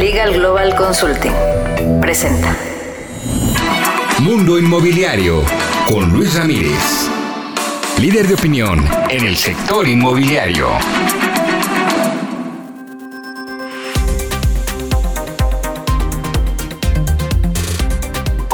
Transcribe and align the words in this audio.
Legal 0.00 0.32
Global 0.32 0.74
Consulting. 0.74 2.00
Presenta. 2.00 2.56
Mundo 4.20 4.58
Inmobiliario 4.58 5.42
con 5.86 6.10
Luis 6.10 6.34
Ramírez, 6.36 7.10
líder 7.98 8.26
de 8.26 8.32
opinión 8.32 8.82
en 9.10 9.26
el 9.26 9.36
sector 9.36 9.86
inmobiliario. 9.86 10.68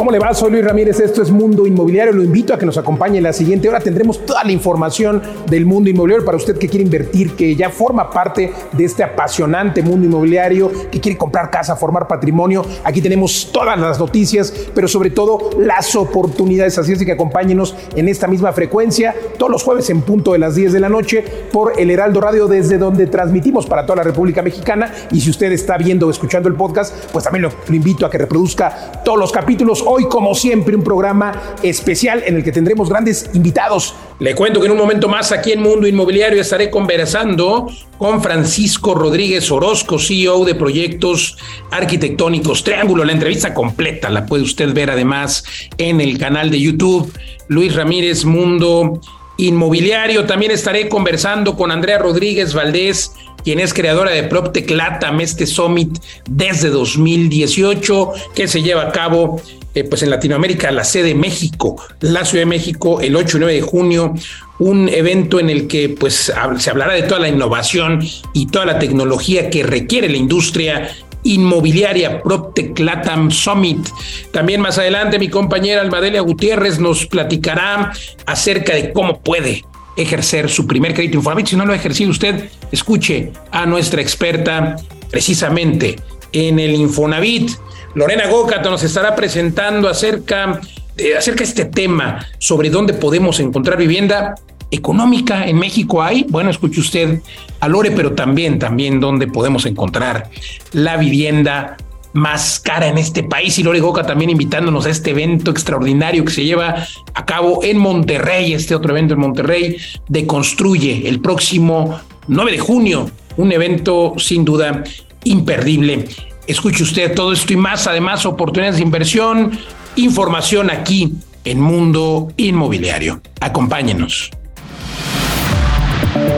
¿Cómo 0.07 0.13
le 0.13 0.25
va? 0.25 0.33
Soy 0.35 0.53
Luis 0.53 0.65
Ramírez, 0.65 1.01
esto 1.01 1.21
es 1.21 1.33
Mundo 1.33 1.67
Inmobiliario. 1.67 2.13
Lo 2.13 2.23
invito 2.23 2.55
a 2.55 2.59
que 2.61 2.65
nos 2.65 2.79
acompañe 2.79 3.19
en 3.19 3.25
la 3.25 3.33
siguiente 3.33 3.69
hora. 3.69 3.81
Tendremos 3.81 4.25
toda 4.25 4.45
la 4.45 4.53
información 4.53 5.21
del 5.51 5.67
mundo 5.67 5.91
inmobiliario 5.91 6.25
para 6.25 6.37
usted 6.37 6.57
que 6.57 6.69
quiere 6.69 6.85
invertir, 6.85 7.35
que 7.35 7.57
ya 7.57 7.71
forma 7.71 8.09
parte 8.09 8.53
de 8.71 8.85
este 8.85 9.03
apasionante 9.03 9.83
mundo 9.83 10.07
inmobiliario, 10.07 10.71
que 10.93 11.01
quiere 11.01 11.19
comprar 11.19 11.51
casa, 11.51 11.75
formar 11.75 12.07
patrimonio. 12.07 12.65
Aquí 12.85 13.03
tenemos 13.03 13.51
todas 13.51 13.77
las 13.81 13.99
noticias, 13.99 14.55
pero 14.73 14.87
sobre 14.87 15.11
todo 15.11 15.51
las 15.59 15.97
oportunidades. 15.97 16.79
Así 16.79 16.93
es 16.93 17.05
que 17.05 17.11
acompáñenos 17.11 17.75
en 17.97 18.09
esta 18.09 18.29
misma 18.29 18.53
frecuencia 18.53 19.13
todos 19.37 19.51
los 19.51 19.65
jueves 19.65 19.91
en 19.91 20.03
punto 20.03 20.35
de 20.35 20.39
las 20.39 20.55
10 20.55 20.73
de 20.73 20.79
la 20.79 20.89
noche 20.89 21.25
por 21.51 21.81
el 21.81 21.91
Heraldo 21.91 22.21
Radio, 22.21 22.47
desde 22.47 22.79
donde 22.79 23.09
transmitimos 23.09 23.67
para 23.67 23.85
toda 23.85 23.97
la 23.97 24.03
República 24.05 24.41
Mexicana. 24.41 24.95
Y 25.11 25.21
si 25.21 25.31
usted 25.31 25.51
está 25.51 25.77
viendo 25.77 26.07
o 26.07 26.11
escuchando 26.11 26.49
el 26.49 26.55
podcast, 26.55 26.95
pues 27.11 27.25
también 27.25 27.43
lo, 27.43 27.51
lo 27.67 27.75
invito 27.75 28.07
a 28.07 28.11
que 28.11 28.19
reproduzca 28.19 29.03
todos 29.05 29.19
los 29.19 29.33
capítulos 29.33 29.83
Hoy, 29.96 29.96
como 30.05 30.35
siempre, 30.35 30.77
un 30.77 30.85
programa 30.85 31.57
especial 31.63 32.23
en 32.27 32.37
el 32.37 32.45
que 32.45 32.53
tendremos 32.53 32.89
grandes 32.89 33.31
invitados. 33.35 33.95
Le 34.19 34.35
cuento 34.35 34.61
que 34.61 34.67
en 34.67 34.73
un 34.73 34.79
momento 34.79 35.09
más 35.09 35.33
aquí 35.33 35.53
en 35.53 35.63
Mundo 35.63 35.87
Inmobiliario 35.87 36.41
estaré 36.41 36.71
conversando 36.71 37.69
con 37.99 38.23
Francisco 38.23 38.95
Rodríguez 38.95 39.51
Orozco, 39.51 39.99
CEO 39.99 40.45
de 40.45 40.55
Proyectos 40.55 41.37
Arquitectónicos 41.71 42.65
Triángulo. 42.65 43.05
La 43.05 43.13
entrevista 43.13 43.55
completa 43.55 44.11
la 44.11 44.27
puede 44.27 44.43
usted 44.43 44.73
ver 44.73 44.91
además 44.91 45.45
en 45.79 46.01
el 46.01 46.19
canal 46.19 46.51
de 46.51 46.61
YouTube 46.61 47.13
Luis 47.49 47.75
Ramírez 47.75 48.25
Mundo 48.25 49.01
Inmobiliario. 49.39 50.25
También 50.25 50.51
estaré 50.51 50.89
conversando 50.89 51.57
con 51.57 51.71
Andrea 51.71 51.99
Rodríguez 51.99 52.55
Valdés, 52.55 53.13
quien 53.47 53.61
es 53.61 53.73
creadora 53.73 54.11
de 54.11 54.25
PropTech 54.25 54.69
Latam, 54.73 55.21
este 55.21 55.47
Summit 55.47 56.01
desde 56.29 56.69
2018, 56.69 58.11
que 58.35 58.49
se 58.49 58.61
lleva 58.61 58.83
a 58.83 58.91
cabo 58.91 59.41
eh, 59.73 59.85
pues 59.85 60.03
en 60.03 60.11
Latinoamérica, 60.11 60.73
la 60.73 60.83
sede 60.83 61.11
de 61.11 61.15
México, 61.15 61.81
la 62.01 62.25
Ciudad 62.25 62.43
de 62.43 62.47
México, 62.47 63.01
el 63.01 63.15
8 63.15 63.37
y 63.37 63.41
9 63.41 63.55
de 63.55 63.61
junio, 63.61 64.15
un 64.59 64.89
evento 64.89 65.39
en 65.39 65.49
el 65.49 65.69
que 65.69 65.91
pues 65.91 66.33
se 66.59 66.71
hablará 66.71 66.95
de 66.95 67.05
toda 67.05 67.21
la 67.21 67.29
innovación 67.29 68.05
y 68.33 68.47
toda 68.47 68.67
la 68.67 68.81
tecnología 68.81 69.49
que 69.49 69.63
requiere 69.63 70.09
la 70.09 70.17
industria 70.17 70.91
inmobiliaria 71.23 72.23
PropTech 72.23 72.77
Latam 72.81 73.31
Summit. 73.31 73.89
También 74.33 74.61
más 74.61 74.77
adelante 74.79 75.21
mi 75.21 75.29
compañera 75.29 75.83
Almadelia 75.83 76.21
Gutiérrez 76.21 76.81
nos 76.81 77.07
platicará 77.07 77.93
acerca 78.27 78.75
de 78.75 78.93
cómo 78.93 79.21
puede 79.21 79.63
ejercer 79.97 80.49
su 80.49 80.67
primer 80.67 80.95
crédito 80.95 81.19
Infonavit. 81.19 81.49
Si 81.49 81.57
no 81.57 81.67
lo 81.67 81.73
ha 81.73 81.77
ejercido 81.77 82.11
usted, 82.11 82.49
escuche 82.71 83.33
a 83.51 83.67
nuestra 83.67 84.01
experta 84.01 84.77
precisamente 85.11 85.97
en 86.33 86.59
el 86.59 86.75
Infonavit. 86.75 87.51
Lorena 87.95 88.27
Gócata 88.27 88.69
nos 88.69 88.83
estará 88.83 89.15
presentando 89.17 89.89
acerca, 89.89 90.61
de, 90.97 91.17
acerca 91.17 91.45
este 91.45 91.65
tema 91.65 92.27
sobre 92.39 92.69
dónde 92.71 92.93
podemos 92.93 93.41
encontrar 93.41 93.79
vivienda 93.79 94.35
económica 94.71 95.47
en 95.47 95.59
México 95.59 96.03
hay, 96.03 96.27
bueno, 96.29 96.51
escuche 96.51 96.81
usted 96.81 97.21
a 97.61 97.69
Lore, 97.69 97.93
pero 97.93 98.13
también, 98.13 98.59
también 98.59 99.01
dónde 99.01 99.29
podemos 99.29 99.65
encontrar 99.65 100.29
la 100.73 100.97
vivienda 100.97 101.77
más 102.17 102.59
cara 102.59 102.89
en 102.89 102.99
este 102.99 103.23
país. 103.23 103.59
Y 103.59 103.63
Lore 103.63 103.81
Goca 103.81 104.03
también 104.03 104.31
invitándonos 104.31 104.87
a 104.87 104.91
este 104.91 105.11
evento 105.11 105.51
extraordinario 105.51 106.25
que 106.25 106.33
se 106.33 106.45
lleva 106.45 106.87
a 107.15 107.27
cabo 107.27 107.63
en 107.63 107.79
Monterrey, 107.79 108.55
este 108.55 108.75
otro 108.75 108.93
evento 108.93 109.15
en 109.15 109.21
Monterrey 109.21 109.77
de 110.09 110.27
Construye 110.27 111.09
el 111.09 111.21
próximo 111.21 112.01
9 112.27 112.53
de 112.53 112.59
junio, 112.59 113.11
un 113.37 113.53
evento 113.53 114.15
sin 114.19 114.45
duda 114.45 114.83
imperdible. 115.25 116.07
Escuche 116.47 116.83
usted 116.83 117.15
todo 117.15 117.33
esto 117.33 117.53
y 117.53 117.57
más, 117.57 117.87
además 117.87 118.25
oportunidades 118.27 118.77
de 118.77 118.83
inversión, 118.83 119.59
información 119.97 120.71
aquí 120.71 121.13
en 121.45 121.61
Mundo 121.61 122.29
Inmobiliario. 122.37 123.21
Acompáñenos. 123.41 124.31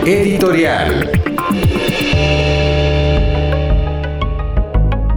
Editorial. 0.04 1.10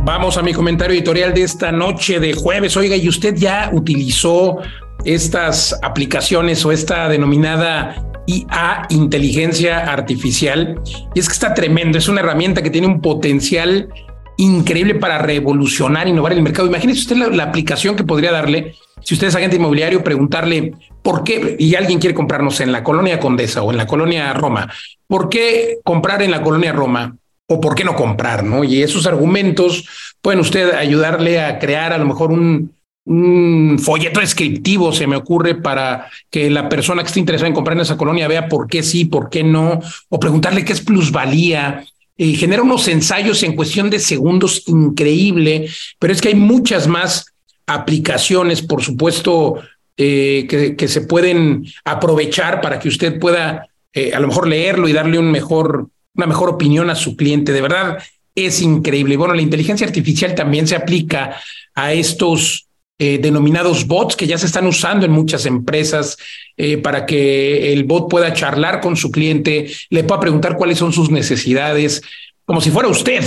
Vamos 0.04 0.36
a 0.36 0.42
mi 0.42 0.52
comentario 0.52 0.96
editorial 0.96 1.32
de 1.32 1.44
esta 1.44 1.72
noche 1.72 2.20
de 2.20 2.34
jueves. 2.34 2.76
Oiga, 2.76 2.96
¿y 2.96 3.08
usted 3.08 3.36
ya 3.36 3.70
utilizó 3.72 4.58
estas 5.06 5.78
aplicaciones 5.84 6.66
o 6.66 6.72
esta 6.72 7.08
denominada 7.08 8.04
IA, 8.26 8.88
inteligencia 8.90 9.92
artificial? 9.92 10.82
Y 11.14 11.20
es 11.20 11.28
que 11.28 11.34
está 11.34 11.54
tremendo, 11.54 12.00
es 12.00 12.10
una 12.10 12.22
herramienta 12.22 12.64
que 12.64 12.72
tiene 12.72 12.88
un 12.88 13.00
potencial 13.00 13.90
increíble 14.38 14.96
para 14.96 15.20
revolucionar, 15.20 16.08
innovar 16.08 16.34
el 16.34 16.42
mercado. 16.42 16.68
Imagínese 16.68 17.02
usted 17.02 17.18
la, 17.18 17.44
aplicación 17.44 17.96
que 17.96 18.04
podría 18.04 18.32
darle 18.32 18.74
si 19.02 19.14
usted 19.14 19.28
es 19.28 19.36
agente 19.36 19.58
inmobiliario, 19.58 20.04
preguntarle 20.04 20.74
por 21.04 21.24
qué, 21.24 21.58
y 21.60 21.76
alguien 21.76 22.00
quiere 22.00 22.16
comprarnos 22.16 22.60
en 22.60 22.72
la 22.72 22.84
colonia 22.84 23.20
Condesa 23.20 23.62
o 23.62 23.72
en 23.72 23.78
la 23.78 23.86
colonia 23.86 24.34
Roma, 24.34 24.68
¿por 25.06 25.30
qué 25.30 25.78
comprar 25.84 26.24
en 26.24 26.32
la 26.32 26.42
colonia 26.42 26.72
Roma? 26.72 27.18
O 27.52 27.60
por 27.60 27.76
qué 27.76 27.84
no 27.84 27.96
comprar, 27.96 28.44
¿no? 28.44 28.64
Y 28.64 28.82
esos 28.82 29.06
argumentos 29.06 29.86
pueden 30.22 30.40
usted 30.40 30.74
ayudarle 30.74 31.42
a 31.42 31.60
crear 31.60 31.92
a 31.92 31.98
lo 31.98 32.06
mejor 32.06 32.32
un, 32.32 32.72
folleto 33.84 34.20
descriptivo, 34.20 34.94
se 34.94 35.08
me 35.08 35.16
ocurre, 35.16 35.56
para 35.56 36.08
que 36.30 36.50
la 36.50 36.70
persona 36.70 37.02
que 37.02 37.08
esté 37.08 37.20
interesada 37.20 37.48
en 37.48 37.54
comprar 37.56 37.76
en 37.76 37.82
esa 37.82 37.98
colonia 37.98 38.28
vea 38.28 38.48
por 38.48 38.68
qué 38.68 38.84
sí, 38.84 39.06
por 39.06 39.30
qué 39.30 39.44
no, 39.44 39.80
o 40.08 40.20
preguntarle 40.20 40.64
qué 40.64 40.72
es 40.72 40.82
plusvalía, 40.82 41.84
y 42.16 42.36
genera 42.36 42.62
unos 42.62 42.88
ensayos 42.88 43.42
en 43.44 43.56
cuestión 43.56 43.90
de 43.90 44.00
segundos 44.00 44.64
increíble, 44.68 45.68
pero 45.98 46.14
es 46.14 46.22
que 46.22 46.30
hay 46.30 46.36
muchas 46.36 46.88
más 46.88 47.26
aplicaciones, 47.66 48.62
por 48.62 48.84
supuesto, 48.84 49.56
eh, 49.98 50.76
que, 50.78 50.88
se 50.88 51.02
pueden 51.02 51.66
aprovechar 51.84 52.62
para 52.62 52.80
que 52.80 52.88
usted 52.88 53.20
pueda 53.20 53.68
eh, 53.94 54.14
a 54.14 54.20
lo 54.20 54.28
mejor 54.28 54.48
leerlo 54.48 54.88
y 54.88 54.94
darle 54.94 55.20
un 55.20 55.32
mejor, 55.32 55.90
una 56.16 56.28
mejor 56.28 56.50
opinión 56.50 56.90
a 56.90 56.96
su 56.96 57.16
cliente. 57.16 57.52
De 57.52 57.62
verdad, 57.62 57.98
es 58.36 58.62
increíble. 58.62 59.18
Bueno, 59.18 59.34
la 59.34 59.42
inteligencia 59.42 59.86
artificial 59.86 60.36
también 60.36 60.68
se 60.68 60.76
aplica 60.76 61.38
a 61.74 61.94
estos 61.94 62.68
eh, 63.00 63.18
denominados 63.18 63.88
bots 63.88 64.16
que 64.16 64.28
ya 64.28 64.38
se 64.38 64.46
están 64.46 64.68
usando 64.68 65.06
en 65.06 65.12
muchas 65.12 65.46
empresas 65.46 66.18
para 66.84 67.08
que 67.08 67.74
el 67.74 67.86
bot 67.86 68.08
pueda 68.08 68.34
charlar 68.34 68.82
con 68.82 68.96
su 68.96 69.10
cliente, 69.10 69.72
le 69.90 70.04
pueda 70.04 70.20
preguntar 70.20 70.56
cuáles 70.56 70.78
son 70.78 70.94
sus 70.94 71.10
necesidades, 71.10 72.04
como 72.46 72.62
si 72.62 72.70
fuera 72.70 72.88
usted. 72.88 73.24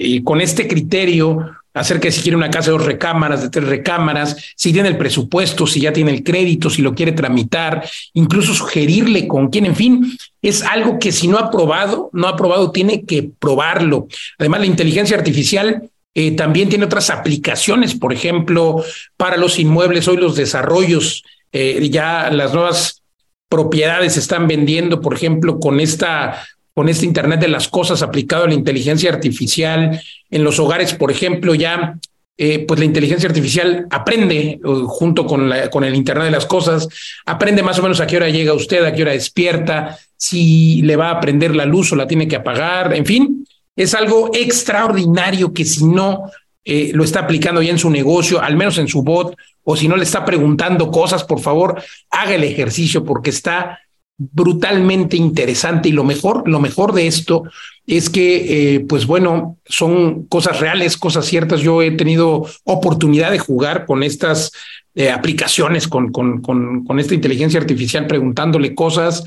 y 0.00 0.22
con 0.22 0.40
este 0.40 0.66
criterio, 0.66 1.59
acerca 1.74 2.08
de 2.08 2.12
si 2.12 2.22
quiere 2.22 2.36
una 2.36 2.50
casa 2.50 2.70
de 2.70 2.78
dos 2.78 2.86
recámaras, 2.86 3.42
de 3.42 3.50
tres 3.50 3.66
recámaras, 3.66 4.36
si 4.56 4.72
tiene 4.72 4.88
el 4.88 4.98
presupuesto, 4.98 5.66
si 5.66 5.80
ya 5.80 5.92
tiene 5.92 6.10
el 6.10 6.24
crédito, 6.24 6.70
si 6.70 6.82
lo 6.82 6.94
quiere 6.94 7.12
tramitar, 7.12 7.88
incluso 8.14 8.54
sugerirle 8.54 9.28
con 9.28 9.48
quién, 9.48 9.66
en 9.66 9.76
fin, 9.76 10.16
es 10.42 10.62
algo 10.62 10.98
que 10.98 11.12
si 11.12 11.28
no 11.28 11.38
ha 11.38 11.50
probado, 11.50 12.10
no 12.12 12.28
ha 12.28 12.36
probado, 12.36 12.72
tiene 12.72 13.04
que 13.04 13.30
probarlo. 13.38 14.08
Además, 14.38 14.60
la 14.60 14.66
inteligencia 14.66 15.16
artificial 15.16 15.90
eh, 16.14 16.32
también 16.32 16.68
tiene 16.68 16.86
otras 16.86 17.10
aplicaciones, 17.10 17.94
por 17.94 18.12
ejemplo, 18.12 18.82
para 19.16 19.36
los 19.36 19.58
inmuebles, 19.58 20.08
hoy 20.08 20.16
los 20.16 20.34
desarrollos, 20.34 21.22
eh, 21.52 21.88
ya 21.90 22.30
las 22.30 22.52
nuevas 22.52 23.02
propiedades 23.48 24.14
se 24.14 24.20
están 24.20 24.46
vendiendo, 24.46 25.00
por 25.00 25.14
ejemplo, 25.14 25.58
con 25.58 25.80
esta 25.80 26.42
con 26.80 26.88
este 26.88 27.04
Internet 27.04 27.40
de 27.40 27.48
las 27.48 27.68
Cosas 27.68 28.00
aplicado 28.00 28.44
a 28.44 28.48
la 28.48 28.54
inteligencia 28.54 29.10
artificial. 29.10 30.00
En 30.30 30.42
los 30.42 30.58
hogares, 30.58 30.94
por 30.94 31.10
ejemplo, 31.10 31.54
ya 31.54 31.98
eh, 32.38 32.60
pues 32.60 32.80
la 32.80 32.86
inteligencia 32.86 33.28
artificial 33.28 33.86
aprende 33.90 34.58
uh, 34.64 34.86
junto 34.86 35.26
con, 35.26 35.50
la, 35.50 35.68
con 35.68 35.84
el 35.84 35.94
Internet 35.94 36.24
de 36.24 36.30
las 36.30 36.46
Cosas, 36.46 36.88
aprende 37.26 37.62
más 37.62 37.78
o 37.78 37.82
menos 37.82 38.00
a 38.00 38.06
qué 38.06 38.16
hora 38.16 38.30
llega 38.30 38.54
usted, 38.54 38.82
a 38.82 38.94
qué 38.94 39.02
hora 39.02 39.12
despierta, 39.12 39.98
si 40.16 40.80
le 40.80 40.96
va 40.96 41.10
a 41.10 41.20
prender 41.20 41.54
la 41.54 41.66
luz 41.66 41.92
o 41.92 41.96
la 41.96 42.06
tiene 42.06 42.26
que 42.26 42.36
apagar, 42.36 42.96
en 42.96 43.04
fin, 43.04 43.46
es 43.76 43.92
algo 43.92 44.30
extraordinario 44.32 45.52
que 45.52 45.66
si 45.66 45.84
no 45.84 46.30
eh, 46.64 46.92
lo 46.94 47.04
está 47.04 47.20
aplicando 47.20 47.60
ya 47.60 47.72
en 47.72 47.78
su 47.78 47.90
negocio, 47.90 48.40
al 48.40 48.56
menos 48.56 48.78
en 48.78 48.88
su 48.88 49.02
bot, 49.02 49.36
o 49.64 49.76
si 49.76 49.86
no 49.86 49.98
le 49.98 50.04
está 50.04 50.24
preguntando 50.24 50.90
cosas, 50.90 51.24
por 51.24 51.40
favor, 51.40 51.82
haga 52.08 52.36
el 52.36 52.44
ejercicio 52.44 53.04
porque 53.04 53.28
está 53.28 53.80
brutalmente 54.20 55.16
interesante 55.16 55.88
y 55.88 55.92
lo 55.92 56.04
mejor, 56.04 56.46
lo 56.46 56.60
mejor 56.60 56.92
de 56.92 57.06
esto 57.06 57.44
es 57.86 58.10
que, 58.10 58.74
eh, 58.74 58.80
pues 58.80 59.06
bueno, 59.06 59.56
son 59.64 60.26
cosas 60.26 60.60
reales, 60.60 60.98
cosas 60.98 61.24
ciertas. 61.24 61.60
Yo 61.60 61.80
he 61.80 61.90
tenido 61.92 62.46
oportunidad 62.64 63.30
de 63.30 63.38
jugar 63.38 63.86
con 63.86 64.02
estas 64.02 64.52
eh, 64.94 65.10
aplicaciones, 65.10 65.88
con, 65.88 66.12
con, 66.12 66.42
con, 66.42 66.84
con, 66.84 67.00
esta 67.00 67.14
inteligencia 67.14 67.58
artificial, 67.58 68.06
preguntándole 68.06 68.74
cosas 68.74 69.24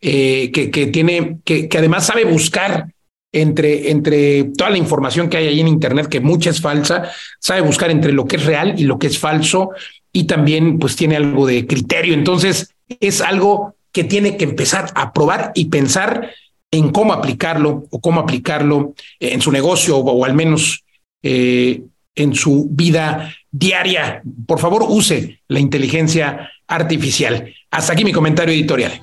eh, 0.00 0.52
que, 0.52 0.70
que, 0.70 0.86
tiene, 0.86 1.38
que, 1.44 1.68
además 1.76 2.06
sabe 2.06 2.24
buscar 2.24 2.86
entre, 3.32 3.90
entre 3.90 4.44
toda 4.44 4.70
la 4.70 4.78
información 4.78 5.28
que 5.28 5.38
hay 5.38 5.48
ahí 5.48 5.60
en 5.60 5.68
Internet, 5.68 6.06
que 6.06 6.20
mucha 6.20 6.50
es 6.50 6.60
falsa, 6.60 7.10
sabe 7.40 7.62
buscar 7.62 7.90
entre 7.90 8.12
lo 8.12 8.26
que 8.26 8.36
es 8.36 8.46
real 8.46 8.76
y 8.78 8.84
lo 8.84 8.98
que 8.98 9.08
es 9.08 9.18
falso 9.18 9.70
y 10.12 10.24
también 10.24 10.78
pues 10.78 10.94
tiene 10.94 11.16
algo 11.16 11.46
de 11.46 11.66
criterio. 11.66 12.14
Entonces 12.14 12.72
es 13.00 13.20
algo 13.20 13.74
que 13.96 14.04
tiene 14.04 14.36
que 14.36 14.44
empezar 14.44 14.92
a 14.94 15.14
probar 15.14 15.52
y 15.54 15.70
pensar 15.70 16.30
en 16.70 16.92
cómo 16.92 17.14
aplicarlo 17.14 17.84
o 17.90 17.98
cómo 17.98 18.20
aplicarlo 18.20 18.92
en 19.18 19.40
su 19.40 19.50
negocio 19.50 19.96
o, 19.96 20.24
al 20.26 20.34
menos 20.34 20.84
eh, 21.22 21.80
en 22.14 22.34
su 22.34 22.68
vida 22.70 23.34
diaria. 23.50 24.20
Por 24.46 24.58
favor, 24.58 24.84
use 24.86 25.40
la 25.48 25.60
inteligencia 25.60 26.50
artificial. 26.68 27.54
Hasta 27.70 27.94
aquí 27.94 28.04
mi 28.04 28.12
comentario 28.12 28.52
editorial. 28.52 29.00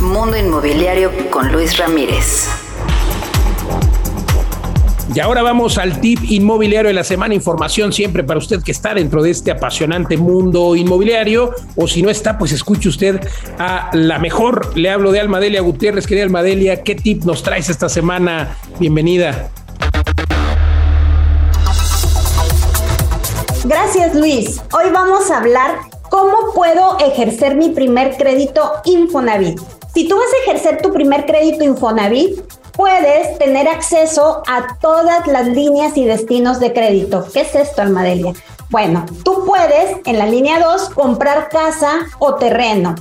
Mundo 0.00 0.36
Inmobiliario 0.36 1.12
con 1.30 1.52
Luis 1.52 1.78
Ramírez. 1.78 2.63
Y 5.12 5.20
ahora 5.20 5.42
vamos 5.42 5.76
al 5.76 6.00
tip 6.00 6.20
inmobiliario 6.28 6.88
de 6.88 6.94
la 6.94 7.04
semana. 7.04 7.34
Información 7.34 7.92
siempre 7.92 8.24
para 8.24 8.38
usted 8.38 8.62
que 8.62 8.72
está 8.72 8.94
dentro 8.94 9.22
de 9.22 9.30
este 9.30 9.50
apasionante 9.50 10.16
mundo 10.16 10.74
inmobiliario. 10.76 11.52
O 11.76 11.86
si 11.86 12.02
no 12.02 12.10
está, 12.10 12.38
pues 12.38 12.52
escuche 12.52 12.88
usted 12.88 13.20
a 13.58 13.90
la 13.92 14.18
mejor. 14.18 14.76
Le 14.76 14.90
hablo 14.90 15.12
de 15.12 15.20
Almadelia 15.20 15.60
Gutiérrez. 15.60 16.06
Querida 16.06 16.24
Almadelia, 16.24 16.82
¿qué 16.82 16.94
tip 16.94 17.24
nos 17.24 17.42
traes 17.42 17.68
esta 17.68 17.88
semana? 17.88 18.56
Bienvenida. 18.78 19.50
Gracias 23.64 24.14
Luis. 24.14 24.60
Hoy 24.72 24.90
vamos 24.92 25.30
a 25.30 25.38
hablar 25.38 25.76
cómo 26.10 26.52
puedo 26.54 26.98
ejercer 26.98 27.56
mi 27.56 27.70
primer 27.70 28.16
crédito 28.16 28.72
Infonavit. 28.84 29.58
Si 29.94 30.08
tú 30.08 30.16
vas 30.16 30.26
a 30.26 30.50
ejercer 30.50 30.82
tu 30.82 30.92
primer 30.92 31.24
crédito 31.24 31.64
Infonavit, 31.64 32.40
puedes 32.76 33.38
tener 33.38 33.68
acceso 33.68 34.42
a 34.46 34.78
todas 34.80 35.26
las 35.26 35.46
líneas 35.46 35.96
y 35.96 36.04
destinos 36.04 36.60
de 36.60 36.72
crédito. 36.72 37.26
¿Qué 37.32 37.42
es 37.42 37.54
esto, 37.54 37.82
Almadelia? 37.82 38.32
Bueno, 38.70 39.06
tú 39.24 39.44
puedes 39.46 39.96
en 40.04 40.18
la 40.18 40.26
línea 40.26 40.58
2 40.60 40.90
comprar 40.90 41.48
casa 41.48 42.06
o 42.18 42.34
terreno. 42.34 42.94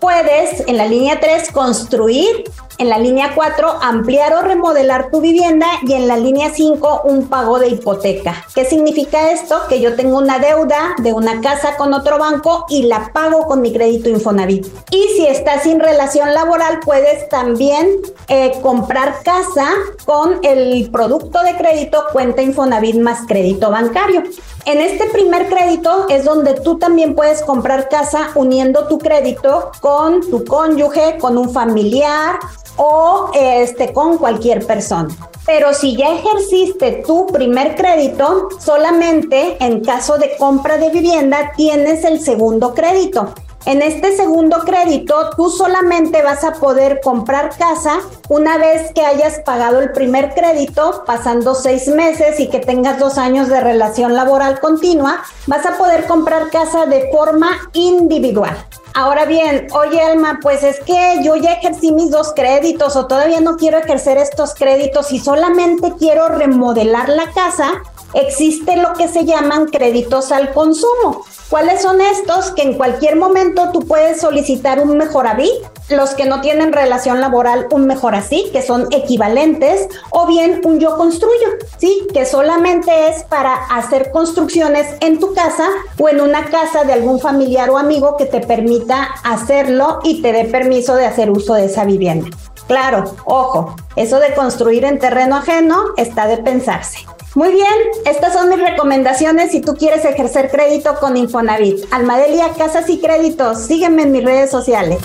Puedes 0.00 0.66
en 0.66 0.76
la 0.76 0.86
línea 0.86 1.20
3 1.20 1.52
construir 1.52 2.44
en 2.80 2.88
la 2.88 2.98
línea 2.98 3.32
4, 3.34 3.78
ampliar 3.82 4.32
o 4.32 4.40
remodelar 4.40 5.10
tu 5.10 5.20
vivienda 5.20 5.66
y 5.82 5.92
en 5.92 6.08
la 6.08 6.16
línea 6.16 6.50
5, 6.50 7.02
un 7.04 7.28
pago 7.28 7.58
de 7.58 7.68
hipoteca. 7.68 8.46
¿Qué 8.54 8.64
significa 8.64 9.30
esto? 9.32 9.60
Que 9.68 9.80
yo 9.80 9.96
tengo 9.96 10.16
una 10.16 10.38
deuda 10.38 10.94
de 10.96 11.12
una 11.12 11.42
casa 11.42 11.76
con 11.76 11.92
otro 11.92 12.18
banco 12.18 12.64
y 12.70 12.84
la 12.84 13.12
pago 13.12 13.42
con 13.42 13.60
mi 13.60 13.70
crédito 13.70 14.08
Infonavit. 14.08 14.66
Y 14.90 15.08
si 15.14 15.26
estás 15.26 15.64
sin 15.64 15.78
relación 15.78 16.32
laboral, 16.32 16.80
puedes 16.82 17.28
también 17.28 17.98
eh, 18.28 18.52
comprar 18.62 19.22
casa 19.24 19.68
con 20.06 20.38
el 20.42 20.90
producto 20.90 21.42
de 21.42 21.56
crédito 21.56 22.04
cuenta 22.12 22.40
Infonavit 22.40 22.96
más 22.96 23.26
crédito 23.26 23.70
bancario. 23.70 24.22
En 24.64 24.80
este 24.80 25.06
primer 25.06 25.48
crédito 25.48 26.06
es 26.08 26.24
donde 26.24 26.54
tú 26.54 26.78
también 26.78 27.14
puedes 27.14 27.42
comprar 27.42 27.88
casa 27.88 28.30
uniendo 28.34 28.88
tu 28.88 28.98
crédito 28.98 29.70
con 29.80 30.20
tu 30.30 30.44
cónyuge, 30.44 31.18
con 31.18 31.36
un 31.36 31.50
familiar 31.50 32.38
o 32.82 33.30
este, 33.34 33.92
con 33.92 34.16
cualquier 34.16 34.66
persona. 34.66 35.14
Pero 35.44 35.74
si 35.74 35.96
ya 35.96 36.14
ejerciste 36.14 37.02
tu 37.06 37.26
primer 37.26 37.76
crédito, 37.76 38.48
solamente 38.58 39.62
en 39.62 39.84
caso 39.84 40.16
de 40.16 40.34
compra 40.38 40.78
de 40.78 40.88
vivienda 40.88 41.52
tienes 41.56 42.04
el 42.04 42.20
segundo 42.20 42.72
crédito. 42.72 43.34
En 43.66 43.82
este 43.82 44.16
segundo 44.16 44.60
crédito, 44.60 45.30
tú 45.36 45.50
solamente 45.50 46.22
vas 46.22 46.44
a 46.44 46.54
poder 46.54 47.00
comprar 47.02 47.56
casa 47.58 47.98
una 48.30 48.56
vez 48.56 48.90
que 48.94 49.04
hayas 49.04 49.40
pagado 49.40 49.80
el 49.80 49.92
primer 49.92 50.32
crédito, 50.32 51.04
pasando 51.06 51.54
seis 51.54 51.86
meses 51.88 52.40
y 52.40 52.48
que 52.48 52.60
tengas 52.60 52.98
dos 52.98 53.18
años 53.18 53.48
de 53.48 53.60
relación 53.60 54.14
laboral 54.14 54.60
continua, 54.60 55.22
vas 55.46 55.66
a 55.66 55.76
poder 55.76 56.06
comprar 56.06 56.48
casa 56.48 56.86
de 56.86 57.10
forma 57.12 57.50
individual. 57.74 58.56
Ahora 58.94 59.24
bien, 59.26 59.68
oye 59.72 60.00
Alma, 60.00 60.40
pues 60.42 60.62
es 60.62 60.80
que 60.80 61.20
yo 61.22 61.36
ya 61.36 61.52
ejercí 61.52 61.92
mis 61.92 62.10
dos 62.10 62.32
créditos 62.34 62.96
o 62.96 63.06
todavía 63.06 63.40
no 63.40 63.56
quiero 63.56 63.78
ejercer 63.78 64.16
estos 64.16 64.54
créditos 64.54 65.12
y 65.12 65.20
solamente 65.20 65.92
quiero 65.98 66.28
remodelar 66.28 67.08
la 67.08 67.30
casa, 67.32 67.82
existe 68.14 68.76
lo 68.76 68.92
que 68.94 69.08
se 69.08 69.24
llaman 69.24 69.66
créditos 69.66 70.32
al 70.32 70.52
consumo. 70.52 71.24
¿Cuáles 71.48 71.82
son 71.82 72.00
estos? 72.00 72.52
Que 72.52 72.62
en 72.62 72.74
cualquier 72.74 73.16
momento 73.16 73.70
tú 73.72 73.80
puedes 73.80 74.20
solicitar 74.20 74.78
un 74.78 74.96
mejoraví, 74.96 75.50
los 75.88 76.10
que 76.10 76.24
no 76.24 76.40
tienen 76.40 76.72
relación 76.72 77.20
laboral, 77.20 77.66
un 77.72 77.86
mejor 77.86 78.14
así, 78.14 78.48
que 78.52 78.62
son 78.62 78.86
equivalentes, 78.92 79.88
o 80.10 80.26
bien 80.26 80.60
un 80.64 80.78
yo 80.78 80.96
construyo, 80.96 81.48
¿sí? 81.78 82.06
Que 82.14 82.24
solamente 82.24 83.08
es 83.08 83.24
para 83.24 83.52
hacer 83.52 84.12
construcciones 84.12 84.86
en 85.00 85.18
tu 85.18 85.34
casa 85.34 85.68
o 85.98 86.08
en 86.08 86.20
una 86.20 86.44
casa 86.44 86.84
de 86.84 86.92
algún 86.92 87.18
familiar 87.18 87.68
o 87.70 87.78
amigo 87.78 88.16
que 88.16 88.26
te 88.26 88.40
permita 88.40 89.08
hacerlo 89.24 89.98
y 90.04 90.22
te 90.22 90.32
dé 90.32 90.44
permiso 90.44 90.94
de 90.94 91.06
hacer 91.06 91.32
uso 91.32 91.54
de 91.54 91.64
esa 91.64 91.84
vivienda. 91.84 92.28
Claro, 92.68 93.16
ojo, 93.24 93.74
eso 93.96 94.20
de 94.20 94.32
construir 94.34 94.84
en 94.84 95.00
terreno 95.00 95.34
ajeno 95.34 95.86
está 95.96 96.28
de 96.28 96.36
pensarse. 96.36 96.98
Muy 97.36 97.52
bien, 97.52 97.66
estas 98.06 98.32
son 98.32 98.48
mis 98.48 98.58
recomendaciones 98.58 99.52
si 99.52 99.60
tú 99.60 99.76
quieres 99.76 100.04
ejercer 100.04 100.50
crédito 100.50 100.96
con 100.96 101.16
Infonavit. 101.16 101.78
Almadelia 101.92 102.48
Casas 102.58 102.90
y 102.90 103.00
Créditos, 103.00 103.66
sígueme 103.66 104.02
en 104.02 104.10
mis 104.10 104.24
redes 104.24 104.50
sociales. 104.50 104.98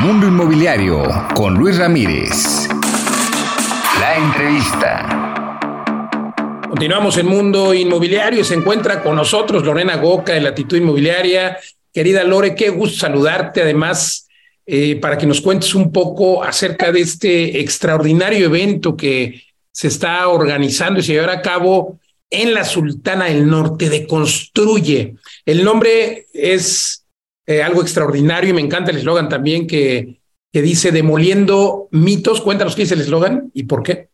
Mundo 0.00 0.26
Inmobiliario 0.26 1.02
con 1.34 1.54
Luis 1.54 1.78
Ramírez. 1.78 2.68
La 4.00 4.16
entrevista. 4.18 5.58
Continuamos 6.68 7.16
en 7.16 7.26
Mundo 7.26 7.72
Inmobiliario 7.72 8.42
y 8.42 8.44
se 8.44 8.52
encuentra 8.52 9.02
con 9.02 9.16
nosotros 9.16 9.64
Lorena 9.64 9.96
Goca 9.96 10.34
de 10.34 10.42
Latitud 10.42 10.76
Inmobiliaria. 10.76 11.56
Querida 11.90 12.22
Lore, 12.22 12.54
qué 12.54 12.68
gusto 12.68 12.98
saludarte. 12.98 13.62
Además, 13.62 14.27
eh, 14.70 14.96
para 14.96 15.16
que 15.16 15.24
nos 15.24 15.40
cuentes 15.40 15.74
un 15.74 15.90
poco 15.90 16.44
acerca 16.44 16.92
de 16.92 17.00
este 17.00 17.58
extraordinario 17.58 18.44
evento 18.44 18.94
que 18.94 19.44
se 19.72 19.88
está 19.88 20.28
organizando 20.28 21.00
y 21.00 21.02
se 21.02 21.14
llevará 21.14 21.32
a 21.32 21.40
cabo 21.40 21.98
en 22.28 22.52
la 22.52 22.64
Sultana 22.64 23.24
del 23.24 23.48
Norte 23.48 23.88
de 23.88 24.06
Construye. 24.06 25.14
El 25.46 25.64
nombre 25.64 26.26
es 26.34 27.06
eh, 27.46 27.62
algo 27.62 27.80
extraordinario 27.80 28.50
y 28.50 28.52
me 28.52 28.60
encanta 28.60 28.90
el 28.90 28.98
eslogan 28.98 29.30
también 29.30 29.66
que, 29.66 30.20
que 30.52 30.60
dice 30.60 30.92
Demoliendo 30.92 31.88
mitos. 31.90 32.42
Cuéntanos 32.42 32.76
qué 32.76 32.82
es 32.82 32.92
el 32.92 33.00
eslogan 33.00 33.50
y 33.54 33.62
por 33.62 33.82
qué. 33.82 34.10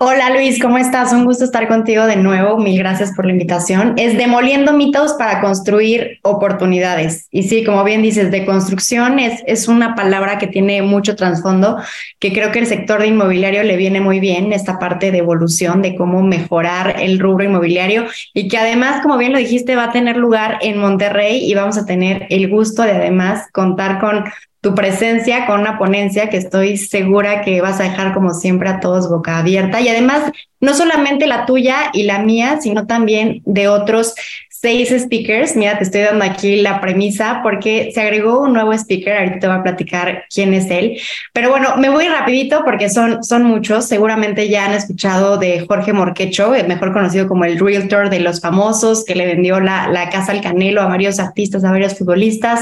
Hola 0.00 0.30
Luis, 0.30 0.62
¿cómo 0.62 0.78
estás? 0.78 1.12
Un 1.12 1.24
gusto 1.24 1.44
estar 1.44 1.66
contigo 1.66 2.06
de 2.06 2.14
nuevo. 2.14 2.56
Mil 2.56 2.78
gracias 2.78 3.12
por 3.16 3.26
la 3.26 3.32
invitación. 3.32 3.94
Es 3.96 4.16
demoliendo 4.16 4.72
mitos 4.72 5.14
para 5.14 5.40
construir 5.40 6.20
oportunidades. 6.22 7.26
Y 7.32 7.42
sí, 7.42 7.64
como 7.64 7.82
bien 7.82 8.00
dices, 8.00 8.30
de 8.30 8.46
construcción 8.46 9.18
es, 9.18 9.42
es 9.48 9.66
una 9.66 9.96
palabra 9.96 10.38
que 10.38 10.46
tiene 10.46 10.82
mucho 10.82 11.16
trasfondo, 11.16 11.78
que 12.20 12.32
creo 12.32 12.52
que 12.52 12.60
el 12.60 12.66
sector 12.68 13.00
de 13.00 13.08
inmobiliario 13.08 13.64
le 13.64 13.76
viene 13.76 14.00
muy 14.00 14.20
bien, 14.20 14.52
esta 14.52 14.78
parte 14.78 15.10
de 15.10 15.18
evolución, 15.18 15.82
de 15.82 15.96
cómo 15.96 16.22
mejorar 16.22 16.94
el 17.00 17.18
rubro 17.18 17.42
inmobiliario 17.42 18.04
y 18.32 18.46
que 18.46 18.56
además, 18.56 19.02
como 19.02 19.18
bien 19.18 19.32
lo 19.32 19.38
dijiste, 19.38 19.74
va 19.74 19.86
a 19.86 19.92
tener 19.92 20.16
lugar 20.16 20.58
en 20.60 20.78
Monterrey 20.78 21.42
y 21.42 21.54
vamos 21.54 21.76
a 21.76 21.86
tener 21.86 22.28
el 22.30 22.48
gusto 22.48 22.82
de 22.82 22.92
además 22.92 23.48
contar 23.50 23.98
con 23.98 24.26
tu 24.68 24.74
presencia 24.74 25.46
con 25.46 25.60
una 25.60 25.78
ponencia 25.78 26.28
que 26.28 26.36
estoy 26.36 26.76
segura 26.76 27.40
que 27.40 27.62
vas 27.62 27.80
a 27.80 27.84
dejar 27.84 28.12
como 28.12 28.34
siempre 28.34 28.68
a 28.68 28.80
todos 28.80 29.08
boca 29.08 29.38
abierta 29.38 29.80
y 29.80 29.88
además 29.88 30.30
no 30.60 30.74
solamente 30.74 31.26
la 31.26 31.46
tuya 31.46 31.90
y 31.94 32.02
la 32.02 32.18
mía, 32.18 32.58
sino 32.60 32.86
también 32.86 33.40
de 33.46 33.68
otros 33.68 34.14
seis 34.60 34.88
speakers. 34.90 35.54
Mira, 35.54 35.78
te 35.78 35.84
estoy 35.84 36.00
dando 36.00 36.24
aquí 36.24 36.56
la 36.56 36.80
premisa 36.80 37.40
porque 37.42 37.90
se 37.94 38.00
agregó 38.00 38.40
un 38.40 38.52
nuevo 38.54 38.72
speaker. 38.72 39.16
Ahorita 39.16 39.38
te 39.38 39.46
voy 39.46 39.56
a 39.56 39.62
platicar 39.62 40.24
quién 40.34 40.52
es 40.52 40.68
él. 40.70 40.98
Pero 41.32 41.50
bueno, 41.50 41.76
me 41.76 41.90
voy 41.90 42.08
rapidito 42.08 42.62
porque 42.64 42.88
son, 42.88 43.22
son 43.22 43.44
muchos. 43.44 43.86
Seguramente 43.86 44.48
ya 44.48 44.66
han 44.66 44.72
escuchado 44.72 45.38
de 45.38 45.64
Jorge 45.66 45.92
Morquecho, 45.92 46.50
mejor 46.66 46.92
conocido 46.92 47.28
como 47.28 47.44
el 47.44 47.58
realtor 47.58 48.10
de 48.10 48.20
los 48.20 48.40
famosos, 48.40 49.04
que 49.04 49.14
le 49.14 49.26
vendió 49.26 49.60
la, 49.60 49.88
la 49.88 50.10
casa 50.10 50.32
al 50.32 50.40
Canelo 50.40 50.82
a 50.82 50.86
varios 50.86 51.20
artistas, 51.20 51.62
a 51.62 51.70
varios 51.70 51.96
futbolistas. 51.96 52.60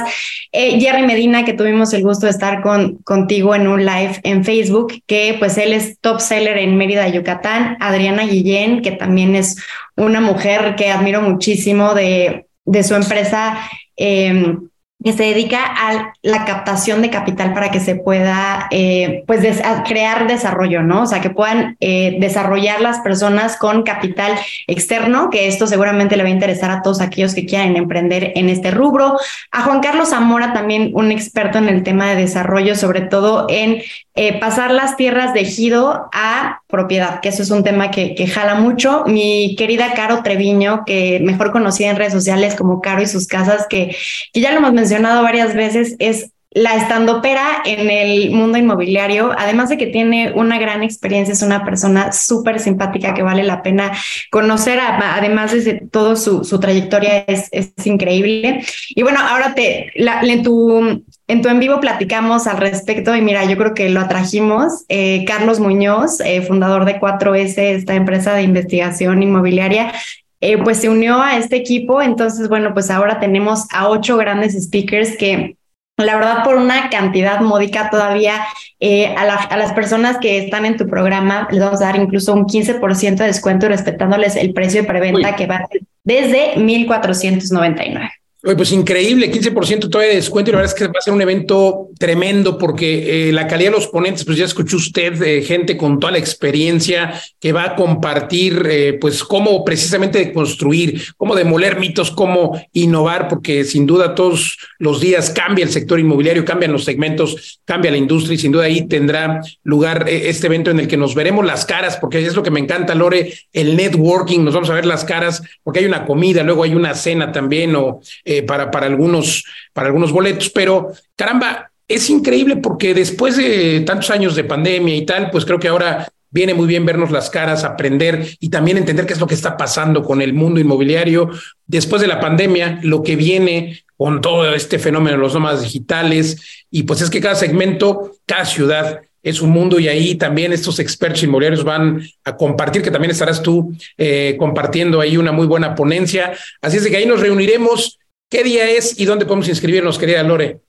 Eh, 0.53 0.79
Jerry 0.79 1.07
Medina, 1.07 1.45
que 1.45 1.55
tuvimos 1.55 1.95
el 1.97 2.03
gusto 2.03 2.27
de 2.27 2.33
estar 2.33 2.63
con, 2.63 2.97
contigo 2.99 3.55
en 3.55 3.67
un 3.67 3.85
live 3.85 4.21
en 4.23 4.45
Facebook, 4.45 5.03
que 5.07 5.37
pues 5.39 5.59
él 5.59 5.73
es 5.73 5.99
top 6.01 6.21
seller 6.21 6.59
en 6.59 6.77
Mérida, 6.77 7.09
Yucatán. 7.09 7.77
Adriana 7.81 8.25
Guillén, 8.25 8.83
que 8.83 8.93
también 8.93 9.35
es 9.35 9.57
una 9.97 10.21
mujer 10.21 10.77
que 10.77 10.91
admiro 10.91 11.23
muchísimo 11.23 11.95
de, 11.95 12.47
de 12.65 12.83
su 12.85 12.95
empresa. 12.95 13.59
Em, 13.97 14.69
que 15.03 15.13
se 15.13 15.25
dedica 15.25 15.61
a 15.63 16.15
la 16.23 16.45
captación 16.47 17.03
de 17.03 17.11
capital 17.11 17.53
para 17.53 17.71
que 17.71 17.81
se 17.81 17.97
pueda 17.97 18.67
eh, 18.71 19.25
pues 19.27 19.41
crear 19.87 20.27
desarrollo, 20.27 20.83
¿no? 20.83 21.03
O 21.03 21.07
sea, 21.07 21.21
que 21.21 21.29
puedan 21.29 21.77
eh, 21.81 22.17
desarrollar 22.19 22.81
las 22.81 23.01
personas 23.01 23.59
con 23.59 23.83
capital 23.83 24.33
externo, 24.67 25.29
que 25.29 25.49
esto 25.49 25.67
seguramente 25.67 26.17
le 26.17 26.23
va 26.23 26.31
a 26.31 26.33
interesar 26.33 26.71
a 26.71 26.83
todos 26.83 27.01
aquellos 27.01 27.35
que 27.35 27.45
quieran 27.45 27.77
emprender 27.77 28.33
en 28.37 28.49
este 28.49 28.71
rubro. 28.71 29.19
A 29.53 29.63
Juan 29.63 29.81
Carlos 29.81 30.11
Zamora, 30.11 30.55
también 30.55 30.91
un 30.95 31.13
experto 31.13 31.59
en 31.59 31.69
el 31.69 31.83
tema 31.83 32.09
de 32.09 32.23
desarrollo, 32.23 32.75
sobre 32.75 33.03
todo 33.03 33.47
en 33.51 33.83
eh, 34.15 34.41
pasar 34.41 34.73
las 34.73 34.97
tierras 34.97 35.35
de 35.35 35.41
ejido 35.43 36.09
a 36.13 36.63
propiedad, 36.69 37.21
que 37.21 37.29
eso 37.29 37.43
es 37.43 37.51
un 37.51 37.63
tema 37.63 37.91
que, 37.91 38.15
que 38.15 38.27
jala 38.27 38.55
mucho. 38.55 39.05
Mi 39.07 39.55
querida 39.57 39.93
Caro 39.93 40.23
Treviño, 40.23 40.85
que 40.87 41.21
mejor 41.23 41.53
conocida 41.53 41.91
en 41.91 41.97
redes 41.97 42.15
sociales 42.15 42.55
como 42.55 42.81
Caro 42.81 43.03
y 43.03 43.07
sus 43.07 43.27
casas, 43.27 43.67
que, 43.69 43.95
que 44.33 44.41
ya 44.41 44.53
lo 44.53 44.59
hemos 44.59 44.73
mencionado 44.73 44.86
varias 45.23 45.55
veces, 45.55 45.97
es 45.99 46.33
la 46.57 46.75
estandopera 46.75 47.63
en 47.67 47.91
el 47.91 48.31
mundo 48.31 48.57
inmobiliario, 48.57 49.31
además 49.37 49.69
de 49.69 49.77
que 49.77 49.89
tiene 49.89 50.33
una 50.35 50.59
gran 50.59 50.83
experiencia, 50.83 51.35
es 51.35 51.43
una 51.43 51.67
persona 51.67 52.13
súper 52.13 52.61
simpática 52.61 53.13
que 53.13 53.23
vale 53.23 53.43
la 53.43 53.63
pena 53.63 53.93
conocer, 54.31 54.79
además 54.81 55.53
de 55.53 55.87
todo 55.93 56.17
su, 56.17 56.45
su 56.45 56.59
trayectoria 56.59 57.27
es, 57.27 57.51
es, 57.53 57.75
increíble. 57.85 58.65
Y 58.89 59.03
bueno, 59.03 59.21
ahora 59.21 59.55
te, 59.55 59.93
la, 59.97 60.23
en, 60.23 60.43
tu, 60.43 61.05
en 61.29 61.43
tu 61.43 61.51
en 61.51 61.61
vivo 61.61 61.79
platicamos 61.79 62.47
al 62.47 62.57
respecto 62.57 63.15
y 63.15 63.21
mira, 63.21 63.45
yo 63.45 63.59
creo 63.59 63.75
que 63.75 63.91
lo 63.91 64.01
atrajimos. 64.01 64.87
Eh, 64.89 65.27
Carlos 65.27 65.61
Muñoz, 65.61 66.21
eh, 66.21 66.41
fundador 66.41 66.87
de 66.87 66.99
4S, 66.99 67.59
esta 67.59 67.95
empresa 67.95 68.33
de 68.33 68.45
investigación 68.45 69.23
inmobiliaria, 69.23 69.93
eh, 70.41 70.59
pues 70.63 70.81
se 70.81 70.89
unió 70.89 71.21
a 71.23 71.37
este 71.37 71.57
equipo. 71.57 72.03
Entonces, 72.03 72.49
bueno, 72.49 72.75
pues 72.75 72.91
ahora 72.91 73.21
tenemos 73.21 73.67
a 73.73 73.89
ocho 73.89 74.17
grandes 74.17 74.55
speakers 74.63 75.17
que 75.17 75.57
la 75.99 76.15
verdad, 76.15 76.45
por 76.45 76.57
una 76.57 76.91
cantidad 76.91 77.41
módica 77.41 77.89
todavía 77.89 78.45
eh, 78.81 79.15
a, 79.17 79.23
a, 79.23 79.57
las 79.57 79.73
personas 79.73 80.19
que 80.19 80.39
están 80.39 80.67
en 80.67 80.77
tu 80.77 80.87
programa 80.87 81.49
les 81.51 81.61
vamos 81.61 81.81
a 81.81 81.87
dar 81.87 81.97
incluso 81.97 82.35
un 82.35 82.45
15% 82.45 83.17
de 83.17 83.25
descuento 83.25 83.67
respetándoles 83.67 84.37
el 84.37 84.53
precio 84.53 84.83
de 84.83 84.89
preventa 84.89 85.37
que 85.37 85.47
va 85.47 85.67
desde 86.05 86.57
1,499. 86.57 88.11
Pues 88.55 88.71
increíble, 88.71 89.29
15% 89.29 89.91
todavía 89.91 90.11
de 90.11 90.17
descuento 90.17 90.51
y 90.51 90.53
la 90.53 90.59
verdad 90.59 90.73
es 90.73 90.79
que 90.79 90.87
va 90.87 90.93
a 90.97 91.03
ser 91.03 91.13
un 91.13 91.21
evento 91.21 91.89
tremendo 91.99 92.57
porque 92.57 93.29
eh, 93.29 93.33
la 93.33 93.49
calidad 93.49 93.73
de 93.73 93.77
los 93.79 93.89
ponentes, 93.89 94.25
pues 94.25 94.39
ya 94.39 94.45
escuchó 94.45 94.77
usted, 94.77 95.21
eh, 95.21 95.43
gente 95.43 95.77
con 95.77 95.99
toda 95.99 96.13
la 96.13 96.19
experiencia 96.19 97.21
que 97.41 97.51
va 97.51 97.65
a 97.65 97.75
compartir, 97.75 98.65
eh, 98.71 98.99
pues 99.01 99.25
cómo 99.25 99.65
precisamente 99.65 100.33
construir, 100.33 101.03
cómo 101.17 101.35
demoler 101.35 101.81
mitos, 101.81 102.13
cómo 102.13 102.57
innovar, 102.73 103.27
porque 103.27 103.65
sin 103.65 103.85
duda 103.85 104.15
todos 104.15 104.57
los 104.79 105.01
días 105.01 105.31
cambia 105.31 105.65
el 105.65 105.73
sector 105.73 105.99
inmobiliario, 105.99 106.45
cambian 106.45 106.71
los 106.71 106.85
segmentos, 106.85 107.61
cambia 107.65 107.91
la 107.91 107.97
industria 107.97 108.37
y 108.37 108.39
sin 108.39 108.53
duda 108.53 108.67
ahí 108.67 108.87
tendrá 108.87 109.41
lugar 109.65 110.09
este 110.09 110.47
evento 110.47 110.71
en 110.71 110.79
el 110.79 110.87
que 110.87 110.97
nos 110.97 111.17
veremos 111.17 111.45
las 111.45 111.67
caras, 111.67 111.97
porque 111.97 112.25
es 112.25 112.37
lo 112.37 112.45
que 112.45 112.53
me 112.53 112.61
encanta, 112.61 112.95
Lore, 112.95 113.33
el 113.53 113.77
networking, 113.77 114.45
nos 114.45 114.55
vamos 114.55 114.71
a 114.71 114.75
ver 114.75 114.87
las 114.87 115.05
caras, 115.05 115.43
porque 115.65 115.81
hay 115.81 115.87
una 115.87 116.07
comida, 116.07 116.45
luego 116.45 116.63
hay 116.63 116.77
una 116.77 116.95
cena 116.95 117.33
también 117.33 117.75
o... 117.75 118.01
Eh, 118.25 118.36
para, 118.43 118.71
para, 118.71 118.87
algunos, 118.87 119.45
para 119.73 119.89
algunos 119.89 120.13
boletos, 120.13 120.51
pero 120.51 120.93
caramba, 121.15 121.71
es 121.89 122.11
increíble 122.11 122.57
porque 122.57 122.95
después 122.95 123.37
de 123.37 123.81
tantos 123.81 124.11
años 124.11 124.35
de 124.35 124.45
pandemia 124.45 124.97
y 124.97 125.07
tal, 125.07 125.31
pues 125.31 125.45
creo 125.45 125.59
que 125.59 125.69
ahora 125.69 126.09
viene 126.31 126.55
muy 126.55 126.67
bien 126.67 126.85
vernos 126.85 127.11
las 127.11 127.31
caras, 127.31 127.65
aprender 127.65 128.27
y 128.41 128.51
también 128.51 128.77
entender 128.77 129.07
qué 129.07 129.13
es 129.13 129.21
lo 129.21 129.27
que 129.27 129.35
está 129.35 129.57
pasando 129.57 130.03
con 130.03 130.21
el 130.21 130.35
mundo 130.35 130.61
inmobiliario 130.61 131.31
después 131.67 132.03
de 132.03 132.09
la 132.09 132.21
pandemia, 132.21 132.81
lo 132.83 133.03
que 133.03 133.17
viene 133.17 133.85
con 133.97 134.21
todo 134.21 134.53
este 134.55 134.79
fenómeno 134.79 135.17
de 135.17 135.23
los 135.23 135.35
nómadas 135.35 135.63
digitales 135.63 136.67
y 136.71 136.83
pues 136.83 137.01
es 137.01 137.11
que 137.11 137.21
cada 137.21 137.37
segmento, 137.37 138.13
cada 138.27 138.45
ciudad 138.45 139.01
es 139.23 139.41
un 139.41 139.51
mundo 139.51 139.81
y 139.81 139.89
ahí 139.89 140.15
también 140.15 140.53
estos 140.53 140.79
expertos 140.79 141.23
inmobiliarios 141.23 141.65
van 141.65 142.01
a 142.25 142.37
compartir, 142.37 142.83
que 142.83 142.93
también 142.93 143.11
estarás 143.11 143.43
tú 143.43 143.75
eh, 143.99 144.37
compartiendo 144.39 145.01
ahí 145.01 145.17
una 145.17 145.33
muy 145.33 145.47
buena 145.47 145.75
ponencia. 145.75 146.33
Así 146.63 146.77
es 146.77 146.85
de 146.85 146.91
que 146.91 146.99
ahí 146.99 147.07
nos 147.07 147.21
reuniremos 147.21 147.99
¿Qué 148.29 148.43
día 148.43 148.69
es 148.71 148.99
y 148.99 149.05
dónde 149.05 149.25
podemos 149.25 149.49
inscribirnos, 149.49 149.99
querida 149.99 150.23
Lore? 150.25 150.61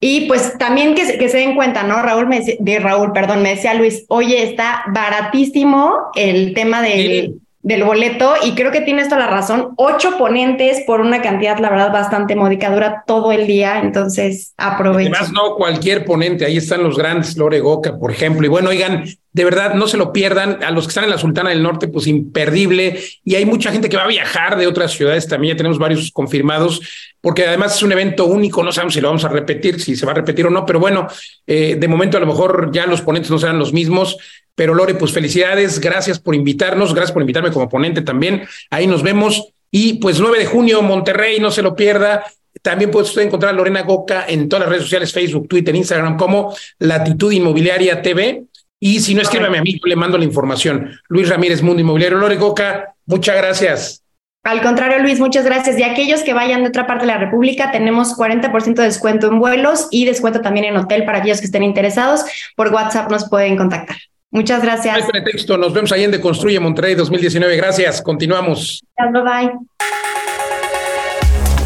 Y 0.00 0.28
pues 0.28 0.56
también 0.58 0.94
que, 0.94 1.28
se 1.28 1.36
den 1.36 1.56
cuenta, 1.56 1.82
¿no? 1.82 2.00
Raúl 2.02 2.28
me 2.28 2.40
de 2.40 2.78
Raúl, 2.78 3.12
perdón, 3.12 3.42
me 3.42 3.50
decía 3.50 3.74
Luis, 3.74 4.04
oye, 4.08 4.44
está 4.44 4.84
baratísimo 4.92 5.92
el 6.14 6.54
tema 6.54 6.82
del 6.82 7.40
del 7.60 7.82
boleto 7.82 8.34
y 8.44 8.54
creo 8.54 8.70
que 8.70 8.80
tienes 8.82 9.08
toda 9.08 9.20
la 9.22 9.26
razón. 9.26 9.74
Ocho 9.76 10.16
ponentes 10.16 10.82
por 10.86 11.00
una 11.00 11.20
cantidad, 11.20 11.58
la 11.58 11.70
verdad, 11.70 11.92
bastante 11.92 12.36
módica, 12.36 12.70
dura 12.70 13.02
todo 13.06 13.32
el 13.32 13.46
día, 13.46 13.80
entonces 13.80 14.54
aprovechen. 14.56 15.14
Además, 15.14 15.32
no 15.32 15.56
cualquier 15.56 16.04
ponente, 16.04 16.44
ahí 16.44 16.56
están 16.56 16.84
los 16.84 16.96
grandes, 16.96 17.36
Lore 17.36 17.60
Goca, 17.60 17.98
por 17.98 18.12
ejemplo. 18.12 18.46
Y 18.46 18.48
bueno, 18.48 18.70
oigan, 18.70 19.04
de 19.32 19.44
verdad, 19.44 19.74
no 19.74 19.88
se 19.88 19.96
lo 19.96 20.12
pierdan. 20.12 20.62
A 20.62 20.70
los 20.70 20.84
que 20.84 20.90
están 20.90 21.04
en 21.04 21.10
la 21.10 21.18
Sultana 21.18 21.50
del 21.50 21.62
Norte, 21.62 21.88
pues 21.88 22.06
imperdible. 22.06 23.00
Y 23.24 23.34
hay 23.34 23.44
mucha 23.44 23.72
gente 23.72 23.88
que 23.88 23.96
va 23.96 24.04
a 24.04 24.08
viajar 24.08 24.56
de 24.56 24.66
otras 24.66 24.92
ciudades 24.92 25.26
también, 25.26 25.54
ya 25.54 25.56
tenemos 25.56 25.78
varios 25.78 26.12
confirmados, 26.12 26.80
porque 27.20 27.44
además 27.44 27.74
es 27.74 27.82
un 27.82 27.90
evento 27.90 28.26
único, 28.26 28.62
no 28.62 28.70
sabemos 28.70 28.94
si 28.94 29.00
lo 29.00 29.08
vamos 29.08 29.24
a 29.24 29.28
repetir, 29.28 29.80
si 29.80 29.96
se 29.96 30.06
va 30.06 30.12
a 30.12 30.14
repetir 30.14 30.46
o 30.46 30.50
no, 30.50 30.64
pero 30.64 30.78
bueno, 30.78 31.08
eh, 31.46 31.76
de 31.78 31.88
momento 31.88 32.16
a 32.16 32.20
lo 32.20 32.26
mejor 32.26 32.70
ya 32.72 32.86
los 32.86 33.02
ponentes 33.02 33.30
no 33.30 33.38
serán 33.38 33.58
los 33.58 33.72
mismos, 33.72 34.16
pero 34.58 34.74
Lore, 34.74 34.96
pues 34.96 35.12
felicidades, 35.12 35.78
gracias 35.78 36.18
por 36.18 36.34
invitarnos, 36.34 36.92
gracias 36.92 37.12
por 37.12 37.22
invitarme 37.22 37.52
como 37.52 37.68
ponente 37.68 38.02
también. 38.02 38.42
Ahí 38.70 38.88
nos 38.88 39.04
vemos. 39.04 39.52
Y 39.70 40.00
pues 40.00 40.18
9 40.18 40.36
de 40.36 40.46
junio, 40.46 40.82
Monterrey, 40.82 41.38
no 41.38 41.52
se 41.52 41.62
lo 41.62 41.76
pierda. 41.76 42.24
También 42.60 42.90
puede 42.90 43.06
usted 43.06 43.22
encontrar 43.22 43.54
a 43.54 43.56
Lorena 43.56 43.82
Goca 43.82 44.24
en 44.26 44.48
todas 44.48 44.62
las 44.62 44.70
redes 44.70 44.82
sociales, 44.82 45.12
Facebook, 45.12 45.46
Twitter, 45.46 45.76
Instagram, 45.76 46.16
como 46.16 46.56
Latitud 46.80 47.30
Inmobiliaria 47.30 48.02
TV. 48.02 48.46
Y 48.80 48.98
si 48.98 49.14
no, 49.14 49.22
escríbame 49.22 49.58
a 49.58 49.62
mí, 49.62 49.80
le 49.84 49.94
mando 49.94 50.18
la 50.18 50.24
información. 50.24 50.90
Luis 51.06 51.28
Ramírez, 51.28 51.62
Mundo 51.62 51.80
Inmobiliario. 51.80 52.18
Lore 52.18 52.34
Goca, 52.34 52.96
muchas 53.06 53.36
gracias. 53.36 54.02
Al 54.42 54.60
contrario, 54.60 54.98
Luis, 54.98 55.20
muchas 55.20 55.44
gracias. 55.44 55.78
Y 55.78 55.84
aquellos 55.84 56.22
que 56.22 56.34
vayan 56.34 56.64
de 56.64 56.70
otra 56.70 56.88
parte 56.88 57.06
de 57.06 57.12
la 57.12 57.18
República, 57.18 57.70
tenemos 57.70 58.16
40% 58.16 58.74
de 58.74 58.82
descuento 58.82 59.28
en 59.28 59.38
vuelos 59.38 59.86
y 59.92 60.04
descuento 60.04 60.40
también 60.40 60.64
en 60.64 60.76
hotel 60.76 61.04
para 61.04 61.18
aquellos 61.18 61.38
que 61.38 61.46
estén 61.46 61.62
interesados. 61.62 62.24
Por 62.56 62.74
WhatsApp 62.74 63.08
nos 63.08 63.28
pueden 63.28 63.56
contactar. 63.56 63.98
Muchas 64.30 64.62
gracias. 64.62 65.06
pretexto. 65.06 65.56
Nos 65.56 65.72
vemos 65.72 65.90
ahí 65.92 66.04
en 66.04 66.10
De 66.10 66.20
Construye 66.20 66.60
Monterrey 66.60 66.94
2019. 66.94 67.56
Gracias. 67.56 68.02
Continuamos. 68.02 68.82
Bye 68.96 69.22
bye. 69.22 69.52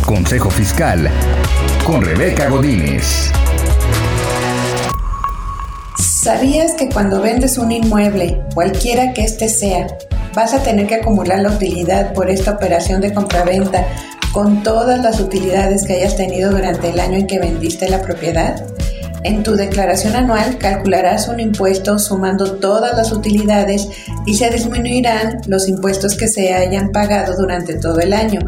Consejo 0.06 0.50
Fiscal 0.50 1.10
con 1.84 2.04
Rebeca 2.04 2.48
Godínez. 2.48 3.32
¿Sabías 5.98 6.74
que 6.74 6.88
cuando 6.88 7.20
vendes 7.20 7.58
un 7.58 7.72
inmueble, 7.72 8.40
cualquiera 8.54 9.12
que 9.12 9.24
éste 9.24 9.48
sea, 9.48 9.86
vas 10.34 10.54
a 10.54 10.62
tener 10.62 10.86
que 10.86 10.94
acumular 10.96 11.40
la 11.40 11.50
utilidad 11.50 12.14
por 12.14 12.30
esta 12.30 12.52
operación 12.52 13.00
de 13.00 13.12
compraventa 13.12 13.84
con 14.32 14.62
todas 14.62 15.02
las 15.02 15.18
utilidades 15.20 15.84
que 15.84 15.94
hayas 15.94 16.16
tenido 16.16 16.52
durante 16.52 16.90
el 16.90 17.00
año 17.00 17.16
en 17.16 17.26
que 17.26 17.38
vendiste 17.38 17.88
la 17.88 18.00
propiedad? 18.00 18.64
En 19.24 19.44
tu 19.44 19.54
declaración 19.54 20.16
anual 20.16 20.58
calcularás 20.58 21.28
un 21.28 21.38
impuesto 21.38 21.98
sumando 21.98 22.56
todas 22.56 22.96
las 22.96 23.12
utilidades 23.12 23.88
y 24.26 24.34
se 24.34 24.50
disminuirán 24.50 25.38
los 25.46 25.68
impuestos 25.68 26.16
que 26.16 26.26
se 26.26 26.52
hayan 26.52 26.90
pagado 26.90 27.36
durante 27.36 27.74
todo 27.74 28.00
el 28.00 28.12
año, 28.12 28.40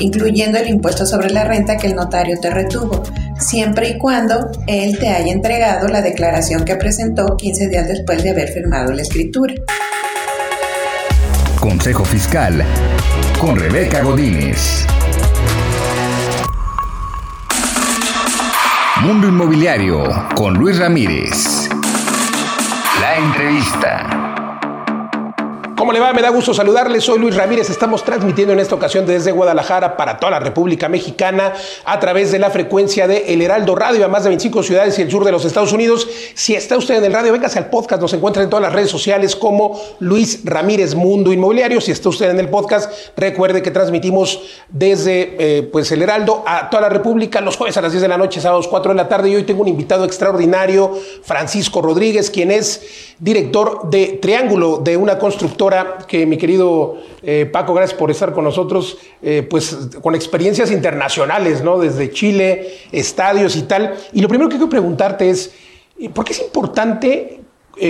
incluyendo 0.00 0.58
el 0.58 0.68
impuesto 0.68 1.04
sobre 1.04 1.30
la 1.30 1.44
renta 1.44 1.76
que 1.76 1.88
el 1.88 1.96
notario 1.96 2.38
te 2.40 2.48
retuvo, 2.48 3.02
siempre 3.38 3.90
y 3.90 3.98
cuando 3.98 4.50
él 4.66 4.98
te 4.98 5.08
haya 5.10 5.32
entregado 5.32 5.88
la 5.88 6.00
declaración 6.00 6.64
que 6.64 6.76
presentó 6.76 7.36
15 7.36 7.68
días 7.68 7.88
después 7.88 8.22
de 8.22 8.30
haber 8.30 8.48
firmado 8.48 8.92
la 8.92 9.02
escritura. 9.02 9.54
Consejo 11.60 12.04
Fiscal 12.04 12.64
con 13.38 13.56
Rebeca 13.56 14.02
Godínez. 14.02 14.86
Mundo 19.02 19.26
Inmobiliario 19.26 20.04
con 20.36 20.54
Luis 20.54 20.78
Ramírez. 20.78 21.68
La 23.00 23.16
entrevista. 23.16 24.31
¿Cómo 25.82 25.92
le 25.92 25.98
va? 25.98 26.12
Me 26.12 26.22
da 26.22 26.28
gusto 26.28 26.54
saludarle. 26.54 27.00
Soy 27.00 27.18
Luis 27.18 27.34
Ramírez. 27.34 27.68
Estamos 27.68 28.04
transmitiendo 28.04 28.52
en 28.52 28.60
esta 28.60 28.76
ocasión 28.76 29.04
desde 29.04 29.32
Guadalajara 29.32 29.96
para 29.96 30.16
toda 30.16 30.30
la 30.30 30.38
República 30.38 30.88
Mexicana 30.88 31.54
a 31.84 31.98
través 31.98 32.30
de 32.30 32.38
la 32.38 32.50
frecuencia 32.50 33.08
de 33.08 33.34
El 33.34 33.42
Heraldo 33.42 33.74
Radio 33.74 34.04
a 34.04 34.08
más 34.08 34.22
de 34.22 34.28
25 34.28 34.62
ciudades 34.62 34.96
y 35.00 35.02
el 35.02 35.10
sur 35.10 35.24
de 35.24 35.32
los 35.32 35.44
Estados 35.44 35.72
Unidos. 35.72 36.06
Si 36.34 36.54
está 36.54 36.76
usted 36.76 36.98
en 36.98 37.06
el 37.06 37.12
radio, 37.12 37.32
véngase 37.32 37.58
al 37.58 37.68
podcast. 37.68 38.00
Nos 38.00 38.12
encuentra 38.12 38.44
en 38.44 38.48
todas 38.48 38.62
las 38.62 38.72
redes 38.72 38.90
sociales 38.90 39.34
como 39.34 39.76
Luis 39.98 40.42
Ramírez 40.44 40.94
Mundo 40.94 41.32
Inmobiliario. 41.32 41.80
Si 41.80 41.90
está 41.90 42.10
usted 42.10 42.30
en 42.30 42.38
el 42.38 42.48
podcast, 42.48 42.88
recuerde 43.16 43.60
que 43.60 43.72
transmitimos 43.72 44.40
desde 44.68 45.34
eh, 45.40 45.62
pues 45.64 45.90
El 45.90 46.02
Heraldo 46.02 46.44
a 46.46 46.70
toda 46.70 46.82
la 46.82 46.90
República 46.90 47.40
los 47.40 47.56
jueves 47.56 47.76
a 47.76 47.80
las 47.80 47.90
10 47.90 48.02
de 48.02 48.08
la 48.08 48.18
noche, 48.18 48.40
sábados 48.40 48.68
4 48.68 48.92
de 48.92 48.96
la 48.96 49.08
tarde. 49.08 49.30
Y 49.30 49.34
hoy 49.34 49.42
tengo 49.42 49.62
un 49.62 49.68
invitado 49.68 50.04
extraordinario, 50.04 50.96
Francisco 51.24 51.82
Rodríguez, 51.82 52.30
quien 52.30 52.52
es 52.52 53.14
director 53.18 53.90
de 53.90 54.20
Triángulo 54.22 54.76
de 54.76 54.96
una 54.96 55.18
constructora 55.18 55.71
que 56.06 56.26
mi 56.26 56.36
querido 56.36 56.98
eh, 57.22 57.46
Paco, 57.46 57.74
gracias 57.74 57.98
por 57.98 58.10
estar 58.10 58.32
con 58.32 58.44
nosotros, 58.44 58.98
eh, 59.22 59.46
pues 59.48 59.76
con 60.02 60.14
experiencias 60.14 60.70
internacionales, 60.70 61.62
¿no? 61.62 61.78
Desde 61.78 62.10
Chile, 62.10 62.78
estadios 62.90 63.56
y 63.56 63.62
tal. 63.62 63.94
Y 64.12 64.20
lo 64.20 64.28
primero 64.28 64.48
que 64.48 64.56
quiero 64.56 64.68
preguntarte 64.68 65.30
es, 65.30 65.52
eh, 65.98 66.08
¿por 66.08 66.24
qué 66.24 66.32
es 66.32 66.40
importante 66.40 67.38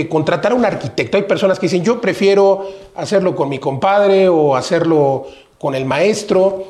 contratar 0.09 0.53
a 0.53 0.55
un 0.55 0.65
arquitecto? 0.65 1.17
Hay 1.17 1.25
personas 1.25 1.59
que 1.59 1.67
dicen, 1.67 1.83
yo 1.83 2.01
prefiero 2.01 2.69
hacerlo 2.95 3.35
con 3.35 3.49
mi 3.49 3.59
compadre 3.59 4.29
o 4.29 4.55
hacerlo 4.55 5.27
con 5.59 5.75
el 5.75 5.85
maestro. 5.85 6.69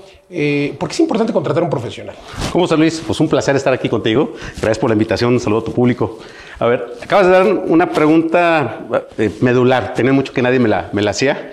¿Por 0.79 0.89
qué 0.89 0.95
es 0.95 1.01
importante 1.01 1.33
contratar 1.33 1.63
a 1.63 1.65
un 1.65 1.71
profesional? 1.71 2.17
¿Cómo 2.53 2.65
estás, 2.65 2.79
Luis? 2.79 3.03
Pues 3.07 3.21
un 3.21 3.29
placer 3.29 3.55
estar 3.55 3.73
aquí 3.73 3.89
contigo. 3.89 4.33
Gracias 4.55 4.79
por 4.79 4.89
la 4.89 4.95
invitación. 4.95 5.35
Un 5.35 5.41
saludo 5.41 5.61
a 5.61 5.65
tu 5.65 5.73
público. 5.73 6.19
A 6.59 6.67
ver, 6.67 6.95
acabas 7.03 7.27
de 7.27 7.33
dar 7.33 7.47
una 7.47 7.91
pregunta 7.91 8.87
eh, 9.19 9.31
medular, 9.41 9.95
tenía 9.95 10.13
mucho 10.13 10.33
que 10.33 10.43
nadie 10.43 10.59
me 10.59 10.69
la, 10.69 10.91
me 10.93 11.03
la 11.03 11.11
hacía. 11.11 11.53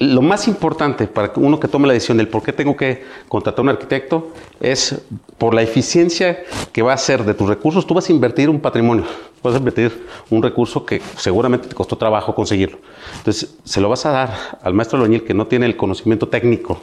Lo 0.00 0.22
más 0.22 0.48
importante 0.48 1.06
para 1.06 1.32
uno 1.36 1.60
que 1.60 1.68
tome 1.68 1.86
la 1.86 1.94
decisión 1.94 2.18
del 2.18 2.28
por 2.28 2.42
qué 2.42 2.52
tengo 2.52 2.76
que 2.76 3.04
contratar 3.28 3.60
a 3.60 3.62
un 3.62 3.68
arquitecto 3.68 4.32
es 4.60 5.02
por 5.38 5.54
la 5.54 5.62
eficiencia 5.62 6.42
que 6.72 6.82
va 6.82 6.92
a 6.92 6.98
ser 6.98 7.24
de 7.24 7.32
tus 7.32 7.48
recursos. 7.48 7.86
Tú 7.86 7.94
vas 7.94 8.08
a 8.08 8.12
invertir 8.12 8.50
un 8.50 8.60
patrimonio, 8.60 9.04
vas 9.42 9.54
a 9.54 9.58
invertir 9.58 10.06
un 10.30 10.42
recurso 10.42 10.84
que 10.84 11.00
seguramente 11.16 11.68
te 11.68 11.74
costó 11.74 11.96
trabajo 11.96 12.34
conseguirlo. 12.34 12.78
Entonces, 13.18 13.54
se 13.64 13.80
lo 13.80 13.88
vas 13.88 14.04
a 14.04 14.10
dar 14.10 14.34
al 14.62 14.74
maestro 14.74 14.98
albañil 14.98 15.22
que 15.22 15.32
no 15.32 15.46
tiene 15.46 15.66
el 15.66 15.76
conocimiento 15.76 16.28
técnico 16.28 16.82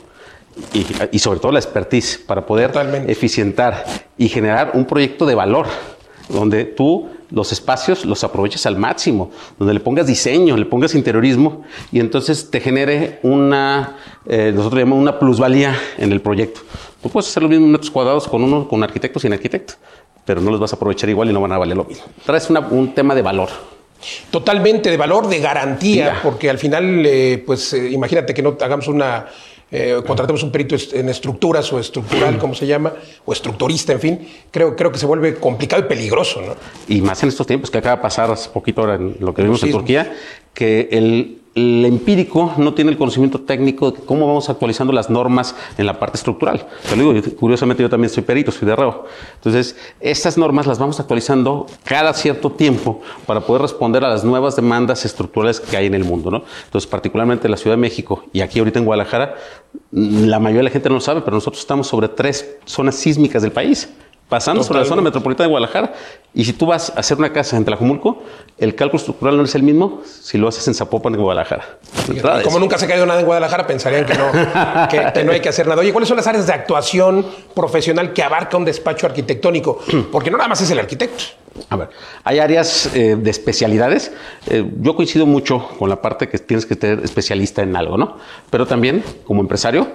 y, 0.74 0.86
y 1.12 1.20
sobre 1.20 1.40
todo 1.40 1.52
la 1.52 1.60
expertise 1.60 2.18
para 2.18 2.46
poder 2.46 2.72
eficientar 3.08 3.86
y 4.18 4.30
generar 4.30 4.72
un 4.74 4.86
proyecto 4.86 5.26
de 5.26 5.36
valor 5.36 5.68
donde 6.30 6.66
tú 6.66 7.10
los 7.32 7.52
espacios 7.52 8.06
los 8.06 8.24
aproveches 8.24 8.66
al 8.66 8.78
máximo, 8.78 9.32
donde 9.58 9.74
le 9.74 9.80
pongas 9.80 10.06
diseño, 10.06 10.58
le 10.58 10.66
pongas 10.66 10.94
interiorismo 10.96 11.64
y 11.92 12.00
entonces 12.00 12.52
te 12.52 12.60
genere 12.60 13.20
una, 13.24 13.98
eh, 14.28 14.52
nosotros 14.54 14.80
llamamos 14.80 15.02
una 15.02 15.18
plusvalía 15.18 15.76
en 15.98 16.12
el 16.12 16.22
proyecto. 16.22 16.62
Tú 17.02 17.10
puedes 17.10 17.30
hacer 17.30 17.44
lo 17.44 17.50
mismo 17.50 17.66
en 17.66 17.72
metros 17.72 17.90
cuadrados 17.90 18.28
con 18.28 18.44
uno, 18.44 18.68
con 18.68 18.84
arquitecto 18.84 19.20
sin 19.20 19.34
arquitecto, 19.34 19.74
pero 20.26 20.42
no 20.42 20.52
los 20.52 20.60
vas 20.60 20.74
a 20.74 20.76
aprovechar 20.76 21.10
igual 21.10 21.30
y 21.30 21.34
no 21.34 21.42
van 21.42 21.54
a 21.54 21.58
valer 21.58 21.78
lo 21.78 21.86
mismo. 21.86 22.04
Traes 22.26 22.50
un 22.50 22.94
tema 22.94 23.16
de 23.16 23.22
valor. 23.22 23.50
Totalmente 24.32 24.90
de 24.90 24.98
valor, 24.98 25.28
de 25.28 25.40
garantía, 25.40 26.20
porque 26.24 26.50
al 26.50 26.58
final, 26.58 27.06
eh, 27.06 27.44
pues 27.46 27.74
eh, 27.74 27.92
imagínate 27.92 28.34
que 28.34 28.42
no 28.42 28.58
hagamos 28.60 28.88
una 28.88 29.28
eh, 29.72 30.02
contratemos 30.06 30.44
un 30.44 30.52
perito 30.52 30.76
en 30.94 31.10
estructuras 31.10 31.72
o 31.72 31.80
estructural, 31.80 32.38
como 32.38 32.54
se 32.54 32.68
llama, 32.68 32.94
o 33.26 33.32
estructurista, 33.32 33.94
en 33.94 34.00
fin, 34.00 34.28
creo, 34.52 34.76
creo 34.76 34.92
que 34.92 35.00
se 35.00 35.06
vuelve 35.06 35.36
complicado 35.36 35.84
y 35.84 35.86
peligroso. 35.88 36.42
¿no? 36.42 36.56
Y 36.88 37.02
más 37.02 37.24
en 37.24 37.30
estos 37.30 37.48
tiempos 37.48 37.72
que 37.72 37.78
acaba 37.78 37.96
de 37.96 38.02
pasar 38.02 38.30
hace 38.30 38.50
poquito 38.50 38.82
ahora 38.82 38.96
en 38.96 39.16
lo 39.20 39.34
que 39.34 39.44
vimos 39.44 39.64
en 39.64 39.72
Turquía, 39.72 40.14
que 40.54 40.90
el 40.92 41.41
el 41.54 41.84
empírico 41.84 42.54
no 42.58 42.74
tiene 42.74 42.92
el 42.92 42.98
conocimiento 42.98 43.42
técnico 43.42 43.92
de 43.92 44.00
cómo 44.02 44.26
vamos 44.26 44.50
actualizando 44.50 44.94
las 44.94 45.10
normas 45.10 45.54
en 45.78 45.86
la 45.86 46.00
parte 46.00 46.18
estructural. 46.18 46.66
Te 46.90 46.96
lo 46.96 47.12
digo, 47.12 47.36
curiosamente 47.38 47.84
yo 47.84 47.90
también 47.90 48.10
soy 48.10 48.24
perito, 48.24 48.52
soy 48.52 48.68
de 48.68 48.74
arreo. 48.74 49.06
Entonces, 49.36 49.76
estas 50.00 50.38
normas 50.38 50.66
las 50.66 50.80
vamos 50.80 51.00
actualizando 51.02 51.66
cada 51.84 52.14
cierto 52.14 52.52
tiempo 52.52 53.02
para 53.26 53.42
poder 53.42 53.64
responder 53.64 54.06
a 54.06 54.10
las 54.10 54.24
nuevas 54.24 54.56
demandas 54.56 55.04
estructurales 55.04 55.60
que 55.60 55.76
hay 55.76 55.88
en 55.88 55.94
el 55.94 56.06
mundo. 56.06 56.32
¿no? 56.32 56.44
Entonces, 56.66 56.90
particularmente 56.90 57.48
en 57.48 57.52
la 57.52 57.58
Ciudad 57.58 57.76
de 57.76 57.82
México 57.82 58.24
y 58.32 58.40
aquí 58.40 58.60
ahorita 58.60 58.80
en 58.80 58.86
Guadalajara, 58.86 59.36
la 59.92 60.40
mayoría 60.40 60.60
de 60.60 60.64
la 60.66 60.70
gente 60.70 60.88
no 60.88 60.96
lo 60.96 61.02
sabe, 61.02 61.20
pero 61.20 61.36
nosotros 61.36 61.60
estamos 61.60 61.88
sobre 61.88 62.08
tres 62.08 62.58
zonas 62.66 62.96
sísmicas 62.96 63.42
del 63.42 63.52
país 63.52 63.90
pasando 64.32 64.64
sobre 64.64 64.80
la 64.80 64.86
zona 64.86 65.02
metropolitana 65.02 65.48
de 65.48 65.50
Guadalajara. 65.50 65.94
Y 66.34 66.46
si 66.46 66.54
tú 66.54 66.68
vas 66.68 66.94
a 66.96 67.02
hacer 67.02 67.18
una 67.18 67.34
casa 67.34 67.58
en 67.58 67.66
Tlajumulco, 67.66 68.24
el 68.58 68.76
cálculo 68.76 68.98
estructural 68.98 69.36
no 69.36 69.44
es 69.44 69.54
el 69.56 69.64
mismo 69.64 70.04
si 70.06 70.38
lo 70.38 70.48
haces 70.48 70.66
en 70.70 70.74
Zapopan, 70.74 71.16
en 71.16 71.22
Guadalajara. 71.22 71.80
como 72.46 72.58
nunca 72.58 72.78
se 72.78 72.86
ha 72.86 72.88
caído 72.88 73.06
nada 73.06 73.20
en 73.20 73.26
Guadalajara, 73.26 73.68
pensarían 73.68 74.06
que 74.06 74.14
no, 74.14 74.32
que, 74.90 75.24
no 75.26 75.34
hay 75.34 75.42
que 75.42 75.50
hacer 75.50 75.68
nada. 75.68 75.82
Oye, 75.82 75.92
¿cuáles 75.92 76.08
son 76.08 76.16
las 76.16 76.28
áreas 76.28 76.48
de 76.48 76.54
actuación 76.54 77.26
profesional 77.54 78.14
que 78.14 78.24
abarca 78.24 78.56
un 78.56 78.64
despacho 78.64 79.06
arquitectónico? 79.06 79.80
Porque 80.14 80.32
no 80.32 80.38
nada 80.38 80.48
más 80.48 80.62
es 80.62 80.72
el 80.72 80.80
arquitecto. 80.80 81.26
A 81.70 81.76
ver, 81.76 81.90
hay 82.24 82.40
áreas 82.40 82.90
eh, 82.96 83.18
de 83.18 83.30
especialidades. 83.30 84.14
Eh, 84.48 84.64
yo 84.80 84.96
coincido 84.96 85.26
mucho 85.26 85.68
con 85.78 85.90
la 85.90 86.02
parte 86.02 86.30
que 86.30 86.40
tienes 86.40 86.66
que 86.66 86.76
ser 86.76 87.02
especialista 87.04 87.64
en 87.64 87.76
algo, 87.76 87.98
¿no? 87.98 88.16
Pero 88.50 88.66
también, 88.66 89.04
como 89.26 89.42
empresario, 89.42 89.90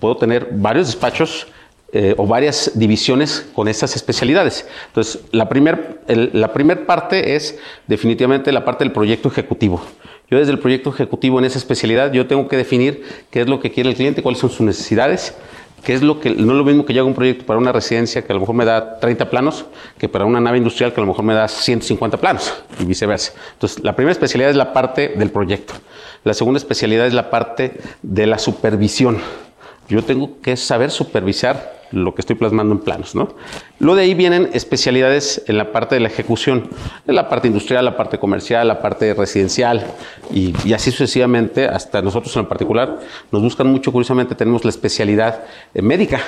puedo 0.00 0.16
tener 0.16 0.48
varios 0.50 0.86
despachos 0.86 1.46
eh, 1.92 2.14
o 2.16 2.26
varias 2.26 2.72
divisiones 2.74 3.46
con 3.54 3.68
estas 3.68 3.96
especialidades. 3.96 4.66
Entonces, 4.88 5.20
la 5.30 5.48
primera 5.48 5.92
la 6.08 6.52
primer 6.52 6.86
parte 6.86 7.36
es 7.36 7.58
definitivamente 7.86 8.52
la 8.52 8.64
parte 8.64 8.84
del 8.84 8.92
proyecto 8.92 9.28
ejecutivo. 9.28 9.82
Yo 10.30 10.38
desde 10.38 10.52
el 10.52 10.58
proyecto 10.58 10.90
ejecutivo 10.90 11.38
en 11.38 11.44
esa 11.44 11.58
especialidad, 11.58 12.12
yo 12.12 12.26
tengo 12.26 12.48
que 12.48 12.56
definir 12.56 13.04
qué 13.30 13.42
es 13.42 13.48
lo 13.48 13.60
que 13.60 13.70
quiere 13.70 13.90
el 13.90 13.96
cliente, 13.96 14.22
cuáles 14.22 14.40
son 14.40 14.50
sus 14.50 14.62
necesidades, 14.62 15.36
qué 15.84 15.94
es 15.94 16.02
lo 16.02 16.20
que, 16.20 16.30
no 16.30 16.52
es 16.52 16.58
lo 16.58 16.64
mismo 16.64 16.86
que 16.86 16.94
yo 16.94 17.02
haga 17.02 17.08
un 17.08 17.14
proyecto 17.14 17.44
para 17.44 17.58
una 17.58 17.72
residencia 17.72 18.22
que 18.22 18.32
a 18.32 18.34
lo 18.34 18.40
mejor 18.40 18.54
me 18.54 18.64
da 18.64 18.98
30 18.98 19.28
planos, 19.28 19.66
que 19.98 20.08
para 20.08 20.24
una 20.24 20.40
nave 20.40 20.58
industrial 20.58 20.94
que 20.94 21.00
a 21.00 21.04
lo 21.04 21.08
mejor 21.08 21.24
me 21.24 21.34
da 21.34 21.48
150 21.48 22.16
planos 22.16 22.54
y 22.80 22.84
viceversa. 22.84 23.32
Entonces, 23.52 23.84
la 23.84 23.94
primera 23.94 24.12
especialidad 24.12 24.50
es 24.50 24.56
la 24.56 24.72
parte 24.72 25.08
del 25.08 25.30
proyecto. 25.30 25.74
La 26.24 26.34
segunda 26.34 26.58
especialidad 26.58 27.06
es 27.06 27.14
la 27.14 27.30
parte 27.30 27.78
de 28.00 28.26
la 28.26 28.38
supervisión. 28.38 29.18
Yo 29.88 30.02
tengo 30.02 30.40
que 30.40 30.56
saber 30.56 30.90
supervisar 30.90 31.81
lo 31.92 32.14
que 32.14 32.22
estoy 32.22 32.36
plasmando 32.36 32.74
en 32.74 32.80
planos. 32.80 33.14
¿no? 33.14 33.28
Luego 33.78 33.96
de 33.96 34.02
ahí 34.02 34.14
vienen 34.14 34.50
especialidades 34.52 35.42
en 35.46 35.58
la 35.58 35.72
parte 35.72 35.94
de 35.94 36.00
la 36.00 36.08
ejecución, 36.08 36.68
en 37.06 37.14
la 37.14 37.28
parte 37.28 37.48
industrial, 37.48 37.84
la 37.84 37.96
parte 37.96 38.18
comercial, 38.18 38.66
la 38.68 38.80
parte 38.80 39.14
residencial 39.14 39.86
y, 40.32 40.72
así 40.72 40.90
sucesivamente, 40.90 41.66
hasta 41.66 42.02
nosotros 42.02 42.36
en 42.36 42.46
particular, 42.46 42.98
nos 43.30 43.42
buscan 43.42 43.68
mucho, 43.68 43.92
curiosamente 43.92 44.34
tenemos 44.34 44.64
la 44.64 44.70
especialidad 44.70 45.44
eh, 45.74 45.82
médica. 45.82 46.20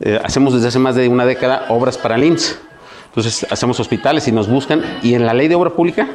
Eh, 0.00 0.20
hacemos 0.22 0.54
desde 0.54 0.68
hace 0.68 0.78
más 0.78 0.94
de 0.94 1.08
una 1.08 1.24
década 1.24 1.66
obras 1.70 1.98
para 1.98 2.16
LINS. 2.18 2.58
Entonces 3.08 3.46
hacemos 3.50 3.80
hospitales 3.80 4.28
y 4.28 4.32
nos 4.32 4.46
buscan 4.46 4.82
y 5.02 5.14
en 5.14 5.24
la 5.24 5.32
ley 5.32 5.48
de 5.48 5.54
obra 5.54 5.70
pública 5.70 6.06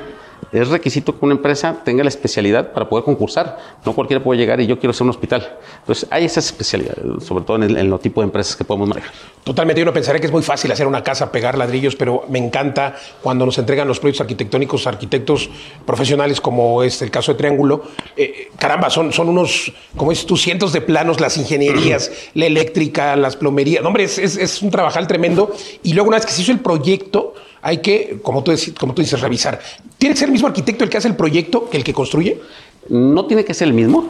es 0.52 0.68
requisito 0.68 1.18
que 1.18 1.26
una 1.26 1.36
empresa 1.36 1.78
tenga 1.86 2.04
la 2.04 2.10
especialidad 2.10 2.74
para 2.74 2.90
poder 2.90 3.06
concursar. 3.06 3.58
No 3.86 3.94
cualquiera 3.94 4.22
puede 4.22 4.40
llegar 4.40 4.60
y 4.60 4.68
yo 4.68 4.80
quiero 4.80 4.92
ser 4.92 5.04
un 5.04 5.12
hospital. 5.12 5.58
Entonces, 5.80 6.08
hay 6.12 6.26
esas 6.26 6.46
especialidades, 6.46 7.24
sobre 7.24 7.46
todo 7.46 7.58
en 7.58 7.64
el, 7.64 7.78
en 7.78 8.00
tipo 8.00 8.22
de 8.22 8.26
empresas 8.26 8.56
que 8.56 8.66
podemos 8.66 8.90
manejar. 8.90 9.12
Totalmente. 9.44 9.80
Yo 9.80 9.86
no 9.86 9.94
pensaría 9.94 10.20
que 10.20 10.28
es 10.28 10.32
muy 10.32 10.44
fácil 10.44 10.72
hacer 10.72 10.88
una 10.88 11.04
casa, 11.04 11.32
pegar 11.32 11.58
ladrillos, 11.58 11.96
pero 11.96 12.26
me 12.28 12.40
encanta 12.40 12.96
cuando 13.22 13.46
nos 13.46 13.58
entregan 13.58 13.88
los 13.88 14.00
proyectos 14.00 14.22
arquitectónicos 14.22 14.88
arquitectos 14.88 15.50
profesionales, 15.86 16.42
como 16.42 16.84
es 16.84 17.02
el 17.02 17.12
caso 17.12 17.32
de 17.32 17.38
Triángulo. 17.38 17.84
Eh, 18.18 18.50
caramba, 18.58 18.90
son, 18.90 19.14
son 19.14 19.30
unos, 19.30 19.72
como 19.96 20.12
dices 20.12 20.26
tú, 20.26 20.36
cientos 20.36 20.74
de 20.74 20.82
planos, 20.82 21.22
las 21.22 21.38
ingenierías, 21.38 22.12
la 22.34 22.46
eléctrica, 22.46 23.16
las 23.16 23.38
plomerías. 23.38 23.82
No, 23.82 23.88
hombre, 23.88 24.04
es, 24.04 24.18
es, 24.18 24.36
es 24.36 24.62
un 24.62 24.70
trabajal 24.70 25.08
tremendo. 25.08 25.54
Y 25.84 25.94
luego, 25.94 26.10
una 26.10 26.18
vez 26.18 26.26
que 26.26 26.34
se 26.34 26.42
hizo 26.42 26.52
el 26.52 26.60
proyecto, 26.60 27.36
hay 27.62 27.78
que, 27.80 28.20
como 28.24 28.44
tú, 28.44 28.52
dices, 28.52 29.22
revisar. 29.22 29.60
¿Tiene 29.98 30.14
que 30.16 30.20
ser 30.20 30.28
el 30.28 30.34
mismo 30.34 30.48
arquitecto 30.48 30.84
el 30.84 30.90
que 30.90 30.98
hace 30.98 31.08
el 31.08 31.16
proyecto 31.16 31.70
que 31.70 31.78
el 31.78 31.84
que 31.84 31.94
construye? 31.94 32.42
No 32.90 33.26
tiene 33.26 33.46
que 33.46 33.54
ser 33.54 33.68
el 33.68 33.74
mismo. 33.74 34.10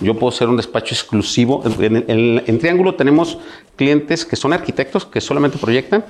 Yo 0.00 0.18
puedo 0.18 0.32
ser 0.32 0.48
un 0.48 0.56
despacho 0.56 0.94
exclusivo. 0.94 1.62
En, 1.78 2.58
Triángulo 2.58 2.94
tenemos 2.96 3.38
clientes 3.76 4.24
que 4.24 4.36
son 4.36 4.52
arquitectos 4.52 5.06
que 5.06 5.20
solamente 5.20 5.58
proyectan 5.58 6.04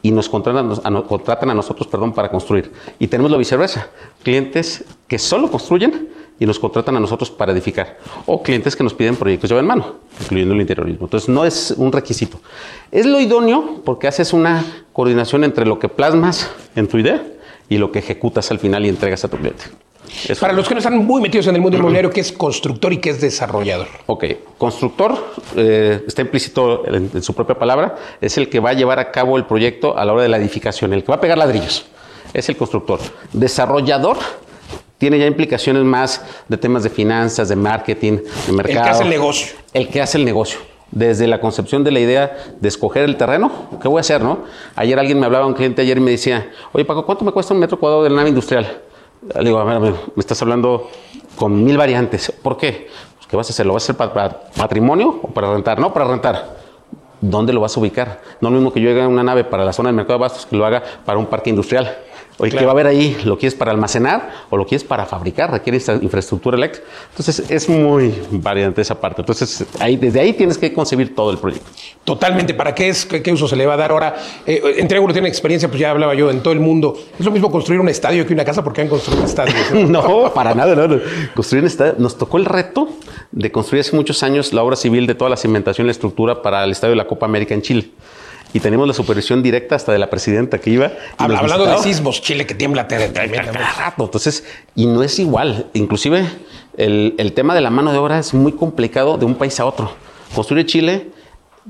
y 0.00 0.12
nos 0.12 0.28
contratan 0.28 0.70
a, 0.84 0.90
nos- 0.90 1.04
contratan 1.06 1.50
a 1.50 1.54
nosotros 1.54 1.88
perdón, 1.88 2.12
para 2.12 2.30
construir. 2.30 2.70
Y 3.00 3.08
tenemos 3.08 3.30
lo 3.32 3.38
viceversa, 3.38 3.88
clientes 4.22 4.84
que 5.08 5.18
solo 5.18 5.50
construyen 5.50 6.08
y 6.40 6.46
nos 6.46 6.58
contratan 6.58 6.96
a 6.96 7.00
nosotros 7.00 7.30
para 7.30 7.52
edificar. 7.52 7.98
O 8.26 8.42
clientes 8.42 8.76
que 8.76 8.84
nos 8.84 8.94
piden 8.94 9.16
proyectos 9.16 9.50
llave 9.50 9.60
en 9.60 9.66
mano, 9.66 9.96
incluyendo 10.20 10.54
el 10.54 10.60
interiorismo. 10.60 11.06
Entonces 11.06 11.28
no 11.28 11.44
es 11.44 11.72
un 11.76 11.92
requisito. 11.92 12.40
Es 12.90 13.06
lo 13.06 13.20
idóneo 13.20 13.82
porque 13.84 14.06
haces 14.06 14.32
una 14.32 14.64
coordinación 14.92 15.44
entre 15.44 15.66
lo 15.66 15.78
que 15.78 15.88
plasmas 15.88 16.50
en 16.76 16.86
tu 16.86 16.98
idea 16.98 17.24
y 17.68 17.78
lo 17.78 17.90
que 17.90 17.98
ejecutas 17.98 18.50
al 18.50 18.58
final 18.58 18.86
y 18.86 18.88
entregas 18.88 19.24
a 19.24 19.28
tu 19.28 19.36
cliente. 19.36 19.64
Eso. 20.26 20.40
Para 20.40 20.54
los 20.54 20.66
que 20.66 20.74
no 20.74 20.78
están 20.78 20.96
muy 20.96 21.20
metidos 21.20 21.48
en 21.48 21.56
el 21.56 21.60
mundo 21.60 21.76
inmobiliario, 21.76 22.10
¿qué 22.10 22.20
es 22.20 22.32
constructor 22.32 22.92
y 22.94 22.96
qué 22.96 23.10
es 23.10 23.20
desarrollador? 23.20 23.88
Ok, 24.06 24.24
constructor, 24.56 25.34
eh, 25.54 26.02
está 26.06 26.22
implícito 26.22 26.86
en, 26.88 27.10
en 27.12 27.22
su 27.22 27.34
propia 27.34 27.58
palabra, 27.58 27.96
es 28.20 28.38
el 28.38 28.48
que 28.48 28.58
va 28.58 28.70
a 28.70 28.72
llevar 28.72 28.98
a 29.00 29.10
cabo 29.10 29.36
el 29.36 29.44
proyecto 29.44 29.98
a 29.98 30.06
la 30.06 30.14
hora 30.14 30.22
de 30.22 30.30
la 30.30 30.38
edificación, 30.38 30.94
el 30.94 31.04
que 31.04 31.08
va 31.08 31.16
a 31.16 31.20
pegar 31.20 31.36
ladrillos, 31.36 31.86
es 32.32 32.48
el 32.48 32.56
constructor. 32.56 33.00
Desarrollador 33.34 34.16
tiene 34.98 35.18
ya 35.18 35.26
implicaciones 35.26 35.84
más 35.84 36.24
de 36.48 36.56
temas 36.56 36.82
de 36.82 36.90
finanzas, 36.90 37.48
de 37.48 37.56
marketing, 37.56 38.18
de 38.46 38.52
mercado. 38.52 38.90
hace 38.90 39.04
el 39.04 39.10
negocio. 39.10 39.56
El 39.72 39.88
que 39.88 40.02
hace 40.02 40.18
el 40.18 40.24
negocio. 40.24 40.58
Desde 40.90 41.26
la 41.26 41.40
concepción 41.40 41.84
de 41.84 41.90
la 41.90 42.00
idea 42.00 42.36
de 42.58 42.68
escoger 42.68 43.04
el 43.04 43.16
terreno, 43.16 43.50
¿qué 43.80 43.88
voy 43.88 43.98
a 43.98 44.00
hacer, 44.00 44.22
no? 44.22 44.44
Ayer 44.74 44.98
alguien 44.98 45.20
me 45.20 45.26
hablaba, 45.26 45.46
un 45.46 45.54
cliente 45.54 45.82
ayer 45.82 45.98
y 45.98 46.00
me 46.00 46.12
decía, 46.12 46.50
oye 46.72 46.84
Paco, 46.84 47.04
¿cuánto 47.04 47.24
me 47.24 47.32
cuesta 47.32 47.54
un 47.54 47.60
metro 47.60 47.78
cuadrado 47.78 48.02
de 48.04 48.10
la 48.10 48.16
nave 48.16 48.30
industrial? 48.30 48.80
Le 49.34 49.44
digo, 49.44 49.58
a 49.58 49.64
ver, 49.64 49.76
a 49.76 49.78
ver, 49.80 49.92
me 50.14 50.20
estás 50.20 50.40
hablando 50.42 50.88
con 51.36 51.62
mil 51.62 51.76
variantes. 51.76 52.32
¿Por 52.42 52.56
qué? 52.56 52.88
Pues, 53.16 53.26
¿Qué 53.26 53.36
vas 53.36 53.48
a 53.48 53.52
hacer? 53.52 53.66
¿Lo 53.66 53.74
vas 53.74 53.82
a 53.82 53.86
hacer 53.86 53.96
para, 53.96 54.12
para 54.12 54.40
patrimonio 54.56 55.20
o 55.22 55.28
para 55.28 55.52
rentar? 55.52 55.78
No, 55.78 55.92
para 55.92 56.06
rentar. 56.06 56.56
¿Dónde 57.20 57.52
lo 57.52 57.60
vas 57.60 57.76
a 57.76 57.80
ubicar? 57.80 58.20
No 58.40 58.48
es 58.48 58.52
lo 58.52 58.60
mismo 58.60 58.72
que 58.72 58.80
yo 58.80 58.90
haga 58.90 59.08
una 59.08 59.22
nave 59.22 59.44
para 59.44 59.64
la 59.64 59.72
zona 59.72 59.88
del 59.88 59.96
mercado 59.96 60.18
de 60.18 60.22
bastos 60.22 60.46
que 60.46 60.56
lo 60.56 60.64
haga 60.64 60.82
para 61.04 61.18
un 61.18 61.26
parque 61.26 61.50
industrial. 61.50 61.98
Oye, 62.40 62.52
¿qué 62.52 62.64
va 62.64 62.70
a 62.70 62.72
haber 62.72 62.86
ahí? 62.86 63.16
¿Lo 63.24 63.36
quieres 63.36 63.56
para 63.56 63.72
almacenar 63.72 64.30
o 64.48 64.56
lo 64.56 64.64
quieres 64.64 64.84
para 64.84 65.06
fabricar? 65.06 65.50
Requiere 65.50 65.76
esta 65.76 65.94
infraestructura 65.94 66.56
eléctrica. 66.56 66.86
Entonces, 67.10 67.50
es 67.50 67.68
muy 67.68 68.14
variante 68.30 68.80
esa 68.80 69.00
parte. 69.00 69.22
Entonces, 69.22 69.64
ahí, 69.80 69.96
desde 69.96 70.20
ahí 70.20 70.32
tienes 70.32 70.56
que 70.56 70.72
concebir 70.72 71.16
todo 71.16 71.32
el 71.32 71.38
proyecto. 71.38 71.68
Totalmente. 72.04 72.54
¿Para 72.54 72.74
qué 72.74 72.90
es? 72.90 73.04
¿Qué, 73.04 73.22
qué 73.22 73.32
uso 73.32 73.48
se 73.48 73.56
le 73.56 73.66
va 73.66 73.74
a 73.74 73.76
dar 73.76 73.90
ahora? 73.90 74.16
Eh, 74.46 74.76
Entregulo 74.78 75.12
tiene 75.12 75.28
experiencia, 75.28 75.68
pues 75.68 75.80
ya 75.80 75.90
hablaba 75.90 76.14
yo, 76.14 76.30
en 76.30 76.40
todo 76.40 76.52
el 76.52 76.60
mundo. 76.60 76.96
Es 77.18 77.26
lo 77.26 77.32
mismo 77.32 77.50
construir 77.50 77.80
un 77.80 77.88
estadio 77.88 78.24
que 78.24 78.34
una 78.34 78.44
casa 78.44 78.62
porque 78.62 78.82
han 78.82 78.88
construido 78.88 79.24
estadios. 79.24 79.56
¿no? 79.72 79.88
No, 79.98 80.32
para 80.32 80.54
nada, 80.54 80.76
no, 80.76 80.86
no. 80.86 81.00
Construir 81.34 81.64
un 81.64 81.66
estadio. 81.66 81.94
Nos 81.98 82.16
tocó 82.16 82.36
el 82.36 82.44
reto 82.44 82.88
de 83.32 83.50
construir 83.50 83.80
hace 83.80 83.96
muchos 83.96 84.22
años 84.22 84.52
la 84.52 84.62
obra 84.62 84.76
civil 84.76 85.08
de 85.08 85.16
toda 85.16 85.28
la 85.28 85.36
cimentación 85.36 85.86
y 85.86 85.88
la 85.88 85.92
estructura 85.92 86.40
para 86.40 86.62
el 86.62 86.70
estadio 86.70 86.92
de 86.92 86.96
la 86.96 87.06
Copa 87.06 87.26
América 87.26 87.54
en 87.54 87.62
Chile. 87.62 87.90
Y 88.52 88.60
tenemos 88.60 88.86
la 88.88 88.94
supervisión 88.94 89.42
directa 89.42 89.76
hasta 89.76 89.92
de 89.92 89.98
la 89.98 90.08
presidenta 90.08 90.58
que 90.58 90.70
iba. 90.70 90.90
Habla- 91.18 91.40
hablando 91.40 91.66
de 91.66 91.78
sismos, 91.78 92.22
Chile 92.22 92.46
que 92.46 92.54
tiembla. 92.54 92.88
Cada 92.88 93.72
rato. 93.76 94.04
Entonces, 94.04 94.44
y 94.74 94.86
no 94.86 95.02
es 95.02 95.18
igual. 95.18 95.66
Inclusive, 95.74 96.24
el, 96.76 97.14
el 97.18 97.32
tema 97.34 97.54
de 97.54 97.60
la 97.60 97.70
mano 97.70 97.92
de 97.92 97.98
obra 97.98 98.18
es 98.18 98.32
muy 98.32 98.52
complicado 98.52 99.18
de 99.18 99.26
un 99.26 99.34
país 99.34 99.58
a 99.60 99.66
otro. 99.66 99.92
Construir 100.34 100.64
Chile 100.66 101.10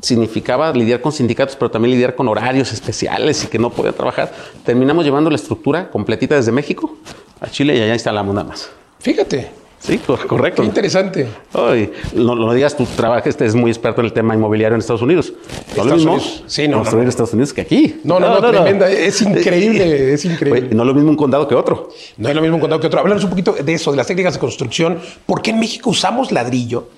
significaba 0.00 0.72
lidiar 0.72 1.00
con 1.00 1.10
sindicatos, 1.12 1.56
pero 1.56 1.70
también 1.70 1.92
lidiar 1.94 2.14
con 2.14 2.28
horarios 2.28 2.72
especiales 2.72 3.42
y 3.44 3.48
que 3.48 3.58
no 3.58 3.70
podía 3.70 3.92
trabajar. 3.92 4.32
Terminamos 4.64 5.04
llevando 5.04 5.28
la 5.30 5.36
estructura 5.36 5.90
completita 5.90 6.36
desde 6.36 6.52
México 6.52 6.96
a 7.40 7.48
Chile 7.50 7.76
y 7.76 7.80
allá 7.80 7.94
instalamos 7.94 8.32
nada 8.34 8.48
más. 8.48 8.70
Fíjate, 9.00 9.50
Sí, 9.80 9.98
co- 9.98 10.18
correcto. 10.26 10.62
qué 10.62 10.66
interesante. 10.68 11.28
Ay, 11.52 11.92
no, 12.14 12.34
no 12.34 12.52
digas, 12.52 12.76
tú 12.76 12.84
trabajas, 12.96 13.26
este 13.28 13.46
es 13.46 13.54
muy 13.54 13.70
experto 13.70 14.00
en 14.00 14.06
el 14.06 14.12
tema 14.12 14.34
inmobiliario 14.34 14.74
en 14.74 14.80
Estados 14.80 15.02
Unidos. 15.02 15.32
No 15.76 15.84
lo 15.84 15.94
mismo 15.94 16.12
Unidos. 16.14 16.42
Sí, 16.46 16.66
no, 16.68 16.78
construir 16.78 17.04
en 17.04 17.08
Estados 17.08 17.32
Unidos 17.32 17.52
que 17.52 17.60
aquí. 17.62 18.00
No, 18.04 18.18
no, 18.18 18.40
no, 18.40 18.50
tremenda. 18.50 18.90
Es 18.90 19.22
increíble, 19.22 20.12
es 20.14 20.24
increíble. 20.24 20.62
Oye, 20.66 20.74
no 20.74 20.82
es 20.82 20.86
lo 20.88 20.94
mismo 20.94 21.10
un 21.10 21.16
condado 21.16 21.46
que 21.46 21.54
otro. 21.54 21.90
No 22.16 22.28
es 22.28 22.34
lo 22.34 22.40
mismo 22.42 22.56
un 22.56 22.60
condado 22.60 22.80
que 22.80 22.86
otro. 22.88 23.00
Háblanos 23.00 23.22
un 23.24 23.30
poquito 23.30 23.52
de 23.52 23.72
eso, 23.72 23.90
de 23.92 23.96
las 23.96 24.06
técnicas 24.06 24.34
de 24.34 24.40
construcción. 24.40 24.98
¿Por 25.24 25.42
qué 25.42 25.50
en 25.52 25.60
México 25.60 25.90
usamos 25.90 26.32
ladrillo? 26.32 26.88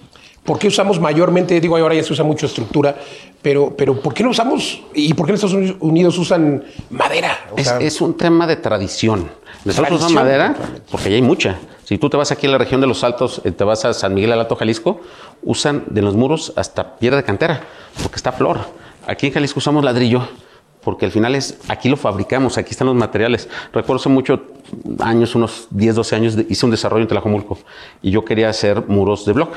¿Por 0.43 0.59
qué 0.59 0.69
usamos 0.69 0.99
mayormente, 0.99 1.61
digo, 1.61 1.77
ahora 1.77 1.95
ya 1.95 2.03
se 2.03 2.15
usa 2.15 2.25
mucho 2.25 2.47
estructura, 2.47 2.97
pero, 3.43 3.75
pero 3.77 4.01
¿por 4.01 4.15
qué 4.15 4.25
no 4.25 4.31
usamos 4.31 4.81
y 4.95 5.13
por 5.13 5.27
qué 5.27 5.33
en 5.33 5.35
Estados 5.35 5.75
Unidos 5.81 6.17
usan 6.17 6.65
madera? 6.89 7.39
O 7.53 7.59
Es, 7.59 7.67
sea, 7.69 7.79
es 7.79 8.01
un 8.01 8.17
tema 8.17 8.47
de 8.47 8.57
tradición. 8.57 9.29
Nosotros 9.67 9.97
usamos 9.99 10.15
madera 10.15 10.57
porque 10.91 11.09
allá 11.09 11.17
hay 11.17 11.23
mucha. 11.23 11.59
Si 11.91 11.99
tú 11.99 12.09
te 12.09 12.17
vas 12.17 12.31
aquí 12.31 12.47
a 12.47 12.51
la 12.51 12.59
región 12.59 12.81
de 12.81 12.87
los 12.87 13.03
Altos, 13.03 13.43
eh, 13.43 13.51
te 13.51 13.65
vas 13.65 13.85
a 13.85 13.93
San 13.93 14.15
Miguel 14.15 14.31
Alto, 14.31 14.55
Jalisco, 14.55 15.01
usan 15.43 15.83
de 15.89 16.03
los 16.03 16.15
muros 16.15 16.53
hasta 16.55 16.97
piedra 16.97 17.17
de 17.17 17.25
cantera, 17.25 17.65
porque 18.01 18.15
está 18.15 18.31
flor. 18.31 18.61
Aquí 19.09 19.27
en 19.27 19.33
Jalisco 19.33 19.59
usamos 19.59 19.83
ladrillo 19.83 20.23
porque 20.85 21.07
al 21.07 21.11
final 21.11 21.35
es, 21.35 21.59
aquí 21.67 21.89
lo 21.89 21.97
fabricamos, 21.97 22.59
aquí 22.59 22.71
están 22.71 22.87
los 22.87 22.95
materiales. 22.95 23.49
Recuerdo 23.73 23.97
hace 23.97 24.09
muchos 24.09 24.39
años, 25.01 25.35
unos 25.35 25.67
10, 25.71 25.97
12 25.97 26.15
años, 26.15 26.37
hice 26.49 26.65
un 26.65 26.71
desarrollo 26.71 27.03
en 27.03 27.09
Tlajomulco 27.09 27.59
y 28.03 28.13
yo 28.13 28.25
quería 28.25 28.51
hacer 28.51 28.87
muros 28.87 29.25
de 29.25 29.33
block. 29.33 29.53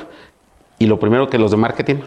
Y 0.80 0.88
lo 0.88 1.00
primero 1.00 1.30
que 1.30 1.38
los 1.38 1.52
de 1.52 1.58
marketing, 1.58 1.98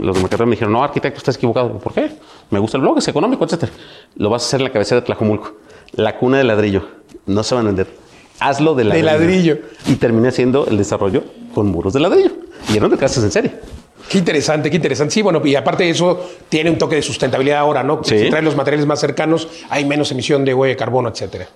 los 0.00 0.16
de 0.16 0.22
marketing 0.22 0.44
me 0.46 0.50
dijeron, 0.52 0.72
no, 0.72 0.84
arquitecto, 0.84 1.18
estás 1.18 1.36
equivocado. 1.36 1.78
¿Por 1.80 1.92
qué? 1.92 2.12
Me 2.48 2.60
gusta 2.60 2.78
el 2.78 2.80
blog, 2.80 2.96
es 2.96 3.08
económico, 3.08 3.44
etc. 3.44 3.64
Lo 4.14 4.30
vas 4.30 4.42
a 4.42 4.46
hacer 4.46 4.60
en 4.60 4.64
la 4.64 4.72
cabecera 4.72 5.02
de 5.02 5.06
Tlajomulco. 5.06 5.52
La 5.92 6.16
cuna 6.16 6.38
de 6.38 6.44
ladrillo. 6.44 6.88
No 7.26 7.42
se 7.42 7.54
van 7.54 7.66
a 7.66 7.68
vender. 7.68 8.05
Hazlo 8.40 8.74
de 8.74 8.84
ladrillo. 8.84 9.06
ladrillo. 9.06 9.58
Y 9.86 9.94
terminé 9.96 10.28
haciendo 10.28 10.66
el 10.66 10.76
desarrollo 10.76 11.24
con 11.54 11.66
muros 11.68 11.92
de 11.92 12.00
ladrillo. 12.00 12.30
Y 12.72 12.76
eran 12.76 12.90
de 12.90 12.98
casas 12.98 13.24
en 13.24 13.30
serie. 13.30 13.52
Qué 14.08 14.18
interesante, 14.18 14.70
qué 14.70 14.76
interesante. 14.76 15.12
Sí, 15.14 15.22
bueno, 15.22 15.40
y 15.44 15.54
aparte 15.56 15.84
de 15.84 15.90
eso, 15.90 16.28
tiene 16.48 16.70
un 16.70 16.78
toque 16.78 16.96
de 16.96 17.02
sustentabilidad 17.02 17.58
ahora, 17.58 17.82
¿no? 17.82 18.02
Sí. 18.04 18.18
Si 18.18 18.30
traes 18.30 18.44
los 18.44 18.56
materiales 18.56 18.86
más 18.86 19.00
cercanos, 19.00 19.48
hay 19.68 19.84
menos 19.84 20.10
emisión 20.12 20.44
de 20.44 20.54
huella 20.54 20.74
de 20.74 20.76
carbono, 20.76 21.08
etcétera. 21.08 21.48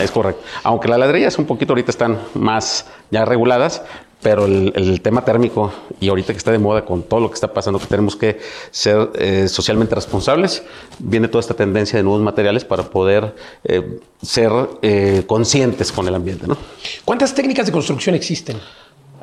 Es 0.00 0.10
correcto. 0.10 0.42
Aunque 0.62 0.88
las 0.88 0.98
ladrillas 0.98 1.38
un 1.38 1.44
poquito 1.44 1.72
ahorita 1.72 1.90
están 1.90 2.18
más 2.34 2.86
ya 3.10 3.24
reguladas, 3.24 3.82
pero 4.22 4.46
el, 4.46 5.00
tema 5.02 5.24
térmico 5.24 5.72
y 6.00 6.08
ahorita 6.08 6.32
que 6.32 6.38
está 6.38 6.52
de 6.52 6.58
moda 6.58 6.84
con 6.84 7.02
todo 7.02 7.20
lo 7.20 7.28
que 7.28 7.34
está 7.34 7.52
pasando, 7.52 7.80
que 7.80 7.86
tenemos 7.86 8.14
que 8.14 8.38
ser 8.70 9.10
eh, 9.16 9.48
socialmente 9.48 9.94
responsables, 9.94 10.62
viene 11.00 11.26
toda 11.26 11.40
esta 11.40 11.54
tendencia 11.54 11.96
de 11.96 12.04
nuevos 12.04 12.22
materiales 12.22 12.64
para 12.64 12.84
poder 12.84 13.34
eh, 13.64 13.98
ser 14.22 14.52
eh, 14.80 15.24
conscientes 15.26 15.90
con 15.90 16.06
el 16.06 16.14
ambiente, 16.14 16.46
¿no? 16.46 16.56
¿Cuántas 17.04 17.34
técnicas 17.34 17.66
de 17.66 17.72
construcción 17.72 18.14
existen? 18.14 18.58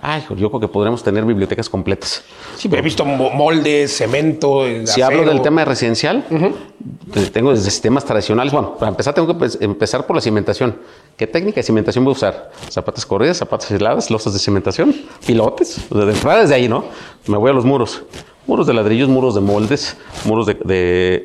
Ay, 0.02 0.24
yo 0.38 0.50
creo 0.50 0.60
que 0.62 0.68
podremos 0.68 1.04
tener 1.04 1.26
bibliotecas 1.26 1.70
completas. 1.70 2.24
Sí, 2.56 2.70
he 2.72 2.82
visto 2.82 3.04
mo- 3.04 3.30
moldes, 3.32 3.98
cemento. 3.98 4.66
eh, 4.66 4.88
Si 4.88 5.02
acero. 5.02 5.20
hablo 5.20 5.32
del 5.34 5.42
tema 5.42 5.62
de 5.62 5.66
residencial, 5.66 6.26
eh, 6.30 7.30
tengo 7.34 7.52
desde 7.52 7.70
sistemas 7.70 8.06
tradicionales. 8.06 8.54
Bueno, 8.54 8.76
para 8.78 8.90
empezar 8.90 9.14
tengo 9.14 9.28
que 9.28 9.34
pues, 9.34 9.58
empezar 9.62 10.06
por 10.08 10.16
la 10.16 10.22
cimentación. 10.22 10.78
¿Qué 11.18 11.28
técnica 11.28 11.58
de 11.58 11.64
cimentación 11.64 12.06
voy 12.06 12.14
a 12.14 12.16
usar? 12.16 12.52
Zapatas 12.72 13.06
corridas, 13.06 13.38
zapatas 13.38 13.72
aisladas, 13.72 14.10
losas 14.10 14.32
de 14.34 14.40
cimentación, 14.40 14.96
pilotes. 15.26 15.82
De 15.90 16.04
entrada 16.04 16.42
desde 16.42 16.56
ahí, 16.56 16.70
¿no? 16.70 16.86
Me 17.28 17.36
voy 17.38 17.50
a 17.50 17.54
los 17.54 17.66
muros. 17.66 18.04
Muros 18.48 18.66
de 18.68 18.74
ladrillos, 18.74 19.10
muros 19.10 19.36
de 19.36 19.42
moldes, 19.42 19.98
muros 20.26 20.48
de, 20.48 20.54
de 20.56 21.24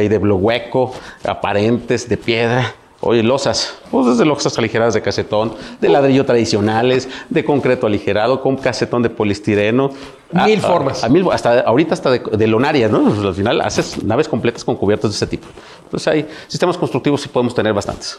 hay 0.00 0.08
de 0.08 0.18
bloque 0.18 0.42
hueco, 0.42 0.94
aparentes, 1.24 2.08
de 2.08 2.16
piedra. 2.16 2.74
Oye, 3.04 3.24
losas, 3.24 3.74
pues 3.90 4.06
desde 4.06 4.24
losas 4.24 4.56
aligeradas 4.58 4.94
de 4.94 5.02
casetón, 5.02 5.54
de 5.80 5.88
ladrillo 5.88 6.24
tradicionales, 6.24 7.08
de 7.30 7.44
concreto 7.44 7.88
aligerado, 7.88 8.40
con 8.40 8.56
casetón 8.56 9.02
de 9.02 9.10
polistireno. 9.10 9.90
Mil 10.30 10.60
Ah, 10.62 10.66
formas. 10.68 11.02
a 11.02 11.08
mil, 11.08 11.26
hasta 11.32 11.60
ahorita 11.62 11.94
hasta 11.94 12.10
de, 12.12 12.20
de 12.20 12.46
lonarias, 12.46 12.92
¿no? 12.92 13.02
Pues, 13.02 13.18
al 13.18 13.34
final 13.34 13.60
haces 13.60 14.02
naves 14.04 14.28
completas 14.28 14.64
con 14.64 14.76
cubiertos 14.76 15.10
de 15.10 15.16
ese 15.16 15.26
tipo. 15.26 15.48
Entonces 15.84 16.06
hay 16.06 16.28
sistemas 16.46 16.78
constructivos 16.78 17.20
sí 17.20 17.28
podemos 17.28 17.54
tener 17.56 17.72
bastantes. 17.74 18.18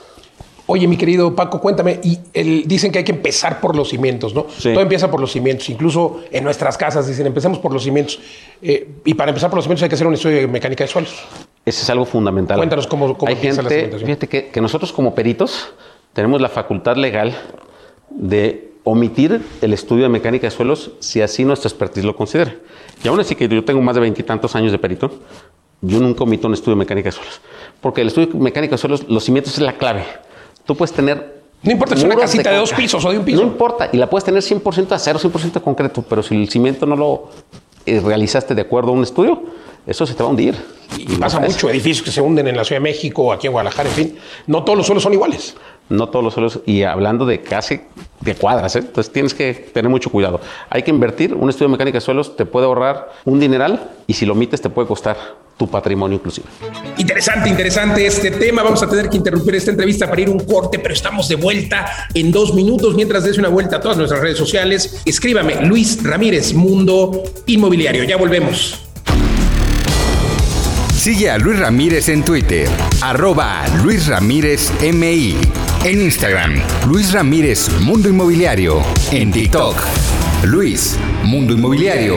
Oye, 0.65 0.85
mi 0.87 0.97
querido 0.97 1.33
Paco, 1.33 1.61
cuéntame. 1.61 2.01
Y 2.03 2.19
el- 2.33 2.67
dicen 2.67 2.91
que 2.91 2.99
hay 2.99 3.03
que 3.05 3.11
empezar 3.13 3.61
por 3.61 3.75
los 3.77 3.87
cimientos, 3.89 4.33
¿no? 4.35 4.47
Sí. 4.57 4.71
Todo 4.73 4.81
empieza 4.81 5.09
por 5.09 5.21
los 5.21 5.31
cimientos. 5.31 5.69
Incluso 5.69 6.19
en 6.29 6.43
nuestras 6.43 6.77
casas 6.77 7.07
dicen, 7.07 7.25
empecemos 7.25 7.57
por 7.59 7.71
los 7.71 7.83
cimientos. 7.83 8.19
Eh, 8.61 8.89
y 9.05 9.13
para 9.13 9.31
empezar 9.31 9.49
por 9.49 9.57
los 9.57 9.63
cimientos 9.65 9.83
hay 9.83 9.89
que 9.89 9.95
hacer 9.95 10.07
un 10.07 10.13
estudio 10.13 10.37
de 10.37 10.47
mecánica 10.47 10.83
de 10.83 10.89
suelos. 10.89 11.13
Ese 11.65 11.83
es 11.83 11.89
algo 11.89 12.05
fundamental. 12.05 12.57
Cuéntanos 12.57 12.87
cómo- 12.87 13.17
cómo 13.17 13.29
Hay 13.29 13.35
la 13.35 13.41
gente, 13.41 13.55
cimentación. 13.69 14.05
fíjate 14.05 14.27
que, 14.27 14.47
que 14.49 14.61
nosotros 14.61 14.91
como 14.91 15.15
peritos 15.15 15.71
tenemos 16.13 16.41
la 16.41 16.49
facultad 16.49 16.97
legal 16.97 17.33
de 18.09 18.73
omitir 18.83 19.41
el 19.61 19.73
estudio 19.73 20.03
de 20.03 20.09
mecánica 20.09 20.47
de 20.47 20.51
suelos 20.51 20.91
si 20.99 21.21
así 21.21 21.45
nuestra 21.45 21.69
expertise 21.69 22.03
lo 22.05 22.15
considera. 22.15 22.53
Y 23.03 23.07
aún 23.07 23.19
así 23.19 23.35
que 23.35 23.47
yo 23.47 23.63
tengo 23.63 23.81
más 23.81 23.95
de 23.95 24.01
veintitantos 24.01 24.55
años 24.55 24.71
de 24.71 24.77
perito, 24.77 25.09
yo 25.81 25.99
nunca 25.99 26.23
omito 26.23 26.47
un 26.47 26.53
estudio 26.53 26.75
de 26.75 26.79
mecánica 26.79 27.07
de 27.07 27.11
suelos. 27.13 27.41
Porque 27.81 28.01
el 28.01 28.07
estudio 28.07 28.27
de 28.27 28.39
mecánica 28.39 28.71
de 28.73 28.77
suelos, 28.77 29.05
los 29.07 29.23
cimientos 29.23 29.53
es 29.53 29.59
la 29.59 29.77
clave. 29.77 30.03
Tú 30.65 30.75
puedes 30.75 30.93
tener... 30.93 31.41
No 31.63 31.71
importa 31.71 31.95
si 31.95 32.01
es 32.01 32.05
una 32.05 32.15
casita 32.17 32.49
de 32.51 32.57
dos 32.57 32.69
concreto. 32.71 32.81
pisos 32.83 33.05
o 33.05 33.11
de 33.11 33.17
un 33.19 33.23
piso. 33.25 33.41
No 33.41 33.47
importa, 33.47 33.89
y 33.93 33.95
la 33.97 34.09
puedes 34.09 34.25
tener 34.25 34.41
100% 34.43 34.87
de 34.87 34.95
acero, 34.95 35.17
100% 35.17 35.53
de 35.53 35.61
concreto, 35.61 36.03
pero 36.07 36.21
si 36.21 36.35
el 36.35 36.49
cimiento 36.49 36.85
no 36.85 36.97
lo 36.97 37.29
eh, 37.85 38.01
realizaste 38.03 38.53
de 38.53 38.61
acuerdo 38.61 38.89
a 38.89 38.93
un 38.95 39.03
estudio, 39.03 39.41
eso 39.85 40.05
se 40.05 40.13
te 40.13 40.23
va 40.23 40.29
a 40.29 40.31
hundir. 40.31 40.55
Y 40.97 41.15
pasa 41.15 41.39
mucho, 41.39 41.69
edificios 41.69 42.03
que 42.03 42.11
se 42.11 42.21
hunden 42.21 42.47
en 42.47 42.55
la 42.55 42.63
Ciudad 42.63 42.79
de 42.79 42.83
México, 42.83 43.33
aquí 43.33 43.47
en 43.47 43.53
Guadalajara, 43.53 43.89
en 43.89 43.95
fin. 43.95 44.15
No 44.47 44.63
todos 44.63 44.77
los 44.77 44.85
suelos 44.85 45.03
son 45.03 45.13
iguales. 45.13 45.55
No 45.89 46.07
todos 46.07 46.23
los 46.23 46.33
suelos, 46.33 46.61
y 46.65 46.83
hablando 46.83 47.25
de 47.25 47.41
casi 47.41 47.81
de 48.21 48.35
cuadras, 48.35 48.75
¿eh? 48.77 48.79
entonces 48.79 49.11
tienes 49.11 49.33
que 49.33 49.53
tener 49.53 49.89
mucho 49.89 50.09
cuidado. 50.09 50.39
Hay 50.69 50.81
que 50.83 50.91
invertir, 50.91 51.33
un 51.33 51.49
estudio 51.49 51.67
de 51.67 51.73
mecánica 51.73 51.97
de 51.97 52.01
suelos 52.01 52.37
te 52.37 52.45
puede 52.45 52.65
ahorrar 52.67 53.11
un 53.25 53.39
dineral 53.39 53.91
y 54.07 54.13
si 54.13 54.25
lo 54.25 54.31
omites 54.31 54.61
te 54.61 54.69
puede 54.69 54.87
costar 54.87 55.17
tu 55.57 55.67
patrimonio 55.67 56.15
inclusive. 56.15 56.47
Interesante, 56.97 57.49
interesante 57.49 58.05
este 58.05 58.31
tema. 58.31 58.63
Vamos 58.63 58.81
a 58.81 58.89
tener 58.89 59.09
que 59.09 59.17
interrumpir 59.17 59.55
esta 59.55 59.71
entrevista 59.71 60.09
para 60.09 60.21
ir 60.21 60.29
un 60.29 60.39
corte, 60.39 60.79
pero 60.79 60.93
estamos 60.93 61.27
de 61.27 61.35
vuelta 61.35 61.85
en 62.13 62.31
dos 62.31 62.53
minutos. 62.53 62.95
Mientras 62.95 63.25
des 63.25 63.37
una 63.37 63.49
vuelta 63.49 63.75
a 63.75 63.81
todas 63.81 63.97
nuestras 63.97 64.21
redes 64.21 64.37
sociales, 64.37 65.01
escríbame 65.05 65.65
Luis 65.65 66.01
Ramírez, 66.01 66.53
Mundo 66.53 67.23
Inmobiliario. 67.45 68.05
Ya 68.05 68.15
volvemos. 68.15 68.92
Sigue 71.03 71.29
a 71.29 71.37
Luis 71.37 71.59
Ramírez 71.59 72.07
en 72.07 72.23
Twitter, 72.23 72.69
arroba 73.01 73.65
Luis 73.83 74.07
Ramírez 74.07 74.71
MI. 74.81 75.35
En 75.83 76.01
Instagram, 76.01 76.53
Luis 76.87 77.11
Ramírez 77.11 77.69
Mundo 77.81 78.07
Inmobiliario. 78.07 78.81
En 79.11 79.29
TikTok, 79.29 79.75
Luis 80.43 80.97
Mundo 81.25 81.53
Inmobiliario. 81.55 82.15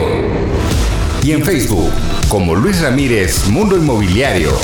Y 1.21 1.31
en 1.31 1.43
Facebook, 1.43 1.91
como 2.29 2.55
Luis 2.55 2.79
Ramírez 2.79 3.49
Mundo 3.49 3.75
Inmobiliario. 3.75 4.57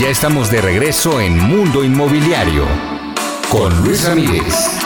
Ya 0.00 0.08
estamos 0.08 0.50
de 0.50 0.62
regreso 0.62 1.20
en 1.20 1.38
Mundo 1.38 1.84
Inmobiliario 1.84 2.66
con 3.48 3.84
Luis 3.84 4.02
Ramírez. 4.02 4.78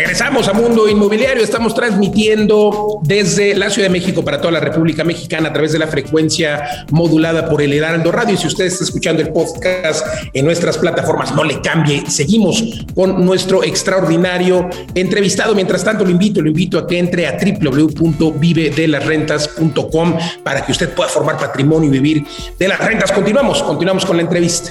Regresamos 0.00 0.48
a 0.48 0.54
Mundo 0.54 0.88
Inmobiliario. 0.88 1.44
Estamos 1.44 1.74
transmitiendo 1.74 3.00
desde 3.02 3.54
la 3.54 3.68
Ciudad 3.68 3.88
de 3.88 3.92
México 3.92 4.24
para 4.24 4.40
toda 4.40 4.52
la 4.52 4.60
República 4.60 5.04
Mexicana 5.04 5.50
a 5.50 5.52
través 5.52 5.72
de 5.72 5.78
la 5.78 5.88
frecuencia 5.88 6.86
modulada 6.90 7.50
por 7.50 7.60
el 7.60 7.74
Heraldo 7.74 8.10
Radio. 8.10 8.32
Y 8.32 8.38
si 8.38 8.46
usted 8.46 8.64
está 8.64 8.82
escuchando 8.82 9.20
el 9.20 9.30
podcast 9.30 10.06
en 10.32 10.46
nuestras 10.46 10.78
plataformas, 10.78 11.34
no 11.34 11.44
le 11.44 11.60
cambie. 11.60 12.02
Seguimos 12.08 12.64
con 12.94 13.26
nuestro 13.26 13.62
extraordinario 13.62 14.70
entrevistado. 14.94 15.54
Mientras 15.54 15.84
tanto, 15.84 16.02
lo 16.02 16.10
invito, 16.10 16.40
lo 16.40 16.48
invito 16.48 16.78
a 16.78 16.86
que 16.86 16.98
entre 16.98 17.26
a 17.26 17.36
www.vivedelasrentas.com 17.36 20.18
para 20.42 20.64
que 20.64 20.72
usted 20.72 20.94
pueda 20.94 21.10
formar 21.10 21.36
patrimonio 21.36 21.90
y 21.90 21.92
vivir 21.92 22.24
de 22.58 22.68
las 22.68 22.78
rentas. 22.78 23.12
Continuamos, 23.12 23.62
continuamos 23.62 24.06
con 24.06 24.16
la 24.16 24.22
entrevista. 24.22 24.70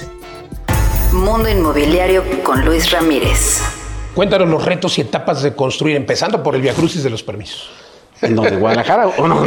Mundo 1.12 1.48
Inmobiliario 1.48 2.24
con 2.42 2.64
Luis 2.64 2.90
Ramírez. 2.90 3.79
Cuéntanos 4.14 4.48
los 4.48 4.64
retos 4.64 4.98
y 4.98 5.02
etapas 5.02 5.42
de 5.42 5.54
construir, 5.54 5.96
empezando 5.96 6.42
por 6.42 6.54
el 6.54 6.62
Via 6.62 6.74
Crucis 6.74 7.02
de 7.02 7.10
los 7.10 7.22
permisos. 7.22 7.70
¿En 8.22 8.36
dónde? 8.36 8.56
¿Guadalajara 8.56 9.08
o 9.08 9.28
no? 9.28 9.40
a 9.40 9.44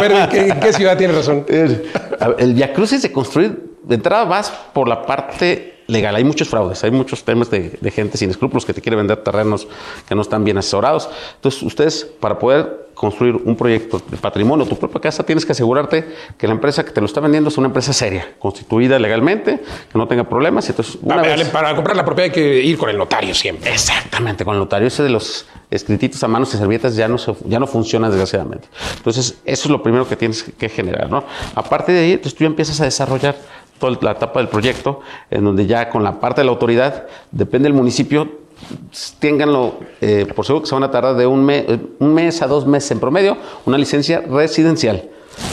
ver, 0.00 0.12
¿en 0.12 0.28
qué, 0.28 0.48
en 0.48 0.60
qué 0.60 0.72
ciudad 0.72 0.98
tiene 0.98 1.14
razón? 1.14 1.46
El 2.38 2.54
Via 2.54 2.72
Crucis 2.72 3.02
de 3.02 3.12
construir, 3.12 3.78
de 3.82 3.94
entrada 3.94 4.24
vas 4.24 4.50
por 4.72 4.88
la 4.88 5.02
parte 5.06 5.75
legal. 5.86 6.14
Hay 6.16 6.24
muchos 6.24 6.48
fraudes, 6.48 6.82
hay 6.84 6.90
muchos 6.90 7.24
temas 7.24 7.50
de, 7.50 7.78
de, 7.80 7.90
gente 7.90 8.18
sin 8.18 8.30
escrúpulos 8.30 8.64
que 8.64 8.72
te 8.72 8.80
quiere 8.80 8.96
vender 8.96 9.18
terrenos 9.18 9.66
que 10.08 10.14
no 10.14 10.22
están 10.22 10.44
bien 10.44 10.58
asesorados. 10.58 11.08
Entonces, 11.36 11.62
ustedes, 11.62 12.04
para 12.20 12.38
poder 12.38 12.86
construir 12.96 13.36
un 13.36 13.54
proyecto 13.54 14.00
de 14.10 14.16
patrimonio, 14.16 14.66
tu 14.66 14.76
propia 14.76 15.02
casa, 15.02 15.22
tienes 15.22 15.44
que 15.44 15.52
asegurarte 15.52 16.08
que 16.38 16.46
la 16.46 16.54
empresa 16.54 16.82
que 16.82 16.90
te 16.90 17.00
lo 17.00 17.06
está 17.06 17.20
vendiendo 17.20 17.50
es 17.50 17.58
una 17.58 17.66
empresa 17.66 17.92
seria, 17.92 18.26
constituida 18.38 18.98
legalmente, 18.98 19.60
que 19.92 19.98
no 19.98 20.08
tenga 20.08 20.24
problemas. 20.24 20.68
Entonces, 20.70 20.98
una 21.02 21.16
para, 21.16 21.36
vez, 21.36 21.48
para 21.50 21.74
comprar 21.74 21.94
la 21.94 22.04
propiedad 22.04 22.30
hay 22.30 22.32
que 22.32 22.62
ir 22.62 22.78
con 22.78 22.88
el 22.88 22.96
notario 22.96 23.34
siempre. 23.34 23.70
Exactamente, 23.70 24.46
con 24.46 24.54
el 24.54 24.60
notario. 24.60 24.88
Ese 24.88 25.02
de 25.02 25.10
los 25.10 25.46
escrititos 25.70 26.24
a 26.24 26.28
manos 26.28 26.54
y 26.54 26.56
servietas 26.56 26.96
ya 26.96 27.06
no, 27.06 27.18
se, 27.18 27.34
ya 27.44 27.58
no 27.58 27.66
funciona 27.66 28.08
desgraciadamente. 28.08 28.66
Entonces, 28.96 29.38
eso 29.44 29.68
es 29.68 29.70
lo 29.70 29.82
primero 29.82 30.08
que 30.08 30.16
tienes 30.16 30.42
que 30.42 30.68
generar. 30.70 31.10
¿no? 31.10 31.22
Aparte 31.54 31.92
de 31.92 32.00
ahí, 32.00 32.12
entonces 32.12 32.34
tú 32.34 32.44
ya 32.44 32.48
empiezas 32.48 32.80
a 32.80 32.84
desarrollar 32.84 33.36
toda 33.78 33.96
la 34.00 34.12
etapa 34.12 34.40
del 34.40 34.48
proyecto, 34.48 35.00
en 35.30 35.44
donde 35.44 35.66
ya 35.66 35.88
con 35.88 36.02
la 36.02 36.20
parte 36.20 36.40
de 36.40 36.46
la 36.46 36.52
autoridad, 36.52 37.06
depende 37.30 37.68
del 37.68 37.74
municipio, 37.74 38.28
ténganlo 39.18 39.78
eh, 40.00 40.26
por 40.34 40.44
seguro 40.44 40.62
que 40.62 40.68
se 40.68 40.74
van 40.74 40.84
a 40.84 40.90
tardar 40.90 41.16
de 41.16 41.26
un, 41.26 41.44
mes, 41.44 41.64
un 41.98 42.14
mes 42.14 42.42
a 42.42 42.46
dos 42.46 42.66
meses 42.66 42.90
en 42.92 43.00
promedio, 43.00 43.36
una 43.64 43.78
licencia 43.78 44.22
residencial. 44.28 45.10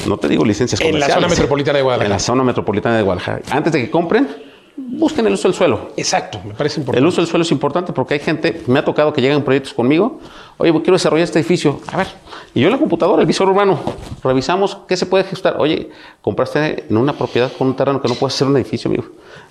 No 0.07 0.17
te 0.17 0.29
digo 0.29 0.45
licencias 0.45 0.79
en 0.79 0.87
comerciales. 0.87 1.15
En 1.15 1.21
la 1.21 1.27
zona 1.27 1.35
metropolitana 1.35 1.77
de 1.77 1.83
Guadalajara. 1.83 2.05
En 2.05 2.11
la 2.11 2.19
zona 2.19 2.43
metropolitana 2.43 2.97
de 2.97 3.03
Guadalajara. 3.03 3.41
Antes 3.51 3.73
de 3.73 3.81
que 3.81 3.91
compren, 3.91 4.52
busquen 4.75 5.27
el 5.27 5.33
uso 5.33 5.47
del 5.47 5.55
suelo. 5.55 5.91
Exacto, 5.97 6.39
me 6.45 6.53
parece 6.53 6.79
importante. 6.79 6.99
El 6.99 7.07
uso 7.07 7.21
del 7.21 7.27
suelo 7.27 7.43
es 7.43 7.51
importante 7.51 7.93
porque 7.93 8.15
hay 8.15 8.19
gente, 8.19 8.63
me 8.67 8.79
ha 8.79 8.85
tocado 8.85 9.13
que 9.13 9.21
llegan 9.21 9.43
proyectos 9.43 9.73
conmigo, 9.73 10.19
oye, 10.57 10.71
quiero 10.81 10.93
desarrollar 10.93 11.25
este 11.25 11.39
edificio. 11.39 11.79
A 11.91 11.97
ver, 11.97 12.07
y 12.53 12.61
yo 12.61 12.67
en 12.67 12.73
la 12.73 12.79
computadora, 12.79 13.21
el 13.21 13.27
visor 13.27 13.49
urbano, 13.49 13.79
revisamos 14.23 14.77
qué 14.87 14.97
se 14.97 15.05
puede 15.05 15.23
ajustar. 15.25 15.55
Oye, 15.59 15.89
compraste 16.21 16.85
en 16.89 16.97
una 16.97 17.13
propiedad 17.13 17.51
con 17.51 17.67
un 17.67 17.75
terreno 17.75 18.01
que 18.01 18.07
no 18.07 18.15
puedes 18.15 18.35
hacer 18.35 18.47
un 18.47 18.57
edificio, 18.57 18.89
amigo. 18.89 19.05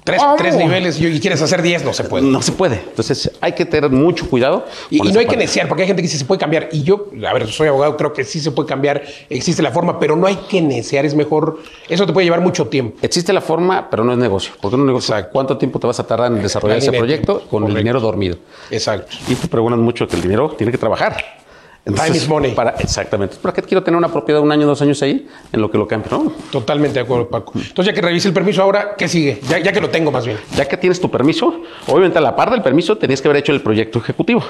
Tres, 0.05 0.21
tres 0.37 0.57
niveles 0.57 1.01
y 1.01 1.21
quieres 1.21 1.41
hacer 1.43 1.63
diez, 1.63 1.85
no 1.85 1.93
se 1.93 2.03
puede. 2.03 2.27
No 2.27 2.43
se 2.43 2.51
puede. 2.51 2.75
Entonces 2.75 3.31
hay 3.41 3.53
que 3.53 3.65
tener 3.65 3.89
mucho 3.91 4.29
cuidado. 4.29 4.67
Y, 4.91 4.97
y 4.97 4.99
no 4.99 5.07
hay 5.07 5.27
parte. 5.27 5.29
que 5.29 5.37
neciar, 5.37 5.69
porque 5.69 5.83
hay 5.83 5.87
gente 5.87 6.03
que 6.03 6.09
dice 6.09 6.19
se 6.19 6.25
puede 6.25 6.41
cambiar. 6.41 6.69
Y 6.73 6.83
yo, 6.83 7.07
a 7.25 7.33
ver, 7.33 7.47
soy 7.47 7.69
abogado, 7.69 7.97
creo 7.97 8.13
que 8.13 8.25
sí 8.25 8.41
se 8.41 8.51
puede 8.51 8.69
cambiar, 8.69 9.03
existe 9.31 9.63
la 9.63 9.71
forma, 9.71 10.01
pero 10.01 10.17
no 10.17 10.27
hay 10.27 10.37
que 10.49 10.61
neciar, 10.61 11.05
es 11.05 11.15
mejor. 11.15 11.61
Eso 11.89 12.05
te 12.05 12.13
puede 12.13 12.25
llevar 12.25 12.41
mucho 12.41 12.67
tiempo. 12.67 12.99
Existe 13.01 13.33
la 13.33 13.41
forma, 13.41 13.89
pero 13.91 14.03
no 14.03 14.13
es 14.13 14.19
negocio. 14.19 14.53
Porque 14.61 14.77
no 14.77 14.83
es 14.83 14.87
negocio. 14.89 15.15
Exacto. 15.15 15.33
¿Cuánto 15.33 15.57
tiempo 15.57 15.79
te 15.79 15.87
vas 15.87 16.01
a 16.01 16.07
tardar 16.07 16.33
en 16.33 16.43
desarrollar 16.43 16.79
ese 16.79 16.91
proyecto 16.93 17.35
con 17.35 17.63
Correcto. 17.63 17.69
el 17.69 17.77
dinero 17.77 18.01
dormido? 18.01 18.39
Exacto. 18.71 19.17
Y 19.29 19.37
te 19.37 19.47
preguntan 19.47 19.81
mucho 19.81 20.09
que 20.09 20.17
el 20.17 20.23
dinero 20.23 20.51
tiene 20.59 20.73
que 20.73 20.79
trabajar. 20.79 21.42
Entonces, 21.85 22.13
Time 22.13 22.19
is 22.19 22.29
money. 22.29 22.53
Para, 22.53 22.71
exactamente. 22.79 23.37
¿Para 23.43 23.53
qué 23.53 23.63
quiero 23.63 23.83
tener 23.83 23.99
una 23.99 24.09
propiedad 24.09 24.41
un 24.41 24.53
año, 24.53 24.67
dos 24.67 24.81
años 24.83 25.03
ahí 25.03 25.29
en 25.53 25.61
lo 25.61 25.71
que 25.71 25.79
lo 25.79 25.89
cambio? 25.89 26.11
¿no? 26.13 26.33
Totalmente 26.51 26.95
de 26.95 27.01
acuerdo, 27.01 27.29
Paco. 27.29 27.53
Entonces, 27.57 27.87
ya 27.87 27.93
que 27.93 28.01
revise 28.01 28.29
el 28.29 28.35
permiso, 28.35 28.63
ahora, 28.63 28.95
¿qué 28.97 29.09
sigue? 29.09 29.41
Ya, 29.49 29.59
ya, 29.59 29.73
que 29.73 29.81
lo 29.81 29.91
tengo 29.91 30.13
más 30.13 30.25
bien. 30.25 30.39
Ya 30.55 30.67
que 30.67 30.77
tienes 30.77 31.01
tu 31.01 31.11
permiso, 31.11 31.63
obviamente 31.89 32.19
a 32.19 32.21
la 32.21 32.37
par 32.37 32.51
del 32.51 32.63
permiso 32.63 32.97
tenías 32.97 33.21
que 33.21 33.29
haber 33.29 33.41
hecho 33.41 33.53
el 33.53 33.63
proyecto 33.63 33.99
ejecutivo. 33.99 34.45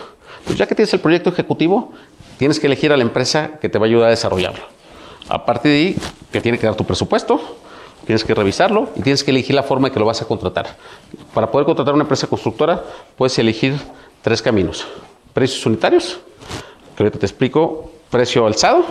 Pues 0.44 0.58
ya 0.58 0.66
que 0.66 0.74
tienes 0.74 0.92
el 0.92 1.00
proyecto 1.00 1.30
ejecutivo, 1.30 1.92
tienes 2.36 2.60
que 2.60 2.66
elegir 2.66 2.92
a 2.92 2.96
la 2.96 3.02
empresa 3.02 3.52
que 3.60 3.68
te 3.68 3.78
va 3.78 3.86
a 3.86 3.88
ayudar 3.88 4.08
a 4.08 4.10
desarrollarlo. 4.10 4.64
A 5.28 5.46
partir 5.46 5.70
de 5.72 5.78
ahí, 5.78 5.96
que 6.30 6.40
tiene 6.40 6.58
que 6.58 6.66
dar 6.66 6.74
tu 6.74 6.84
presupuesto, 6.84 7.40
tienes 8.04 8.24
que 8.24 8.34
revisarlo 8.34 8.90
y 8.96 9.00
tienes 9.00 9.24
que 9.24 9.30
elegir 9.30 9.54
la 9.54 9.62
forma 9.62 9.88
en 9.88 9.94
que 9.94 10.00
lo 10.00 10.06
vas 10.06 10.20
a 10.20 10.26
contratar. 10.26 10.76
Para 11.32 11.50
poder 11.50 11.64
contratar 11.64 11.94
una 11.94 12.02
empresa 12.02 12.26
constructora, 12.26 12.82
puedes 13.16 13.38
elegir 13.38 13.74
tres 14.20 14.42
caminos. 14.42 14.86
Precios 15.32 15.64
unitarios, 15.64 16.20
que 16.96 17.02
ahorita 17.02 17.18
te 17.18 17.26
explico, 17.26 17.90
precio 18.10 18.46
alzado 18.46 18.84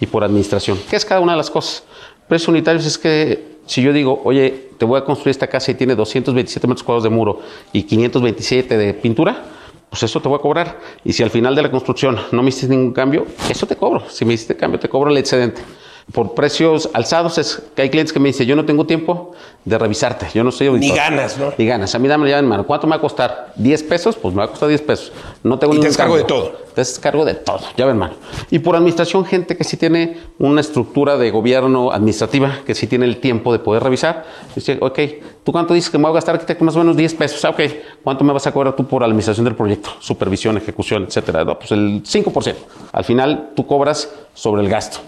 y 0.00 0.06
por 0.06 0.24
administración. 0.24 0.78
¿Qué 0.88 0.96
es 0.96 1.04
cada 1.04 1.20
una 1.20 1.32
de 1.32 1.38
las 1.38 1.50
cosas? 1.50 1.84
Precios 2.28 2.48
unitarios 2.48 2.86
es 2.86 2.96
que 2.96 3.58
si 3.66 3.82
yo 3.82 3.92
digo, 3.92 4.20
oye, 4.24 4.70
te 4.78 4.84
voy 4.84 4.98
a 4.98 5.04
construir 5.04 5.30
esta 5.30 5.46
casa 5.46 5.70
y 5.70 5.74
tiene 5.74 5.94
227 5.94 6.66
metros 6.66 6.82
cuadrados 6.82 7.04
de 7.04 7.10
muro 7.10 7.40
y 7.72 7.82
527 7.82 8.76
de 8.76 8.94
pintura, 8.94 9.44
pues 9.88 10.02
eso 10.04 10.20
te 10.20 10.28
voy 10.28 10.38
a 10.38 10.40
cobrar. 10.40 10.78
Y 11.04 11.12
si 11.12 11.22
al 11.22 11.30
final 11.30 11.54
de 11.54 11.62
la 11.62 11.70
construcción 11.70 12.18
no 12.32 12.42
me 12.42 12.48
hiciste 12.48 12.68
ningún 12.68 12.92
cambio, 12.92 13.26
eso 13.48 13.66
te 13.66 13.76
cobro. 13.76 14.08
Si 14.08 14.24
me 14.24 14.34
hiciste 14.34 14.56
cambio, 14.56 14.78
te 14.78 14.88
cobro 14.88 15.10
el 15.10 15.18
excedente. 15.18 15.62
Por 16.12 16.34
precios 16.34 16.90
alzados 16.92 17.38
es 17.38 17.62
que 17.74 17.82
hay 17.82 17.90
clientes 17.90 18.12
que 18.12 18.18
me 18.18 18.28
dicen, 18.28 18.46
yo 18.46 18.56
no 18.56 18.64
tengo 18.64 18.86
tiempo 18.86 19.32
de 19.64 19.78
revisarte, 19.78 20.26
yo 20.34 20.42
no 20.42 20.50
soy 20.50 20.68
auditor. 20.68 20.90
Ni 20.90 20.96
ganas, 20.96 21.38
¿no? 21.38 21.52
Ni 21.56 21.66
ganas. 21.66 21.94
A 21.94 21.98
mí 21.98 22.08
dame 22.08 22.24
la 22.24 22.30
llave 22.30 22.40
en 22.40 22.48
mano. 22.48 22.66
¿Cuánto 22.66 22.86
me 22.86 22.92
va 22.92 22.96
a 22.96 23.00
costar? 23.00 23.52
¿10 23.58 23.86
pesos? 23.86 24.16
Pues 24.16 24.34
me 24.34 24.38
va 24.38 24.46
a 24.46 24.48
costar 24.48 24.68
10 24.68 24.80
pesos. 24.82 25.12
No 25.42 25.58
tengo 25.58 25.74
y 25.74 25.80
te 25.80 25.86
descargo 25.86 26.16
de 26.16 26.24
todo. 26.24 26.52
Te 26.74 26.80
descargo 26.80 27.24
de 27.24 27.34
todo, 27.34 27.60
llave 27.76 27.92
en 27.92 27.98
mano. 27.98 28.14
Y 28.50 28.60
por 28.60 28.76
administración, 28.76 29.24
gente 29.24 29.56
que 29.56 29.64
sí 29.64 29.76
tiene 29.76 30.18
una 30.38 30.60
estructura 30.60 31.16
de 31.16 31.30
gobierno 31.30 31.92
administrativa, 31.92 32.60
que 32.64 32.74
sí 32.74 32.86
tiene 32.86 33.06
el 33.06 33.18
tiempo 33.18 33.52
de 33.52 33.58
poder 33.58 33.82
revisar. 33.82 34.24
Dice, 34.54 34.78
ok, 34.80 34.98
¿tú 35.44 35.52
cuánto 35.52 35.74
dices 35.74 35.90
que 35.90 35.98
me 35.98 36.04
voy 36.04 36.12
a 36.12 36.14
gastar 36.14 36.36
arquitecto? 36.36 36.64
Más 36.64 36.76
o 36.76 36.78
menos 36.78 36.96
10 36.96 37.14
pesos. 37.14 37.44
Ah, 37.44 37.50
ok, 37.50 37.60
¿cuánto 38.02 38.24
me 38.24 38.32
vas 38.32 38.46
a 38.46 38.52
cobrar 38.52 38.74
tú 38.74 38.86
por 38.86 39.04
administración 39.04 39.44
del 39.44 39.54
proyecto? 39.54 39.90
Supervisión, 40.00 40.56
ejecución, 40.56 41.04
etcétera. 41.04 41.44
No, 41.44 41.58
pues 41.58 41.72
el 41.72 42.02
5%. 42.02 42.54
Al 42.92 43.04
final, 43.04 43.50
tú 43.54 43.66
cobras 43.66 44.08
sobre 44.34 44.62
el 44.62 44.68
gasto. 44.68 45.00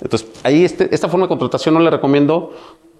Entonces, 0.00 0.28
ahí 0.42 0.64
este, 0.64 0.92
esta 0.94 1.08
forma 1.08 1.26
de 1.26 1.28
contratación 1.28 1.74
no 1.74 1.80
le 1.80 1.90
recomiendo 1.90 2.52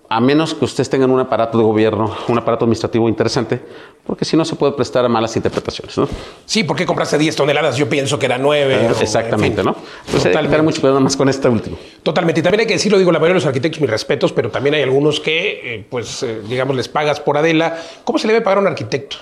a 0.09 0.21
menos 0.21 0.55
que 0.55 0.65
ustedes 0.65 0.91
tengan 0.91 1.11
un 1.11 1.19
aparato 1.19 1.57
de 1.57 1.65
gobierno, 1.65 2.15
un 2.29 2.39
aparato 2.39 2.65
administrativo 2.65 3.09
interesante, 3.09 3.61
porque 4.07 4.25
si 4.25 4.37
no 4.37 4.45
se 4.45 4.55
puede 4.55 4.73
prestar 4.73 5.05
a 5.05 5.09
malas 5.09 5.35
interpretaciones, 5.35 5.97
¿no? 5.97 6.09
Sí, 6.45 6.63
porque 6.63 6.85
compraste 6.85 7.17
10 7.17 7.35
toneladas, 7.35 7.77
yo 7.77 7.89
pienso 7.89 8.19
que 8.19 8.27
era 8.27 8.37
9. 8.37 8.75
Eh, 8.75 8.91
exactamente, 9.01 9.63
en 9.63 9.67
fin. 9.67 9.75
¿no? 9.75 9.77
Entonces 10.07 10.37
hay 10.37 10.43
que 10.43 10.49
tener 10.49 10.63
mucho 10.63 10.81
cuidado 10.81 11.01
más 11.01 11.17
con 11.17 11.29
esta 11.29 11.49
última. 11.49 11.77
Totalmente. 12.03 12.41
Y 12.41 12.43
también 12.43 12.61
hay 12.61 12.67
que 12.67 12.75
decirlo, 12.75 12.99
digo, 12.99 13.13
la 13.13 13.19
mayoría 13.19 13.35
de 13.35 13.41
los 13.41 13.47
arquitectos, 13.47 13.81
mis 13.81 13.91
respetos, 13.91 14.33
pero 14.33 14.51
también 14.51 14.75
hay 14.75 14.83
algunos 14.83 15.21
que, 15.21 15.75
eh, 15.75 15.87
pues, 15.89 16.23
eh, 16.23 16.43
digamos, 16.47 16.77
les 16.77 16.89
pagas 16.89 17.21
por 17.21 17.39
Adela. 17.39 17.79
¿Cómo 18.05 18.19
se 18.19 18.27
le 18.27 18.35
debe 18.35 18.45
pagar 18.45 18.59
a 18.59 18.61
un 18.61 18.67
arquitecto? 18.67 19.17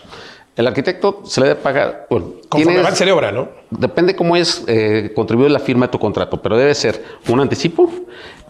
El 0.55 0.67
arquitecto 0.67 1.23
se 1.25 1.41
le 1.41 1.49
debe 1.49 1.61
pagar. 1.61 2.07
Bueno, 2.11 2.27
Conforme 2.49 2.65
tienes- 2.75 2.81
avance 2.87 3.05
de 3.07 3.13
obra, 3.13 3.33
¿no? 3.33 3.49
Depende 3.71 4.15
cómo 4.15 4.37
es 4.37 4.65
eh, 4.67 5.11
contribuir 5.15 5.51
la 5.51 5.59
firma 5.61 5.87
de 5.87 5.93
tu 5.93 5.99
contrato, 5.99 6.43
pero 6.43 6.59
debe 6.59 6.75
ser 6.75 7.03
un 7.29 7.41
anticipo. 7.41 7.91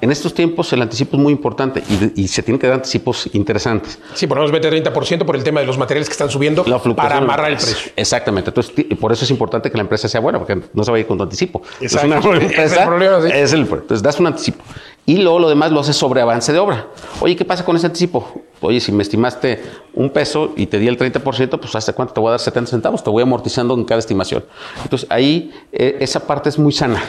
En 0.01 0.11
estos 0.11 0.35
tiempos 0.35 0.73
el 0.73 0.83
anticipo 0.83 1.17
es 1.17 1.23
muy 1.23 1.33
importante 1.33 1.81
y, 2.17 2.23
y 2.25 2.27
se 2.27 2.43
tienen 2.43 2.59
que 2.59 2.67
dar 2.67 2.75
anticipos 2.75 3.31
interesantes. 3.35 4.01
Sí, 4.15 4.27
por 4.27 4.37
lo 4.37 4.43
menos 4.43 4.51
vete 4.61 4.69
30% 4.83 5.25
por 5.25 5.37
el 5.37 5.45
tema 5.45 5.61
de 5.61 5.67
los 5.67 5.79
materiales 5.79 6.09
que 6.09 6.13
están 6.15 6.29
subiendo 6.29 6.65
La 6.67 6.81
para 6.81 7.19
amarrar 7.19 7.53
el 7.53 7.57
precio. 7.57 7.93
Exactamente. 7.95 8.51
Entonces, 8.51 8.75
por 9.01 9.13
eso 9.13 9.25
es 9.25 9.31
importante 9.31 9.71
que 9.71 9.77
la 9.77 9.83
empresa 9.85 10.09
sea 10.09 10.21
buena, 10.21 10.41
porque 10.41 10.61
no 10.75 10.83
se 10.83 10.91
va 10.91 10.97
a 10.97 11.01
ir 11.01 11.07
con 11.07 11.19
tu 11.19 11.23
anticipo. 11.23 11.63
Exacto. 11.81 12.19
Es 12.19 12.25
una 12.25 12.37
Ese 12.37 12.37
es 12.37 12.43
el 12.43 12.43
empresa, 12.51 12.85
problema, 12.85 13.21
sí. 13.23 13.29
es 13.33 13.53
el- 13.53 13.61
entonces, 13.61 14.03
das 14.03 14.19
un 14.19 14.27
anticipo. 14.27 14.65
Y 15.05 15.17
luego 15.17 15.41
lo 15.41 15.49
demás 15.49 15.73
lo 15.73 15.81
haces 15.81 15.97
sobre 15.97 16.21
avance 16.21 16.53
de 16.53 16.61
obra. 16.61 16.87
Oye, 17.21 17.35
¿qué 17.35 17.45
pasa 17.45 17.65
con 17.65 17.75
ese 17.77 17.87
anticipo? 17.87 18.43
Oye, 18.61 18.79
si 18.81 18.93
me 18.93 19.03
estimaste 19.03 19.61
un 19.95 20.11
peso 20.11 20.53
y 20.57 20.67
te 20.67 20.79
di 20.79 20.87
el 20.87 20.97
30%, 20.97 21.59
pues 21.59 21.75
¿hasta 21.75 21.93
cuánto 21.93 22.15
te 22.15 22.21
voy 22.21 22.29
a 22.29 22.33
dar 22.33 22.41
70 22.41 22.71
centavos? 22.71 23.03
Te 23.03 23.11
voy 23.11 23.23
amortizando 23.23 23.75
en 23.75 23.85
cada 23.85 23.99
estimación. 23.99 24.45
Entonces, 24.85 25.09
ahí 25.11 25.53
eh, 25.73 25.97
esa 26.01 26.21
parte 26.21 26.49
es 26.49 26.59
muy 26.59 26.73
sana. 26.73 27.03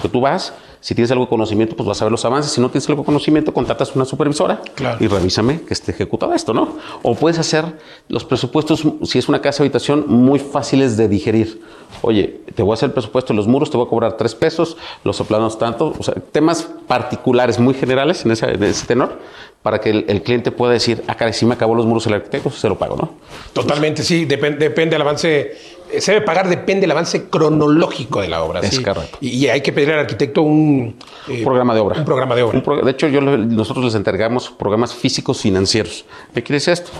Que 0.00 0.08
tú 0.08 0.20
vas, 0.20 0.52
si 0.80 0.94
tienes 0.94 1.10
algo 1.10 1.24
de 1.24 1.28
conocimiento, 1.28 1.76
pues 1.76 1.86
vas 1.86 2.00
a 2.00 2.06
ver 2.06 2.12
los 2.12 2.24
avances. 2.24 2.52
Si 2.52 2.60
no 2.60 2.70
tienes 2.70 2.88
algo 2.88 3.02
de 3.02 3.06
conocimiento, 3.06 3.52
contratas 3.52 3.94
una 3.94 4.04
supervisora 4.06 4.62
Claro. 4.74 4.96
y 4.98 5.06
revísame 5.08 5.60
que 5.60 5.74
esté 5.74 5.92
ejecutado 5.92 6.32
esto, 6.32 6.54
¿no? 6.54 6.76
O 7.02 7.14
puedes 7.14 7.38
hacer 7.38 7.64
los 8.08 8.24
presupuestos, 8.24 8.82
si 9.04 9.18
es 9.18 9.28
una 9.28 9.40
casa 9.42 9.62
habitación, 9.62 10.04
muy 10.08 10.38
fáciles 10.38 10.96
de 10.96 11.08
digerir. 11.08 11.60
Oye, 12.02 12.40
te 12.54 12.62
voy 12.62 12.72
a 12.72 12.74
hacer 12.74 12.88
el 12.88 12.92
presupuesto 12.92 13.32
de 13.32 13.36
los 13.36 13.46
muros, 13.46 13.70
te 13.70 13.76
voy 13.76 13.86
a 13.86 13.90
cobrar 13.90 14.16
tres 14.16 14.34
pesos, 14.34 14.76
los 15.04 15.16
soplanos 15.16 15.58
tanto, 15.58 15.92
o 15.98 16.02
sea, 16.02 16.14
temas 16.14 16.66
particulares 16.86 17.58
muy 17.58 17.74
generales 17.74 18.24
en 18.24 18.30
ese, 18.30 18.46
en 18.46 18.62
ese 18.62 18.86
tenor, 18.86 19.18
para 19.62 19.80
que 19.80 19.90
el, 19.90 20.04
el 20.08 20.22
cliente 20.22 20.50
pueda 20.52 20.72
decir, 20.72 21.02
ah, 21.08 21.14
caray, 21.16 21.34
si 21.34 21.44
me 21.44 21.54
acabó 21.54 21.74
los 21.74 21.84
muros 21.84 22.06
el 22.06 22.14
arquitecto, 22.14 22.50
se 22.50 22.68
lo 22.68 22.78
pago, 22.78 22.96
¿no? 22.96 23.10
Totalmente, 23.52 24.02
sí, 24.02 24.24
depende, 24.24 24.58
depende 24.68 24.94
del 24.94 25.02
avance. 25.02 25.52
Eh, 25.92 26.00
Se 26.00 26.12
debe 26.12 26.24
pagar, 26.24 26.48
depende 26.48 26.82
del 26.82 26.90
avance 26.92 27.28
cronológico 27.28 28.20
de 28.20 28.28
la 28.28 28.42
obra. 28.42 28.60
Es 28.60 28.76
sí. 28.76 28.82
correcto. 28.82 29.18
Y, 29.20 29.28
y 29.30 29.48
hay 29.48 29.60
que 29.60 29.72
pedir 29.72 29.92
al 29.92 30.00
arquitecto 30.00 30.42
un, 30.42 30.96
eh, 31.28 31.38
Un 31.38 31.44
programa 31.44 31.74
de 31.74 31.80
obra. 31.80 31.98
Un 31.98 32.04
programa 32.04 32.34
de 32.34 32.42
obra. 32.42 32.62
Pro- 32.62 32.80
de 32.82 32.90
hecho, 32.90 33.08
yo, 33.08 33.20
nosotros 33.20 33.84
les 33.84 33.94
entregamos 33.94 34.50
programas 34.50 34.94
físicos 34.94 35.40
financieros. 35.40 36.04
¿Qué 36.34 36.42
quiere 36.42 36.56
decir 36.56 36.72
esto? 36.74 36.90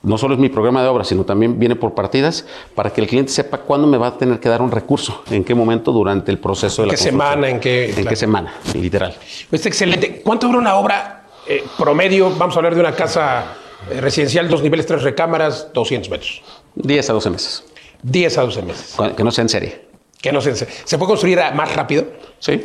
No 0.00 0.16
solo 0.16 0.34
es 0.34 0.40
mi 0.40 0.48
programa 0.48 0.80
de 0.82 0.88
obra, 0.88 1.02
sino 1.02 1.24
también 1.24 1.58
viene 1.58 1.74
por 1.74 1.92
partidas 1.94 2.46
para 2.76 2.90
que 2.90 3.00
el 3.00 3.08
cliente 3.08 3.32
sepa 3.32 3.58
cuándo 3.58 3.88
me 3.88 3.98
va 3.98 4.06
a 4.06 4.16
tener 4.16 4.38
que 4.38 4.48
dar 4.48 4.62
un 4.62 4.70
recurso, 4.70 5.22
en 5.28 5.42
qué 5.42 5.56
momento 5.56 5.90
durante 5.90 6.30
el 6.30 6.38
proceso 6.38 6.82
de 6.82 6.86
la 6.88 6.94
¿Qué 6.94 6.98
construcción. 6.98 7.20
semana? 7.32 7.48
¿En 7.48 7.58
qué- 7.60 7.86
En 7.86 7.92
claro. 7.94 8.08
qué 8.10 8.16
semana, 8.16 8.54
literal. 8.74 9.16
Está 9.50 9.68
excelente. 9.68 10.22
¿Cuánto 10.24 10.46
dura 10.46 10.60
una 10.60 10.76
obra 10.76 11.24
eh, 11.48 11.64
promedio? 11.76 12.30
Vamos 12.30 12.54
a 12.54 12.58
hablar 12.60 12.76
de 12.76 12.80
una 12.80 12.92
casa 12.94 13.54
eh, 13.90 14.00
residencial, 14.00 14.48
dos 14.48 14.62
niveles, 14.62 14.86
tres 14.86 15.02
recámaras, 15.02 15.72
200 15.74 16.08
metros. 16.10 16.42
10 16.76 17.10
a 17.10 17.12
12 17.14 17.30
meses. 17.30 17.64
10 18.02 18.38
a 18.38 18.42
12 18.42 18.62
meses. 18.62 18.96
Que 19.16 19.24
no 19.24 19.30
sea 19.30 19.42
en 19.42 19.48
serie. 19.48 19.88
Que 20.20 20.32
no 20.32 20.40
se, 20.40 20.54
¿Se 20.54 20.98
puede 20.98 21.08
construir 21.08 21.38
más 21.54 21.74
rápido? 21.74 22.06
¿Sí? 22.38 22.60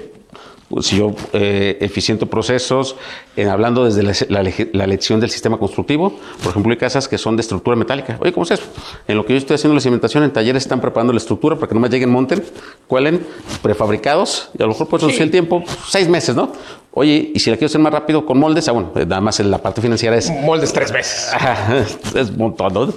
Pues 0.70 0.88
Si 0.88 0.98
yo 0.98 1.14
eh, 1.34 1.78
eficiento 1.82 2.26
procesos, 2.26 2.96
en 3.36 3.48
hablando 3.50 3.86
desde 3.86 4.02
la, 4.02 4.14
la 4.42 4.52
la 4.72 4.84
elección 4.86 5.20
del 5.20 5.30
sistema 5.30 5.60
constructivo, 5.60 6.18
por 6.42 6.50
ejemplo, 6.50 6.72
hay 6.72 6.78
casas 6.78 7.08
que 7.08 7.20
son 7.20 7.36
de 7.36 7.42
estructura 7.42 7.76
metálica. 7.76 8.18
Oye, 8.20 8.34
¿cómo 8.34 8.44
es 8.44 8.52
eso? 8.52 8.64
En 9.08 9.18
lo 9.18 9.24
que 9.24 9.34
yo 9.34 9.38
estoy 9.38 9.56
haciendo 9.56 9.76
la 9.76 9.82
cimentación, 9.82 10.24
en 10.24 10.32
talleres 10.32 10.64
están 10.64 10.82
preparando 10.82 11.14
la 11.14 11.18
estructura 11.20 11.58
para 11.58 11.68
que 11.68 11.76
no 11.76 11.80
me 11.80 11.90
lleguen, 11.90 12.10
monten, 12.10 12.44
cuelen, 12.88 13.24
prefabricados, 13.62 14.50
y 14.58 14.64
a 14.64 14.66
lo 14.66 14.72
mejor 14.72 14.88
puedes 14.88 15.04
reducir 15.04 15.24
el 15.24 15.32
tiempo, 15.32 15.64
seis 15.88 16.10
meses, 16.10 16.36
¿no? 16.36 16.52
Oye, 16.96 17.32
y 17.34 17.40
si 17.40 17.50
la 17.52 17.58
quiero 17.58 17.68
hacer 17.68 17.82
más 17.82 17.94
rápido 17.94 18.26
con 18.26 18.40
moldes, 18.40 18.68
ah, 18.68 18.72
bueno, 18.72 18.92
eh, 18.96 19.06
nada 19.06 19.22
más 19.22 19.40
en 19.40 19.52
la 19.52 19.60
parte 19.60 19.82
financiera 19.82 20.16
es 20.16 20.30
Moldes 20.30 20.74
tres 20.74 20.92
veces. 20.92 21.30
Ajá, 21.34 21.78
es 22.16 22.30
un 22.30 22.38
montón, 22.38 22.74
¿no? 22.74 22.94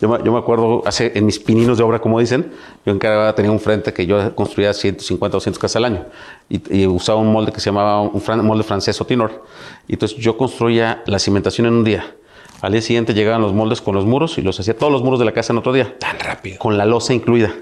Yo, 0.00 0.08
me- 0.08 0.22
yo 0.22 0.32
me 0.32 0.38
acuerdo, 0.38 0.82
hace, 0.86 1.12
en 1.14 1.24
mis 1.26 1.38
pininos 1.38 1.78
de 1.78 1.84
obra, 1.84 1.98
como 2.00 2.20
dicen, 2.20 2.52
yo 2.84 2.92
en 2.92 2.98
Carabada 2.98 3.34
tenía 3.34 3.50
un 3.50 3.60
frente 3.60 3.92
que 3.92 4.04
yo 4.06 4.34
construía 4.34 4.72
150 4.74 5.36
o 5.36 5.38
200 5.38 5.58
casas 5.58 5.76
al 5.76 5.84
año 5.86 6.04
y, 6.48 6.80
y 6.82 6.86
usaba 6.86 7.18
un 7.18 7.32
molde 7.32 7.50
que 7.52 7.60
se 7.60 7.66
llamaba 7.70 8.00
un 8.02 8.20
fran- 8.20 8.42
molde 8.42 8.62
francés 8.62 9.00
o 9.00 9.06
tinor. 9.06 9.44
Y 9.88 9.94
entonces 9.94 10.18
yo 10.18 10.36
construía 10.36 11.02
la 11.06 11.18
cimentación 11.18 11.66
en 11.66 11.74
un 11.74 11.84
día. 11.84 12.14
Al 12.62 12.72
día 12.72 12.82
siguiente 12.82 13.14
llegaban 13.14 13.40
los 13.42 13.52
moldes 13.52 13.80
con 13.80 13.94
los 13.94 14.04
muros 14.06 14.38
y 14.38 14.42
los 14.42 14.58
hacía 14.60 14.76
todos 14.76 14.92
los 14.92 15.02
muros 15.02 15.18
de 15.18 15.24
la 15.26 15.32
casa 15.32 15.52
en 15.52 15.58
otro 15.58 15.72
día. 15.72 15.94
Tan 15.98 16.18
rápido. 16.18 16.58
Con 16.58 16.76
la 16.78 16.84
losa 16.84 17.12
incluida. 17.14 17.54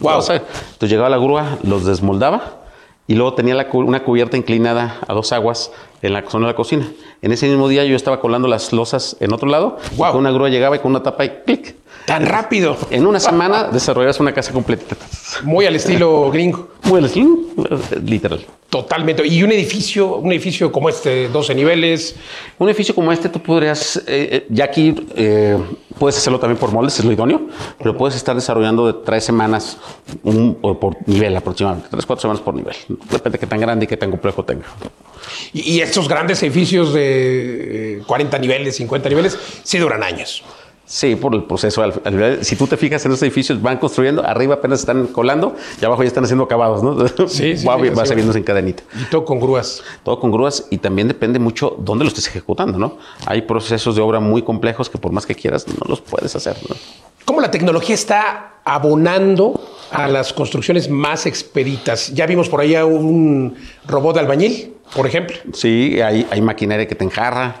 Losa. 0.00 0.36
Entonces 0.36 0.90
llegaba 0.90 1.08
la 1.08 1.18
grúa, 1.18 1.58
los 1.62 1.84
desmoldaba 1.84 2.58
y 3.10 3.16
luego 3.16 3.34
tenía 3.34 3.56
la 3.56 3.66
una 3.72 4.04
cubierta 4.04 4.36
inclinada 4.36 5.00
a 5.04 5.12
dos 5.12 5.32
aguas 5.32 5.72
en 6.00 6.12
la 6.12 6.22
zona 6.30 6.46
de 6.46 6.52
la 6.52 6.56
cocina. 6.56 6.88
En 7.22 7.32
ese 7.32 7.48
mismo 7.48 7.66
día 7.66 7.84
yo 7.84 7.96
estaba 7.96 8.20
colando 8.20 8.46
las 8.46 8.72
losas 8.72 9.16
en 9.18 9.32
otro 9.32 9.48
lado. 9.48 9.78
con 9.96 10.16
una 10.18 10.30
grúa 10.30 10.48
llegaba 10.48 10.76
y 10.76 10.78
con 10.78 10.92
una 10.92 11.02
tapa 11.02 11.24
y 11.24 11.30
clic. 11.44 11.74
Tan 12.06 12.24
rápido. 12.24 12.76
En 12.88 13.08
una 13.08 13.18
semana 13.18 13.64
desarrollas 13.64 14.20
una 14.20 14.32
casa 14.32 14.52
completa. 14.52 14.94
Muy 15.44 15.66
al 15.66 15.76
estilo 15.76 16.30
gringo. 16.30 16.68
Muy 16.84 16.98
al 16.98 17.04
estilo, 17.06 17.38
literal. 18.04 18.44
Totalmente. 18.68 19.26
Y 19.26 19.42
un 19.42 19.50
edificio, 19.52 20.16
un 20.16 20.30
edificio 20.32 20.70
como 20.70 20.88
este, 20.88 21.28
12 21.28 21.54
niveles. 21.54 22.14
Un 22.58 22.68
edificio 22.68 22.94
como 22.94 23.10
este, 23.12 23.28
tú 23.28 23.40
podrías, 23.40 23.96
eh, 23.96 24.02
eh, 24.06 24.46
ya 24.48 24.64
aquí 24.64 24.94
eh, 25.16 25.58
puedes 25.98 26.16
hacerlo 26.16 26.38
también 26.38 26.58
por 26.58 26.70
moldes, 26.72 26.98
es 26.98 27.04
lo 27.04 27.12
idóneo, 27.12 27.42
pero 27.78 27.96
puedes 27.96 28.16
estar 28.16 28.34
desarrollando 28.34 28.86
de 28.86 28.92
tres 29.04 29.24
semanas 29.24 29.76
un- 30.22 30.54
por 30.54 30.96
nivel 31.08 31.36
aproximadamente, 31.36 31.88
tres, 31.90 32.06
cuatro 32.06 32.22
semanas 32.22 32.42
por 32.42 32.54
nivel. 32.54 32.74
Depende 33.10 33.30
de 33.36 33.38
qué 33.38 33.46
tan 33.46 33.60
grande 33.60 33.84
y 33.84 33.88
qué 33.88 33.96
tan 33.96 34.10
complejo 34.10 34.44
tenga. 34.44 34.64
Y, 35.52 35.72
y 35.72 35.80
estos 35.80 36.08
grandes 36.08 36.42
edificios 36.42 36.92
de 36.94 37.98
eh, 37.98 38.02
40 38.06 38.38
niveles, 38.38 38.76
50 38.76 39.08
niveles, 39.08 39.38
sí 39.64 39.78
duran 39.78 40.02
años. 40.02 40.42
Sí, 40.90 41.14
por 41.14 41.32
el 41.36 41.44
proceso. 41.44 41.84
si 42.40 42.56
tú 42.56 42.66
te 42.66 42.76
fijas 42.76 43.04
en 43.04 43.12
los 43.12 43.22
edificios, 43.22 43.62
van 43.62 43.78
construyendo, 43.78 44.26
arriba 44.26 44.54
apenas 44.56 44.80
están 44.80 45.06
colando 45.06 45.54
y 45.80 45.84
abajo 45.84 46.02
ya 46.02 46.08
están 46.08 46.24
haciendo 46.24 46.42
acabados, 46.42 46.82
¿no? 46.82 46.96
Sí, 47.28 47.56
sí, 47.56 47.64
va, 47.64 47.80
sí, 47.80 47.90
va 47.90 48.04
saliéndose 48.04 48.40
en 48.40 48.44
cadenita. 48.44 48.82
Y 49.00 49.04
todo 49.04 49.24
con 49.24 49.38
grúas. 49.38 49.84
Todo 50.02 50.18
con 50.18 50.32
grúas 50.32 50.66
y 50.68 50.78
también 50.78 51.06
depende 51.06 51.38
mucho 51.38 51.76
dónde 51.78 52.02
lo 52.02 52.08
estés 52.08 52.26
ejecutando, 52.26 52.76
¿no? 52.76 52.98
Hay 53.26 53.42
procesos 53.42 53.94
de 53.94 54.02
obra 54.02 54.18
muy 54.18 54.42
complejos 54.42 54.90
que 54.90 54.98
por 54.98 55.12
más 55.12 55.26
que 55.26 55.36
quieras 55.36 55.64
no 55.68 55.86
los 55.86 56.00
puedes 56.00 56.34
hacer, 56.34 56.56
¿no? 56.68 56.74
¿Cómo 57.24 57.40
la 57.40 57.52
tecnología 57.52 57.94
está 57.94 58.54
abonando 58.74 59.60
a 59.90 60.08
las 60.08 60.32
construcciones 60.32 60.88
más 60.88 61.26
expeditas? 61.26 62.12
Ya 62.14 62.26
vimos 62.26 62.48
por 62.48 62.60
ahí 62.60 62.74
un 62.76 63.56
robot 63.86 64.14
de 64.14 64.20
albañil, 64.20 64.74
por 64.94 65.06
ejemplo. 65.06 65.36
Sí, 65.52 66.00
hay, 66.00 66.26
hay 66.30 66.40
maquinaria 66.40 66.86
que 66.86 66.94
te 66.94 67.04
enjarra. 67.04 67.56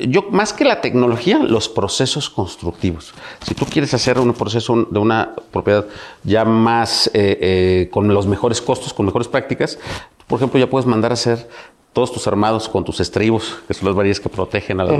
Yo, 0.00 0.22
más 0.30 0.52
que 0.52 0.64
la 0.64 0.80
tecnología, 0.80 1.38
los 1.38 1.68
procesos 1.68 2.30
constructivos. 2.30 3.12
Si 3.46 3.54
tú 3.54 3.66
quieres 3.66 3.92
hacer 3.94 4.18
un 4.18 4.32
proceso 4.32 4.86
de 4.90 4.98
una 4.98 5.34
propiedad 5.50 5.86
ya 6.22 6.44
más 6.44 7.08
eh, 7.08 7.38
eh, 7.40 7.88
con 7.90 8.08
los 8.08 8.26
mejores 8.26 8.60
costos, 8.60 8.92
con 8.92 9.06
mejores 9.06 9.28
prácticas, 9.28 9.78
por 10.26 10.38
ejemplo, 10.38 10.58
ya 10.58 10.68
puedes 10.68 10.86
mandar 10.86 11.12
a 11.12 11.14
hacer 11.14 11.48
todos 11.96 12.12
tus 12.12 12.26
armados 12.26 12.68
con 12.68 12.84
tus 12.84 13.00
estribos, 13.00 13.56
que 13.66 13.72
son 13.72 13.86
las 13.88 13.94
varillas 13.96 14.20
que 14.20 14.28
protegen 14.28 14.78
a 14.82 14.84
la, 14.84 14.92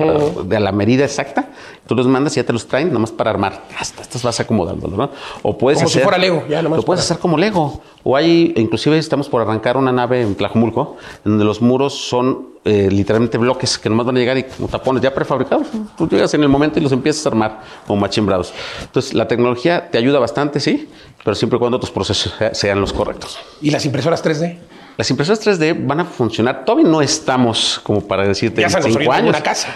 de 0.45 0.57
a 0.57 0.61
la 0.61 0.73
medida 0.73 1.05
exacta. 1.05 1.51
Tú 1.87 1.95
los 1.95 2.07
mandas 2.07 2.33
y 2.33 2.37
ya 2.41 2.45
te 2.45 2.55
los 2.55 2.67
traen 2.67 2.91
nomás 2.91 3.13
para 3.13 3.29
armar. 3.29 3.65
Hasta 3.79 4.01
estas 4.01 4.23
vas 4.23 4.41
acomodándolo, 4.41 4.97
¿no? 4.97 5.11
O 5.43 5.59
puedes 5.59 5.77
Como 5.81 5.91
si 5.91 5.99
hacer, 5.99 6.05
fuera 6.05 6.17
Lego, 6.17 6.45
ya 6.49 6.63
nomás 6.63 6.79
Lo 6.79 6.83
puedes 6.87 7.03
para- 7.05 7.05
hacer 7.05 7.19
como 7.21 7.37
Lego. 7.37 7.83
O 8.03 8.17
hay, 8.17 8.55
inclusive 8.57 8.97
estamos 8.97 9.29
por 9.29 9.43
arrancar 9.43 9.77
una 9.77 9.93
nave 9.93 10.23
en 10.23 10.35
Tlajumulco, 10.37 10.97
donde 11.23 11.45
los 11.45 11.61
muros 11.61 11.93
son 12.09 12.57
eh, 12.65 12.89
literalmente 12.91 13.37
bloques 13.37 13.77
que 13.79 13.91
nomás 13.91 14.07
van 14.07 14.17
a 14.17 14.19
llegar 14.21 14.39
y 14.39 14.45
como 14.45 14.67
tapones 14.69 15.03
ya 15.03 15.13
prefabricados. 15.15 15.67
Tú 15.99 16.09
llegas 16.09 16.33
en 16.33 16.43
el 16.45 16.49
momento 16.49 16.79
y 16.79 16.83
los 16.83 16.93
empiezas 16.93 17.27
a 17.27 17.29
armar 17.29 17.61
como 17.87 18.01
machimbrados. 18.01 18.55
Entonces, 18.81 19.13
la 19.13 19.29
tecnología 19.29 19.91
te 19.91 19.99
ayuda 19.99 20.19
bastante, 20.19 20.61
sí, 20.61 20.89
pero 21.23 21.35
siempre 21.35 21.59
y 21.59 21.61
cuando 21.61 21.79
tus 21.79 21.91
procesos 21.91 22.33
se- 22.39 22.55
sean 22.55 22.81
los 22.81 22.93
correctos. 22.95 23.39
¿Y 23.61 23.71
las 23.71 23.85
impresoras 23.85 24.25
3D? 24.25 24.57
Las 24.97 25.11
impresoras 25.11 25.47
3D 25.47 25.87
van 25.87 26.01
a 26.01 26.05
funcionar. 26.05 26.65
Todavía 26.65 26.89
no 26.89 27.03
estamos 27.03 27.81
como 27.83 28.01
para 28.07 28.27
decirte 28.27 28.63
Ya 28.63 28.69
en 28.69 28.83
cinco 28.83 29.13
años. 29.13 29.29
una 29.31 29.43
casa. 29.43 29.69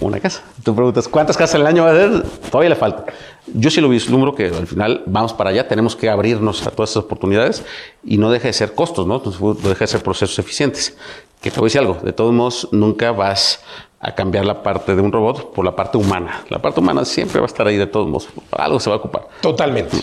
Una 0.00 0.20
casa. 0.20 0.42
Tú 0.62 0.74
preguntas, 0.74 1.08
¿cuántas 1.08 1.36
casas 1.36 1.56
al 1.56 1.66
año 1.66 1.84
va 1.84 1.90
a 1.90 1.92
hacer? 1.94 2.22
Todavía 2.50 2.70
le 2.70 2.76
falta. 2.76 3.04
Yo 3.52 3.70
sí 3.70 3.80
lo 3.80 3.88
vislumbro 3.88 4.34
que 4.34 4.46
al 4.46 4.66
final 4.66 5.02
vamos 5.06 5.32
para 5.32 5.50
allá, 5.50 5.68
tenemos 5.68 5.94
que 5.96 6.08
abrirnos 6.08 6.66
a 6.66 6.70
todas 6.70 6.90
esas 6.90 7.04
oportunidades 7.04 7.62
y 8.02 8.16
no 8.18 8.30
deja 8.30 8.48
de 8.48 8.52
ser 8.54 8.74
costos, 8.74 9.06
¿no? 9.06 9.22
No 9.40 9.54
deja 9.54 9.80
de 9.80 9.86
ser 9.86 10.02
procesos 10.02 10.38
eficientes. 10.38 10.96
Que 11.40 11.50
te 11.50 11.60
voy 11.60 11.66
a 11.66 11.68
decir 11.68 11.80
algo, 11.82 11.98
de 12.02 12.12
todos 12.12 12.32
modos, 12.32 12.68
nunca 12.72 13.12
vas 13.12 13.60
a 14.00 14.14
cambiar 14.14 14.44
la 14.44 14.62
parte 14.62 14.94
de 14.94 15.00
un 15.00 15.12
robot 15.12 15.52
por 15.54 15.64
la 15.64 15.74
parte 15.76 15.96
humana. 15.98 16.42
La 16.50 16.60
parte 16.60 16.80
humana 16.80 17.04
siempre 17.04 17.40
va 17.40 17.46
a 17.46 17.48
estar 17.48 17.66
ahí 17.66 17.76
de 17.76 17.86
todos 17.86 18.06
modos. 18.06 18.28
Algo 18.50 18.78
se 18.80 18.90
va 18.90 18.96
a 18.96 18.98
ocupar. 18.98 19.28
Totalmente. 19.40 19.96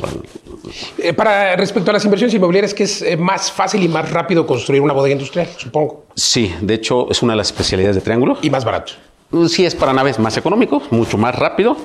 Eh, 0.97 1.13
para 1.13 1.55
respecto 1.55 1.89
a 1.91 1.93
las 1.93 2.03
inversiones 2.05 2.33
inmobiliarias, 2.33 2.73
que 2.73 2.83
es 2.83 3.01
eh, 3.01 3.17
más 3.17 3.51
fácil 3.51 3.81
y 3.83 3.87
más 3.87 4.11
rápido 4.11 4.45
construir 4.47 4.81
una 4.81 4.93
bodega 4.93 5.13
industrial, 5.13 5.47
supongo, 5.57 6.05
Sí, 6.15 6.53
de 6.61 6.73
hecho, 6.75 7.09
es 7.09 7.21
una 7.23 7.33
de 7.33 7.37
las 7.37 7.47
especialidades 7.47 7.95
de 7.95 8.01
Triángulo. 8.01 8.37
y 8.41 8.49
más 8.49 8.63
barato. 8.65 8.93
Sí, 9.47 9.65
es 9.65 9.75
para 9.75 9.93
naves 9.93 10.19
más 10.19 10.35
económicos, 10.37 10.91
mucho 10.91 11.17
más 11.17 11.35
rápido. 11.35 11.77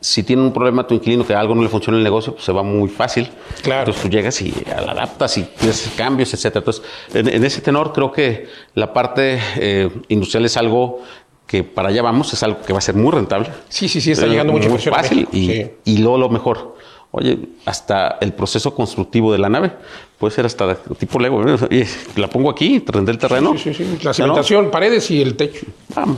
Si 0.00 0.22
tiene 0.22 0.42
un 0.42 0.52
problema 0.52 0.86
tu 0.86 0.94
inquilino 0.94 1.26
que 1.26 1.34
algo 1.34 1.54
no 1.54 1.62
le 1.62 1.68
funciona 1.68 1.96
en 1.96 2.00
el 2.00 2.04
negocio, 2.04 2.32
pues 2.32 2.44
se 2.44 2.52
va 2.52 2.62
muy 2.62 2.88
fácil. 2.88 3.28
Claro. 3.62 3.80
Entonces 3.80 4.02
tú 4.02 4.08
llegas 4.08 4.40
y 4.42 4.54
la 4.66 4.92
adaptas 4.92 5.38
y 5.38 5.42
tienes 5.42 5.90
cambios, 5.96 6.32
etcétera. 6.34 6.60
Entonces, 6.60 6.82
en, 7.14 7.28
en 7.28 7.44
ese 7.44 7.60
tenor 7.60 7.92
creo 7.92 8.12
que 8.12 8.46
la 8.74 8.92
parte 8.92 9.40
eh, 9.56 9.90
industrial 10.08 10.44
es 10.44 10.56
algo 10.56 11.02
que 11.48 11.64
para 11.64 11.88
allá 11.88 12.02
vamos, 12.02 12.32
es 12.32 12.42
algo 12.42 12.60
que 12.62 12.72
va 12.72 12.78
a 12.78 12.82
ser 12.82 12.94
muy 12.94 13.10
rentable. 13.10 13.48
Sí, 13.68 13.88
sí, 13.88 14.00
sí, 14.00 14.12
está 14.12 14.26
llegando 14.26 14.52
mucha 14.52 14.68
muy 14.68 14.78
fácil 14.78 15.26
y, 15.32 15.66
y 15.84 15.98
luego 15.98 16.18
lo 16.18 16.28
mejor. 16.28 16.76
Oye, 17.10 17.38
hasta 17.64 18.18
el 18.20 18.34
proceso 18.34 18.74
constructivo 18.74 19.32
de 19.32 19.38
la 19.38 19.48
nave 19.48 19.72
puede 20.18 20.34
ser 20.34 20.46
hasta 20.46 20.74
tipo 20.74 21.18
Lego. 21.18 21.42
¿eh? 21.70 21.86
La 22.16 22.28
pongo 22.28 22.50
aquí, 22.50 22.82
render 22.86 23.14
el 23.14 23.18
terreno. 23.18 23.56
Sí, 23.56 23.72
sí, 23.72 23.84
sí. 23.84 23.98
La 24.02 24.12
cimentación, 24.12 24.70
paredes 24.70 25.10
y 25.10 25.22
el 25.22 25.36
techo. 25.36 25.66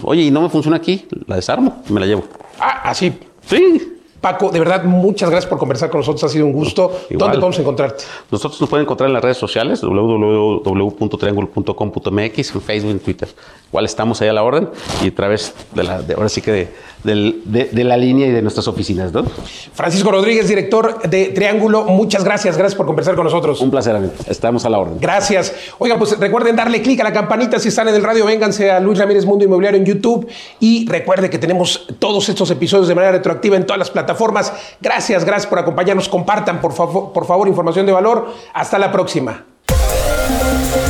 oye, 0.03 0.23
y 0.23 0.31
no 0.31 0.43
me 0.43 0.49
funciona 0.49 0.79
aquí, 0.79 1.07
la 1.27 1.37
desarmo, 1.37 1.83
me 1.89 2.01
la 2.01 2.07
llevo. 2.07 2.25
Ah, 2.59 2.83
así. 2.85 3.13
Sí. 3.47 3.97
Paco, 4.21 4.51
de 4.51 4.59
verdad, 4.59 4.85
muchas 4.85 5.31
gracias 5.31 5.49
por 5.49 5.59
conversar 5.59 5.89
con 5.89 6.01
nosotros. 6.01 6.25
Ha 6.25 6.29
sido 6.29 6.45
un 6.45 6.53
gusto. 6.53 6.93
¿Dónde 7.09 7.39
podemos 7.39 7.59
encontrarte? 7.59 8.05
Nosotros 8.31 8.61
nos 8.61 8.69
pueden 8.69 8.85
encontrar 8.85 9.09
en 9.09 9.15
las 9.15 9.23
redes 9.23 9.39
sociales, 9.39 9.81
www.triangulo.com.mx, 9.81 12.55
en 12.55 12.61
Facebook, 12.61 12.91
en 12.91 13.01
Twitter. 13.01 13.31
Igual 13.69 13.87
estamos 13.87 14.21
ahí 14.21 14.29
a 14.29 14.35
la 14.35 14.43
orden 14.43 14.69
y 15.03 15.09
a 15.09 15.15
través 15.15 15.55
de 15.75 15.85
la, 15.85 16.03
de, 16.03 16.13
ahora 16.13 16.29
sí 16.29 16.43
que 16.43 16.53
de, 16.53 16.69
de, 17.05 17.85
la 17.85 17.97
línea 17.97 18.27
y 18.27 18.31
de 18.31 18.43
nuestras 18.43 18.69
oficinas. 18.69 19.13
¿no? 19.13 19.25
Francisco 19.73 20.11
Rodríguez, 20.11 20.49
director 20.49 21.03
de 21.09 21.27
Triángulo, 21.27 21.85
muchas 21.85 22.25
gracias. 22.25 22.57
Gracias 22.57 22.77
por 22.77 22.87
conversar 22.87 23.15
con 23.15 23.25
nosotros. 23.25 23.61
Un 23.61 23.71
placer, 23.71 23.97
amigo. 23.97 24.13
Estamos 24.27 24.65
a 24.65 24.71
la 24.71 24.79
orden. 24.79 24.99
Gracias. 25.01 25.55
Oigan, 25.79 25.99
pues 25.99 26.19
recuerden 26.19 26.57
darle 26.57 26.83
clic 26.83 27.01
a 27.01 27.05
la 27.05 27.13
campanita 27.13 27.59
si 27.59 27.69
están 27.69 27.89
en 27.89 27.95
el 27.95 28.03
radio. 28.03 28.27
Vénganse 28.27 28.71
a 28.71 28.81
Luis 28.81 28.99
Ramírez 28.99 29.25
Mundo 29.25 29.45
Inmobiliario 29.45 29.79
en 29.79 29.87
YouTube. 29.87 30.29
Y 30.61 30.87
recuerde 30.89 31.31
que 31.31 31.39
tenemos 31.39 31.87
todos 31.99 32.29
estos 32.29 32.51
episodios 32.51 32.89
de 32.89 32.95
manera 32.95 33.13
retroactiva 33.13 33.57
en 33.57 33.67
todas 33.67 33.79
las 33.79 33.91
plataformas. 33.91 34.53
Gracias, 34.81 35.25
gracias 35.25 35.47
por 35.47 35.59
acompañarnos. 35.59 36.09
Compartan, 36.09 36.61
por, 36.61 36.73
favor, 36.73 37.13
por 37.13 37.27
favor, 37.27 37.49
información 37.49 37.87
de 37.87 37.93
valor. 37.93 38.29
Hasta 38.53 38.79
la 38.79 38.93
próxima. 38.93 39.45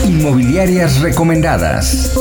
Inmobiliarias 0.04 1.00
recomendadas. 1.00 2.12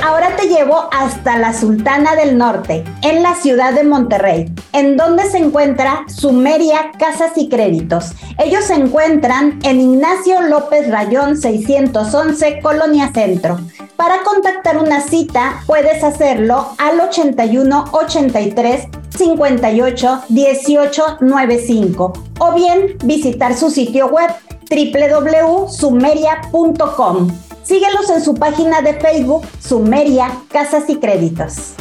Ahora 0.00 0.36
te 0.36 0.46
llevo 0.46 0.88
hasta 0.92 1.38
la 1.38 1.52
Sultana 1.52 2.14
del 2.14 2.38
Norte, 2.38 2.84
en 3.02 3.24
la 3.24 3.34
ciudad 3.34 3.72
de 3.72 3.82
Monterrey, 3.82 4.54
en 4.72 4.96
donde 4.96 5.28
se 5.28 5.38
encuentra 5.38 6.04
Sumeria 6.06 6.92
Casas 7.00 7.32
y 7.34 7.48
Créditos. 7.48 8.12
Ellos 8.38 8.66
se 8.66 8.74
encuentran 8.74 9.58
en 9.64 9.80
Ignacio 9.80 10.40
López 10.42 10.88
Rayón 10.88 11.36
611, 11.36 12.60
Colonia 12.62 13.10
Centro. 13.12 13.58
Para 13.96 14.22
contactar 14.22 14.78
una 14.78 15.00
cita 15.00 15.64
puedes 15.66 16.04
hacerlo 16.04 16.76
al 16.78 17.00
81 17.00 17.86
83 17.90 18.86
58 19.16 20.22
18 20.28 21.16
95 21.22 22.12
o 22.38 22.54
bien 22.54 22.96
visitar 23.04 23.56
su 23.56 23.68
sitio 23.68 24.06
web 24.06 24.30
www.sumeria.com. 24.72 27.28
Síguelos 27.62 28.10
en 28.10 28.24
su 28.24 28.34
página 28.34 28.80
de 28.80 28.94
Facebook, 28.94 29.46
Sumeria 29.60 30.32
Casas 30.48 30.88
y 30.88 30.96
Créditos. 30.96 31.74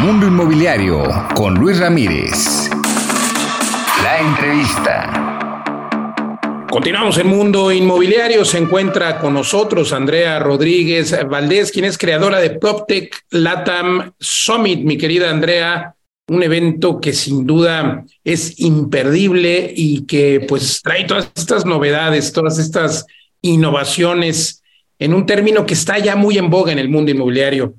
Mundo 0.00 0.28
Inmobiliario 0.28 1.02
con 1.34 1.56
Luis 1.56 1.80
Ramírez. 1.80 2.70
La 4.02 4.20
entrevista. 4.20 5.26
Continuamos 6.70 7.18
en 7.18 7.26
Mundo 7.26 7.72
Inmobiliario. 7.72 8.44
Se 8.44 8.58
encuentra 8.58 9.18
con 9.18 9.34
nosotros 9.34 9.92
Andrea 9.92 10.38
Rodríguez 10.38 11.18
Valdés, 11.28 11.72
quien 11.72 11.84
es 11.84 11.98
creadora 11.98 12.38
de 12.38 12.50
PropTech 12.50 13.24
Latam 13.30 14.12
Summit. 14.20 14.84
Mi 14.84 14.96
querida 14.96 15.28
Andrea, 15.28 15.96
un 16.30 16.44
evento 16.44 17.00
que 17.00 17.12
sin 17.12 17.44
duda 17.44 18.04
es 18.22 18.60
imperdible 18.60 19.72
y 19.74 20.06
que 20.06 20.38
pues 20.48 20.80
trae 20.80 21.04
todas 21.04 21.28
estas 21.34 21.66
novedades, 21.66 22.32
todas 22.32 22.60
estas 22.60 23.04
innovaciones 23.42 24.62
en 25.00 25.12
un 25.12 25.26
término 25.26 25.66
que 25.66 25.74
está 25.74 25.98
ya 25.98 26.14
muy 26.14 26.38
en 26.38 26.48
boga 26.48 26.70
en 26.70 26.78
el 26.78 26.88
mundo 26.88 27.10
inmobiliario. 27.10 27.74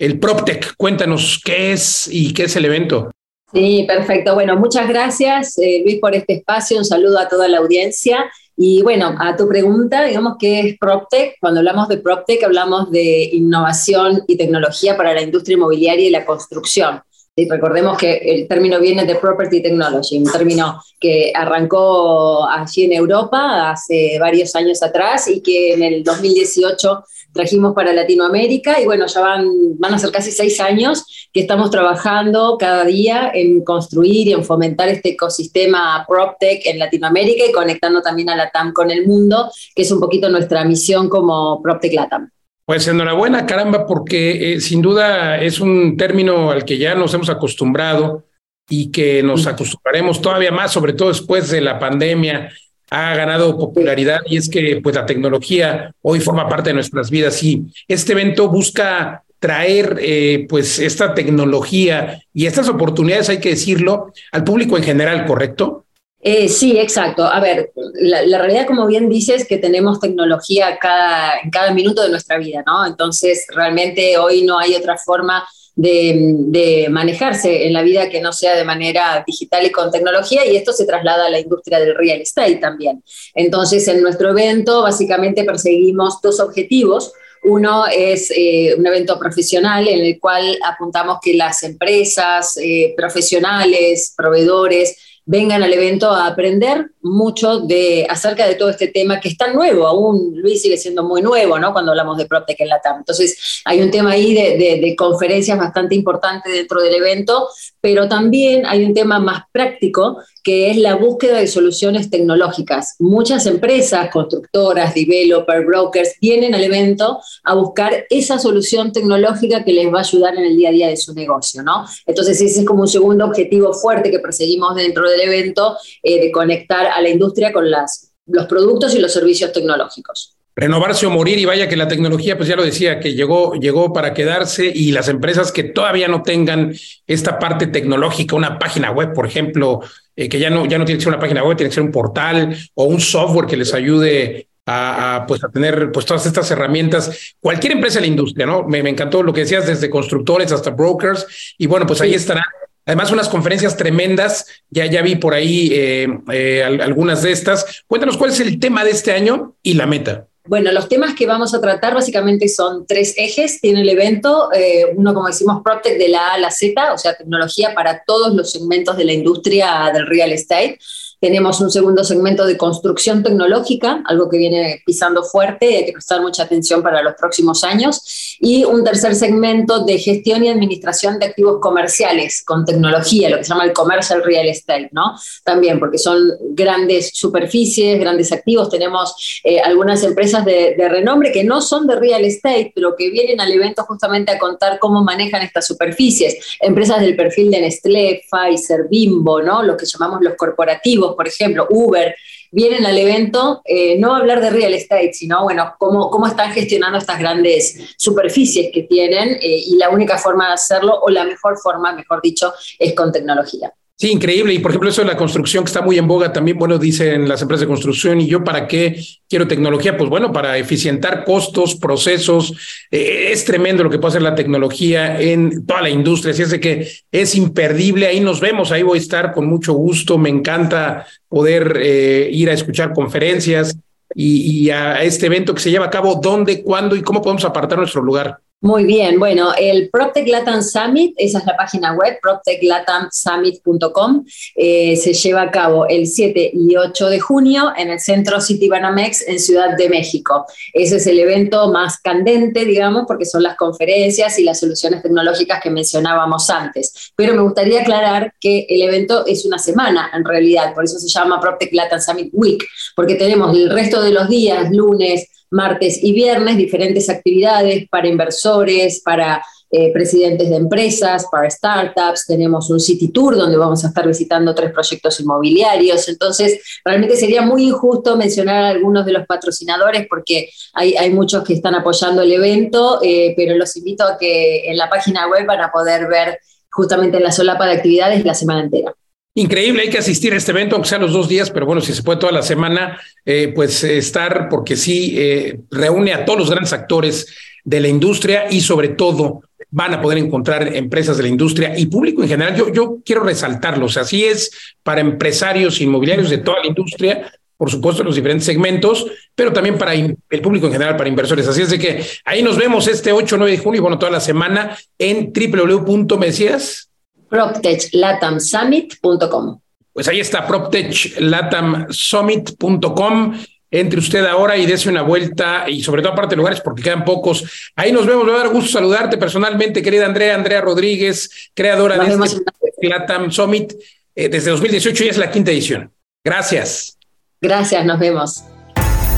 El 0.00 0.18
PropTech, 0.18 0.74
cuéntanos 0.76 1.40
qué 1.44 1.72
es 1.72 2.08
y 2.10 2.34
qué 2.34 2.44
es 2.44 2.56
el 2.56 2.64
evento. 2.64 3.12
Sí, 3.52 3.84
perfecto. 3.86 4.34
Bueno, 4.34 4.56
muchas 4.56 4.88
gracias 4.88 5.56
eh, 5.58 5.82
Luis 5.84 6.00
por 6.00 6.16
este 6.16 6.32
espacio. 6.32 6.78
Un 6.78 6.84
saludo 6.84 7.20
a 7.20 7.28
toda 7.28 7.46
la 7.46 7.58
audiencia. 7.58 8.28
Y 8.56 8.82
bueno, 8.82 9.14
a 9.16 9.36
tu 9.36 9.46
pregunta, 9.46 10.02
digamos 10.02 10.38
que 10.40 10.58
es 10.58 10.78
PropTech. 10.78 11.36
Cuando 11.40 11.60
hablamos 11.60 11.88
de 11.88 11.98
PropTech 11.98 12.42
hablamos 12.42 12.90
de 12.90 13.30
innovación 13.32 14.24
y 14.26 14.36
tecnología 14.36 14.96
para 14.96 15.14
la 15.14 15.22
industria 15.22 15.54
inmobiliaria 15.54 16.08
y 16.08 16.10
la 16.10 16.24
construcción. 16.24 17.00
Y 17.34 17.48
recordemos 17.48 17.96
que 17.96 18.12
el 18.12 18.46
término 18.46 18.78
viene 18.78 19.06
de 19.06 19.14
Property 19.14 19.62
Technology, 19.62 20.18
un 20.18 20.30
término 20.30 20.82
que 21.00 21.32
arrancó 21.34 22.46
allí 22.46 22.84
en 22.84 22.92
Europa 22.92 23.70
hace 23.70 24.18
varios 24.20 24.54
años 24.54 24.82
atrás 24.82 25.28
y 25.28 25.40
que 25.40 25.72
en 25.72 25.82
el 25.82 26.04
2018 26.04 27.04
trajimos 27.32 27.74
para 27.74 27.94
Latinoamérica 27.94 28.78
y 28.82 28.84
bueno, 28.84 29.06
ya 29.06 29.22
van, 29.22 29.48
van 29.78 29.94
a 29.94 29.98
ser 29.98 30.10
casi 30.10 30.30
seis 30.30 30.60
años 30.60 31.06
que 31.32 31.40
estamos 31.40 31.70
trabajando 31.70 32.58
cada 32.58 32.84
día 32.84 33.30
en 33.32 33.64
construir 33.64 34.28
y 34.28 34.32
en 34.34 34.44
fomentar 34.44 34.90
este 34.90 35.10
ecosistema 35.10 36.04
PropTech 36.06 36.66
en 36.66 36.78
Latinoamérica 36.78 37.46
y 37.46 37.52
conectando 37.52 38.02
también 38.02 38.28
a 38.28 38.36
la 38.36 38.50
TAM 38.50 38.74
con 38.74 38.90
el 38.90 39.06
mundo, 39.06 39.50
que 39.74 39.82
es 39.82 39.90
un 39.90 40.00
poquito 40.00 40.28
nuestra 40.28 40.66
misión 40.66 41.08
como 41.08 41.62
PropTech 41.62 41.94
LATAM. 41.94 42.30
Pues 42.72 42.88
enhorabuena, 42.88 43.44
caramba, 43.44 43.86
porque 43.86 44.54
eh, 44.54 44.60
sin 44.62 44.80
duda 44.80 45.38
es 45.38 45.60
un 45.60 45.94
término 45.98 46.50
al 46.50 46.64
que 46.64 46.78
ya 46.78 46.94
nos 46.94 47.12
hemos 47.12 47.28
acostumbrado 47.28 48.24
y 48.66 48.90
que 48.90 49.22
nos 49.22 49.46
acostumbraremos 49.46 50.22
todavía 50.22 50.52
más, 50.52 50.72
sobre 50.72 50.94
todo 50.94 51.08
después 51.08 51.50
de 51.50 51.60
la 51.60 51.78
pandemia, 51.78 52.50
ha 52.88 53.14
ganado 53.14 53.58
popularidad 53.58 54.20
y 54.24 54.38
es 54.38 54.48
que 54.48 54.80
pues 54.82 54.96
la 54.96 55.04
tecnología 55.04 55.94
hoy 56.00 56.20
forma 56.20 56.48
parte 56.48 56.70
de 56.70 56.74
nuestras 56.74 57.10
vidas 57.10 57.42
y 57.42 57.62
este 57.88 58.12
evento 58.12 58.48
busca 58.48 59.22
traer 59.38 59.98
eh, 60.00 60.46
pues 60.48 60.78
esta 60.78 61.12
tecnología 61.12 62.22
y 62.32 62.46
estas 62.46 62.70
oportunidades, 62.70 63.28
hay 63.28 63.38
que 63.38 63.50
decirlo, 63.50 64.14
al 64.32 64.44
público 64.44 64.78
en 64.78 64.84
general, 64.84 65.26
¿correcto? 65.26 65.84
Eh, 66.24 66.48
sí, 66.48 66.78
exacto. 66.78 67.24
A 67.24 67.40
ver, 67.40 67.72
la, 67.94 68.38
realidad, 68.38 68.64
como 68.64 68.86
bien 68.86 69.08
dices, 69.08 69.44
que 69.44 69.58
tenemos 69.58 69.98
tecnología 69.98 70.78
cada, 70.80 71.40
en 71.42 71.50
cada 71.50 71.74
minuto 71.74 72.00
de 72.00 72.10
nuestra 72.10 72.38
vida, 72.38 72.62
¿no? 72.64 72.86
Entonces, 72.86 73.44
realmente 73.48 74.16
hoy 74.18 74.42
no 74.42 74.56
hay 74.56 74.76
otra 74.76 74.96
forma 74.96 75.44
de, 75.74 76.86
manejarse 76.90 77.66
en 77.66 77.72
la 77.72 77.82
vida 77.82 78.08
que 78.08 78.20
no 78.20 78.32
sea 78.32 78.54
de 78.54 78.62
manera 78.62 79.24
digital 79.26 79.66
y 79.66 79.72
con 79.72 79.90
tecnología, 79.90 80.46
y 80.46 80.54
esto 80.54 80.72
se 80.72 80.86
traslada 80.86 81.26
a 81.26 81.30
la 81.30 81.40
industria 81.40 81.80
del 81.80 81.96
real 81.96 82.20
estate 82.20 82.56
también. 82.56 83.02
Entonces, 83.34 83.88
en 83.88 84.00
nuestro 84.00 84.30
evento, 84.30 84.82
básicamente 84.82 85.42
perseguimos 85.42 86.20
dos 86.22 86.38
objetivos. 86.38 87.12
Uno 87.44 87.86
es 87.88 88.30
eh, 88.30 88.76
un 88.78 88.86
evento 88.86 89.18
profesional 89.18 89.88
en 89.88 90.04
el 90.04 90.20
cual 90.20 90.56
apuntamos 90.64 91.18
que 91.20 91.34
las 91.34 91.64
empresas, 91.64 92.56
eh, 92.58 92.94
profesionales, 92.96 94.14
proveedores, 94.16 94.96
vengan 95.24 95.62
al 95.62 95.72
evento 95.72 96.10
a 96.10 96.26
aprender 96.26 96.90
mucho 97.02 97.60
de, 97.60 98.06
acerca 98.08 98.46
de 98.46 98.54
todo 98.54 98.70
este 98.70 98.88
tema 98.88 99.20
que 99.20 99.28
es 99.28 99.36
tan 99.36 99.54
nuevo, 99.54 99.86
aún 99.86 100.32
Luis 100.36 100.62
sigue 100.62 100.76
siendo 100.76 101.02
muy 101.02 101.22
nuevo, 101.22 101.58
¿no? 101.58 101.72
Cuando 101.72 101.92
hablamos 101.92 102.16
de 102.16 102.26
PropTech 102.26 102.60
en 102.60 102.68
la 102.68 102.80
TAM. 102.80 102.98
Entonces, 102.98 103.62
hay 103.64 103.82
un 103.82 103.90
tema 103.90 104.12
ahí 104.12 104.34
de, 104.34 104.56
de 104.80 104.96
conferencias 104.96 105.58
bastante 105.58 105.94
importante 105.94 106.50
dentro 106.50 106.80
del 106.80 106.94
evento, 106.94 107.48
pero 107.80 108.08
también 108.08 108.66
hay 108.66 108.84
un 108.84 108.94
tema 108.94 109.18
más 109.18 109.44
práctico 109.52 110.18
que 110.42 110.70
es 110.70 110.76
la 110.76 110.96
búsqueda 110.96 111.38
de 111.38 111.46
soluciones 111.46 112.10
tecnológicas. 112.10 112.96
Muchas 112.98 113.46
empresas, 113.46 114.10
constructoras, 114.10 114.94
developers, 114.94 115.64
brokers, 115.64 116.14
vienen 116.20 116.54
al 116.54 116.64
evento 116.64 117.20
a 117.44 117.54
buscar 117.54 118.06
esa 118.10 118.38
solución 118.38 118.92
tecnológica 118.92 119.64
que 119.64 119.72
les 119.72 119.92
va 119.92 119.98
a 119.98 120.02
ayudar 120.02 120.34
en 120.34 120.44
el 120.44 120.56
día 120.56 120.70
a 120.70 120.72
día 120.72 120.88
de 120.88 120.96
su 120.96 121.14
negocio, 121.14 121.62
¿no? 121.62 121.84
Entonces 122.06 122.40
ese 122.40 122.60
es 122.60 122.66
como 122.66 122.82
un 122.82 122.88
segundo 122.88 123.24
objetivo 123.24 123.72
fuerte 123.72 124.10
que 124.10 124.18
perseguimos 124.18 124.74
dentro 124.74 125.08
del 125.12 125.20
evento, 125.20 125.76
eh, 126.02 126.20
de 126.20 126.32
conectar 126.32 126.86
a 126.86 127.00
la 127.00 127.08
industria 127.08 127.52
con 127.52 127.70
las, 127.70 128.12
los 128.26 128.46
productos 128.46 128.94
y 128.94 128.98
los 128.98 129.12
servicios 129.12 129.52
tecnológicos 129.52 130.36
renovarse 130.54 131.06
o 131.06 131.10
morir 131.10 131.38
y 131.38 131.44
vaya 131.44 131.68
que 131.68 131.76
la 131.76 131.88
tecnología, 131.88 132.36
pues 132.36 132.48
ya 132.48 132.56
lo 132.56 132.64
decía, 132.64 133.00
que 133.00 133.14
llegó, 133.14 133.54
llegó 133.54 133.92
para 133.92 134.12
quedarse 134.12 134.70
y 134.72 134.92
las 134.92 135.08
empresas 135.08 135.50
que 135.50 135.64
todavía 135.64 136.08
no 136.08 136.22
tengan 136.22 136.74
esta 137.06 137.38
parte 137.38 137.66
tecnológica, 137.66 138.36
una 138.36 138.58
página 138.58 138.90
web, 138.90 139.14
por 139.14 139.26
ejemplo, 139.26 139.80
eh, 140.14 140.28
que 140.28 140.38
ya 140.38 140.50
no, 140.50 140.66
ya 140.66 140.78
no 140.78 140.84
tiene 140.84 140.98
que 140.98 141.04
ser 141.04 141.12
una 141.12 141.20
página 141.20 141.42
web, 141.42 141.56
tiene 141.56 141.70
que 141.70 141.74
ser 141.74 141.84
un 141.84 141.90
portal 141.90 142.56
o 142.74 142.84
un 142.84 143.00
software 143.00 143.46
que 143.46 143.56
les 143.56 143.72
ayude 143.72 144.48
a, 144.66 145.24
pues 145.26 145.42
a 145.42 145.48
tener 145.48 145.90
pues 145.90 146.06
todas 146.06 146.24
estas 146.26 146.50
herramientas, 146.50 147.34
cualquier 147.40 147.72
empresa 147.72 147.96
de 147.96 148.02
la 148.02 148.12
industria, 148.12 148.46
¿no? 148.46 148.64
Me, 148.64 148.82
me, 148.82 148.90
encantó 148.90 149.22
lo 149.22 149.32
que 149.32 149.40
decías, 149.40 149.66
desde 149.66 149.90
constructores 149.90 150.52
hasta 150.52 150.70
brokers, 150.70 151.54
y 151.58 151.66
bueno, 151.66 151.86
pues 151.86 152.00
ahí 152.00 152.14
estarán. 152.14 152.44
Además, 152.84 153.12
unas 153.12 153.28
conferencias 153.28 153.76
tremendas, 153.76 154.46
ya, 154.70 154.86
ya 154.86 155.02
vi 155.02 155.16
por 155.16 155.34
ahí 155.34 155.70
eh, 155.72 156.08
eh, 156.32 156.62
algunas 156.64 157.22
de 157.22 157.32
estas. 157.32 157.84
Cuéntanos 157.86 158.16
cuál 158.16 158.30
es 158.30 158.40
el 158.40 158.58
tema 158.58 158.84
de 158.84 158.90
este 158.90 159.12
año 159.12 159.54
y 159.62 159.74
la 159.74 159.86
meta. 159.86 160.26
Bueno, 160.44 160.72
los 160.72 160.88
temas 160.88 161.14
que 161.14 161.24
vamos 161.24 161.54
a 161.54 161.60
tratar 161.60 161.94
básicamente 161.94 162.48
son 162.48 162.84
tres 162.84 163.14
ejes. 163.16 163.60
Tiene 163.60 163.82
el 163.82 163.88
evento, 163.88 164.52
eh, 164.52 164.86
uno 164.96 165.14
como 165.14 165.28
decimos, 165.28 165.62
PropTech 165.62 165.96
de 165.96 166.08
la 166.08 166.28
A 166.28 166.34
a 166.34 166.38
la 166.38 166.50
Z, 166.50 166.92
o 166.92 166.98
sea, 166.98 167.14
tecnología 167.14 167.74
para 167.74 168.02
todos 168.04 168.34
los 168.34 168.50
segmentos 168.50 168.96
de 168.96 169.04
la 169.04 169.12
industria 169.12 169.92
del 169.94 170.06
real 170.08 170.32
estate. 170.32 170.78
Tenemos 171.22 171.60
un 171.60 171.70
segundo 171.70 172.02
segmento 172.02 172.44
de 172.44 172.56
construcción 172.56 173.22
tecnológica, 173.22 174.02
algo 174.06 174.28
que 174.28 174.38
viene 174.38 174.82
pisando 174.84 175.22
fuerte 175.22 175.76
hay 175.76 175.86
que 175.86 175.92
prestar 175.92 176.20
mucha 176.20 176.42
atención 176.42 176.82
para 176.82 177.00
los 177.00 177.14
próximos 177.14 177.62
años. 177.62 178.36
Y 178.40 178.64
un 178.64 178.82
tercer 178.82 179.14
segmento 179.14 179.84
de 179.84 179.98
gestión 179.98 180.42
y 180.42 180.48
administración 180.48 181.20
de 181.20 181.26
activos 181.26 181.60
comerciales 181.60 182.42
con 182.44 182.64
tecnología, 182.64 183.30
lo 183.30 183.36
que 183.36 183.44
se 183.44 183.50
llama 183.50 183.66
el 183.66 183.72
commercial 183.72 184.24
real 184.24 184.48
estate, 184.48 184.88
¿no? 184.90 185.14
También 185.44 185.78
porque 185.78 185.96
son 185.96 186.18
grandes 186.50 187.12
superficies, 187.14 188.00
grandes 188.00 188.32
activos. 188.32 188.68
Tenemos 188.68 189.40
eh, 189.44 189.60
algunas 189.60 190.02
empresas 190.02 190.44
de, 190.44 190.74
de 190.76 190.88
renombre 190.88 191.30
que 191.30 191.44
no 191.44 191.62
son 191.62 191.86
de 191.86 191.94
real 191.94 192.24
estate, 192.24 192.72
pero 192.74 192.96
que 192.96 193.10
vienen 193.10 193.40
al 193.40 193.52
evento 193.52 193.84
justamente 193.84 194.32
a 194.32 194.40
contar 194.40 194.80
cómo 194.80 195.04
manejan 195.04 195.42
estas 195.42 195.68
superficies. 195.68 196.56
Empresas 196.58 197.00
del 197.00 197.14
perfil 197.14 197.52
de 197.52 197.60
Nestlé, 197.60 198.22
Pfizer, 198.28 198.88
Bimbo, 198.90 199.40
¿no? 199.40 199.62
Lo 199.62 199.76
que 199.76 199.86
llamamos 199.86 200.20
los 200.20 200.34
corporativos 200.34 201.11
por 201.16 201.28
ejemplo, 201.28 201.66
Uber, 201.70 202.14
vienen 202.52 202.84
al 202.84 202.98
evento 202.98 203.62
eh, 203.64 203.98
no 203.98 204.14
hablar 204.14 204.40
de 204.40 204.50
real 204.50 204.74
estate, 204.74 205.12
sino, 205.12 205.42
bueno, 205.42 205.74
cómo, 205.78 206.10
cómo 206.10 206.26
están 206.26 206.52
gestionando 206.52 206.98
estas 206.98 207.18
grandes 207.18 207.94
superficies 207.96 208.70
que 208.72 208.82
tienen 208.82 209.30
eh, 209.40 209.62
y 209.66 209.76
la 209.76 209.90
única 209.90 210.18
forma 210.18 210.48
de 210.48 210.54
hacerlo, 210.54 211.00
o 211.00 211.10
la 211.10 211.24
mejor 211.24 211.58
forma, 211.58 211.92
mejor 211.92 212.20
dicho, 212.22 212.52
es 212.78 212.94
con 212.94 213.10
tecnología. 213.10 213.72
Sí, 214.02 214.10
increíble. 214.10 214.52
Y 214.52 214.58
por 214.58 214.72
ejemplo, 214.72 214.90
eso 214.90 215.02
de 215.02 215.06
la 215.06 215.16
construcción 215.16 215.62
que 215.62 215.68
está 215.68 215.80
muy 215.80 215.96
en 215.96 216.08
boga 216.08 216.32
también, 216.32 216.58
bueno, 216.58 216.76
dicen 216.76 217.28
las 217.28 217.40
empresas 217.40 217.60
de 217.60 217.68
construcción. 217.68 218.20
¿Y 218.20 218.26
yo 218.26 218.42
para 218.42 218.66
qué 218.66 219.00
quiero 219.28 219.46
tecnología? 219.46 219.96
Pues 219.96 220.10
bueno, 220.10 220.32
para 220.32 220.58
eficientar 220.58 221.24
costos, 221.24 221.76
procesos. 221.76 222.52
Eh, 222.90 223.28
es 223.30 223.44
tremendo 223.44 223.84
lo 223.84 223.90
que 223.90 224.00
puede 224.00 224.08
hacer 224.08 224.22
la 224.22 224.34
tecnología 224.34 225.20
en 225.20 225.64
toda 225.64 225.82
la 225.82 225.88
industria. 225.88 226.32
Así 226.32 226.42
es 226.42 226.50
de 226.50 226.58
que 226.58 226.88
es 227.12 227.36
imperdible. 227.36 228.08
Ahí 228.08 228.18
nos 228.18 228.40
vemos. 228.40 228.72
Ahí 228.72 228.82
voy 228.82 228.98
a 228.98 229.02
estar 229.02 229.32
con 229.32 229.46
mucho 229.46 229.72
gusto. 229.72 230.18
Me 230.18 230.30
encanta 230.30 231.06
poder 231.28 231.78
eh, 231.80 232.28
ir 232.32 232.50
a 232.50 232.54
escuchar 232.54 232.92
conferencias 232.94 233.76
y, 234.16 234.64
y 234.64 234.70
a 234.70 235.00
este 235.04 235.26
evento 235.26 235.54
que 235.54 235.60
se 235.60 235.70
lleva 235.70 235.86
a 235.86 235.90
cabo. 235.90 236.18
¿Dónde, 236.20 236.64
cuándo 236.64 236.96
y 236.96 237.02
cómo 237.02 237.22
podemos 237.22 237.44
apartar 237.44 237.78
nuestro 237.78 238.02
lugar? 238.02 238.40
Muy 238.64 238.84
bien, 238.84 239.18
bueno, 239.18 239.52
el 239.58 239.90
PropTech 239.90 240.28
Latam 240.28 240.62
Summit, 240.62 241.14
esa 241.16 241.40
es 241.40 241.46
la 241.46 241.56
página 241.56 241.94
web, 241.94 242.20
proptechlatamsummit.com, 242.22 244.24
eh, 244.54 244.94
se 244.94 245.14
lleva 245.14 245.42
a 245.42 245.50
cabo 245.50 245.88
el 245.88 246.06
7 246.06 246.52
y 246.54 246.76
8 246.76 247.08
de 247.08 247.18
junio 247.18 247.72
en 247.76 247.90
el 247.90 247.98
Centro 247.98 248.40
City 248.40 248.68
Banamex 248.68 249.26
en 249.26 249.40
Ciudad 249.40 249.76
de 249.76 249.88
México. 249.88 250.46
Ese 250.72 250.98
es 250.98 251.08
el 251.08 251.18
evento 251.18 251.72
más 251.72 251.98
candente, 251.98 252.64
digamos, 252.64 253.02
porque 253.08 253.24
son 253.24 253.42
las 253.42 253.56
conferencias 253.56 254.38
y 254.38 254.44
las 254.44 254.60
soluciones 254.60 255.02
tecnológicas 255.02 255.60
que 255.60 255.70
mencionábamos 255.70 256.48
antes. 256.48 257.10
Pero 257.16 257.34
me 257.34 257.42
gustaría 257.42 257.80
aclarar 257.80 258.32
que 258.40 258.64
el 258.68 258.82
evento 258.82 259.26
es 259.26 259.44
una 259.44 259.58
semana, 259.58 260.08
en 260.14 260.24
realidad, 260.24 260.72
por 260.72 260.84
eso 260.84 261.00
se 261.00 261.08
llama 261.08 261.40
PropTech 261.40 261.72
Latam 261.72 262.00
Summit 262.00 262.30
Week, 262.32 262.64
porque 262.94 263.16
tenemos 263.16 263.56
el 263.56 263.70
resto 263.70 264.00
de 264.00 264.12
los 264.12 264.28
días, 264.28 264.70
lunes, 264.70 265.26
martes 265.52 266.02
y 266.02 266.12
viernes, 266.12 266.56
diferentes 266.56 267.08
actividades 267.08 267.88
para 267.88 268.08
inversores, 268.08 269.00
para 269.04 269.42
eh, 269.74 269.90
presidentes 269.90 270.50
de 270.50 270.56
empresas, 270.56 271.26
para 271.32 271.48
startups. 271.48 272.26
Tenemos 272.26 272.68
un 272.68 272.78
City 272.78 273.08
Tour 273.08 273.36
donde 273.36 273.56
vamos 273.56 273.82
a 273.84 273.88
estar 273.88 274.06
visitando 274.06 274.54
tres 274.54 274.70
proyectos 274.70 275.18
inmobiliarios. 275.20 276.08
Entonces, 276.10 276.60
realmente 276.84 277.16
sería 277.16 277.40
muy 277.40 277.68
injusto 277.68 278.16
mencionar 278.16 278.64
a 278.64 278.68
algunos 278.68 279.06
de 279.06 279.12
los 279.12 279.26
patrocinadores 279.26 280.06
porque 280.08 280.50
hay, 280.74 281.10
muchos 281.10 281.42
que 281.42 281.54
están 281.54 281.74
apoyando 281.74 282.20
el 282.20 282.32
evento, 282.32 283.00
eh, 283.02 283.32
pero 283.34 283.56
los 283.56 283.74
invito 283.76 284.04
a 284.04 284.18
que 284.18 284.70
en 284.70 284.76
la 284.76 284.90
página 284.90 285.26
web 285.26 285.46
van 285.46 285.62
a 285.62 285.72
poder 285.72 286.06
ver 286.06 286.38
justamente 286.70 287.16
en 287.16 287.22
la 287.22 287.32
solapa 287.32 287.66
de 287.66 287.72
actividades 287.72 288.26
la 288.26 288.34
semana 288.34 288.60
entera. 288.60 288.94
Increíble, 289.34 289.82
hay 289.82 289.90
que 289.90 289.98
asistir 289.98 290.34
a 290.34 290.36
este 290.36 290.50
evento, 290.50 290.76
aunque 290.76 290.90
sea 290.90 290.98
los 290.98 291.12
dos 291.12 291.26
días, 291.26 291.50
pero 291.50 291.64
bueno, 291.64 291.80
si 291.80 291.94
se 291.94 292.02
puede 292.02 292.18
toda 292.18 292.32
la 292.32 292.42
semana, 292.42 293.00
eh, 293.24 293.50
pues 293.54 293.82
estar, 293.82 294.50
porque 294.50 294.76
sí, 294.76 295.14
eh, 295.16 295.60
reúne 295.70 296.12
a 296.12 296.26
todos 296.26 296.38
los 296.38 296.50
grandes 296.50 296.74
actores 296.74 297.26
de 297.64 297.80
la 297.80 297.88
industria 297.88 298.46
y 298.50 298.60
sobre 298.60 298.88
todo 298.88 299.40
van 299.70 299.94
a 299.94 300.02
poder 300.02 300.18
encontrar 300.18 300.76
empresas 300.76 301.16
de 301.16 301.22
la 301.22 301.30
industria 301.30 301.78
y 301.78 301.86
público 301.86 302.22
en 302.22 302.28
general. 302.28 302.54
Yo, 302.54 302.70
yo 302.70 302.98
quiero 303.02 303.22
resaltarlo, 303.22 303.86
o 303.86 303.88
sea, 303.88 304.02
así 304.02 304.22
es 304.22 304.50
para 304.82 305.00
empresarios 305.00 305.80
inmobiliarios 305.80 306.28
de 306.28 306.38
toda 306.38 306.60
la 306.60 306.66
industria, 306.66 307.32
por 307.56 307.70
supuesto, 307.70 308.02
en 308.02 308.06
los 308.06 308.16
diferentes 308.16 308.44
segmentos, 308.44 309.06
pero 309.34 309.50
también 309.50 309.78
para 309.78 309.94
el 309.94 310.42
público 310.42 310.66
en 310.66 310.72
general, 310.72 310.96
para 310.96 311.08
inversores. 311.08 311.48
Así 311.48 311.62
es 311.62 311.70
de 311.70 311.78
que 311.78 312.04
ahí 312.26 312.42
nos 312.42 312.58
vemos 312.58 312.86
este 312.86 313.12
8 313.12 313.38
9 313.38 313.52
de 313.52 313.58
junio 313.58 313.78
y 313.78 313.80
bueno, 313.80 313.98
toda 313.98 314.12
la 314.12 314.20
semana 314.20 314.76
en 314.98 315.32
www.mesias 315.32 316.90
proptechlatamsummit.com. 317.32 319.60
Pues 319.92 320.06
ahí 320.08 320.20
está, 320.20 320.46
proptechlatamsummit.com. 320.46 323.38
Entre 323.74 323.98
usted 323.98 324.26
ahora 324.26 324.58
y 324.58 324.66
dése 324.66 324.90
una 324.90 325.00
vuelta 325.00 325.64
y 325.66 325.82
sobre 325.82 326.02
todo 326.02 326.12
aparte 326.12 326.34
de 326.34 326.36
lugares 326.36 326.60
porque 326.60 326.82
quedan 326.82 327.06
pocos. 327.06 327.70
Ahí 327.74 327.90
nos 327.90 328.04
vemos. 328.04 328.26
Me 328.26 328.32
va 328.32 328.40
a 328.40 328.42
dar 328.44 328.52
gusto 328.52 328.70
saludarte 328.70 329.16
personalmente, 329.16 329.80
querida 329.80 330.04
Andrea, 330.04 330.34
Andrea 330.34 330.60
Rodríguez, 330.60 331.50
creadora 331.54 331.96
de 331.96 332.12
este 332.12 332.42
Latam 332.82 333.32
Summit. 333.32 333.72
Eh, 334.14 334.28
desde 334.28 334.50
2018 334.50 335.04
ya 335.04 335.10
es 335.10 335.16
la 335.16 335.30
quinta 335.30 335.52
edición. 335.52 335.90
Gracias. 336.22 336.98
Gracias, 337.40 337.86
nos 337.86 337.98
vemos. 337.98 338.44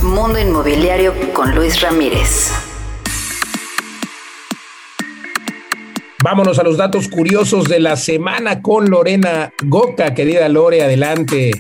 Mundo 0.02 0.38
Inmobiliario 0.38 1.14
con 1.32 1.52
Luis 1.52 1.80
Ramírez. 1.80 2.52
Vámonos 6.24 6.58
a 6.58 6.62
los 6.62 6.78
datos 6.78 7.08
curiosos 7.08 7.68
de 7.68 7.80
la 7.80 7.96
semana 7.96 8.62
con 8.62 8.88
Lorena 8.88 9.52
Goca. 9.62 10.14
Querida 10.14 10.48
Lore, 10.48 10.82
adelante. 10.82 11.50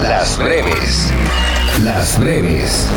Las 0.00 0.38
breves. 0.38 1.12
Las 1.84 2.18
breves. 2.18 2.88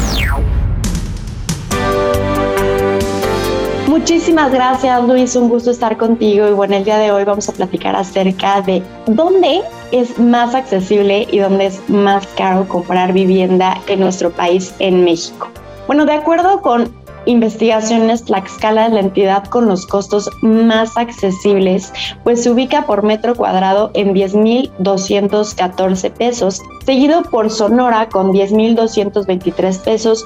Muchísimas 3.87 4.53
gracias 4.53 5.03
Luis, 5.03 5.35
un 5.35 5.49
gusto 5.49 5.71
estar 5.71 5.97
contigo 5.97 6.47
y 6.47 6.53
bueno, 6.53 6.77
el 6.77 6.85
día 6.85 6.97
de 6.97 7.11
hoy 7.11 7.25
vamos 7.25 7.49
a 7.49 7.51
platicar 7.51 7.93
acerca 7.93 8.61
de 8.61 8.81
dónde 9.07 9.63
es 9.91 10.17
más 10.17 10.55
accesible 10.55 11.27
y 11.29 11.39
dónde 11.39 11.65
es 11.65 11.81
más 11.89 12.25
caro 12.37 12.69
comprar 12.69 13.11
vivienda 13.11 13.81
en 13.87 13.99
nuestro 13.99 14.31
país, 14.31 14.73
en 14.79 15.03
México. 15.03 15.49
Bueno, 15.87 16.05
de 16.05 16.13
acuerdo 16.13 16.61
con 16.61 17.02
Investigaciones 17.25 18.25
Tlaxcala 18.25 18.87
es 18.87 18.93
la 18.93 18.99
entidad 18.99 19.45
con 19.45 19.67
los 19.67 19.87
costos 19.87 20.29
más 20.41 20.97
accesibles, 20.97 21.93
pues 22.23 22.43
se 22.43 22.51
ubica 22.51 22.85
por 22.85 23.03
metro 23.03 23.33
cuadrado 23.35 23.91
en 23.93 24.13
10.214 24.13 26.11
pesos, 26.11 26.61
seguido 26.85 27.23
por 27.23 27.49
Sonora 27.49 28.09
con 28.09 28.33
10.223 28.33 29.79
pesos, 29.79 30.25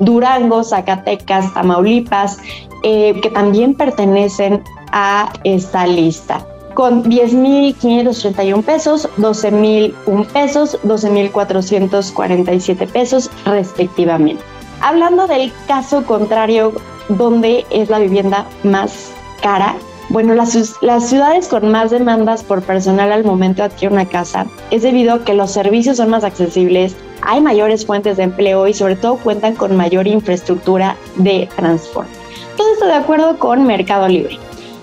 Durango, 0.00 0.64
Zacatecas, 0.64 1.54
Tamaulipas, 1.54 2.38
eh, 2.82 3.14
que 3.22 3.30
también 3.30 3.74
pertenecen 3.74 4.64
a 4.90 5.32
esta 5.44 5.86
lista. 5.86 6.44
con 6.74 7.04
10.581 7.04 8.62
pesos, 8.62 9.06
12.001 9.18 10.26
pesos, 10.28 10.78
12.447 10.82 12.88
pesos 12.88 13.30
respectivamente. 13.44 14.51
Hablando 14.82 15.28
del 15.28 15.52
caso 15.68 16.04
contrario, 16.04 16.72
donde 17.08 17.64
es 17.70 17.88
la 17.88 18.00
vivienda 18.00 18.46
más 18.64 19.12
cara, 19.40 19.76
bueno, 20.08 20.34
las, 20.34 20.76
las, 20.82 21.08
ciudades 21.08 21.46
con 21.46 21.70
más 21.70 21.92
demandas 21.92 22.42
por 22.42 22.62
personal 22.62 23.12
al 23.12 23.24
momento 23.24 23.62
de 23.62 23.66
adquirir 23.66 23.92
una 23.92 24.06
casa 24.06 24.44
es 24.72 24.82
debido 24.82 25.14
a 25.14 25.24
que 25.24 25.34
los 25.34 25.52
servicios 25.52 25.98
son 25.98 26.10
más 26.10 26.24
accesibles, 26.24 26.96
hay 27.22 27.40
mayores 27.40 27.86
fuentes 27.86 28.16
de 28.16 28.24
empleo 28.24 28.66
y 28.66 28.74
sobre 28.74 28.96
todo 28.96 29.16
cuentan 29.18 29.54
con 29.54 29.76
mayor 29.76 30.08
infraestructura 30.08 30.96
de 31.14 31.48
transporte. 31.54 32.10
Todo 32.56 32.72
esto 32.72 32.86
de 32.86 32.94
acuerdo 32.94 33.38
con 33.38 33.64
Mercado 33.64 34.08
Libre. 34.08 34.36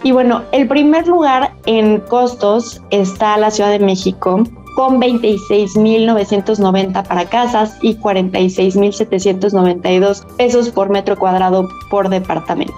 Y 0.03 0.13
bueno, 0.13 0.43
el 0.53 0.67
primer 0.69 1.07
lugar 1.07 1.51
en 1.65 1.99
costos 1.99 2.81
está 2.89 3.35
la 3.35 3.51
Ciudad 3.51 3.69
de 3.69 3.79
México 3.79 4.43
con 4.79 4.99
26.990 5.01 7.05
para 7.05 7.25
casas 7.25 7.77
y 7.81 7.97
46.792 7.97 10.25
pesos 10.37 10.69
por 10.69 10.87
metro 10.87 11.19
cuadrado 11.19 11.67
por 11.89 12.07
departamento. 12.07 12.73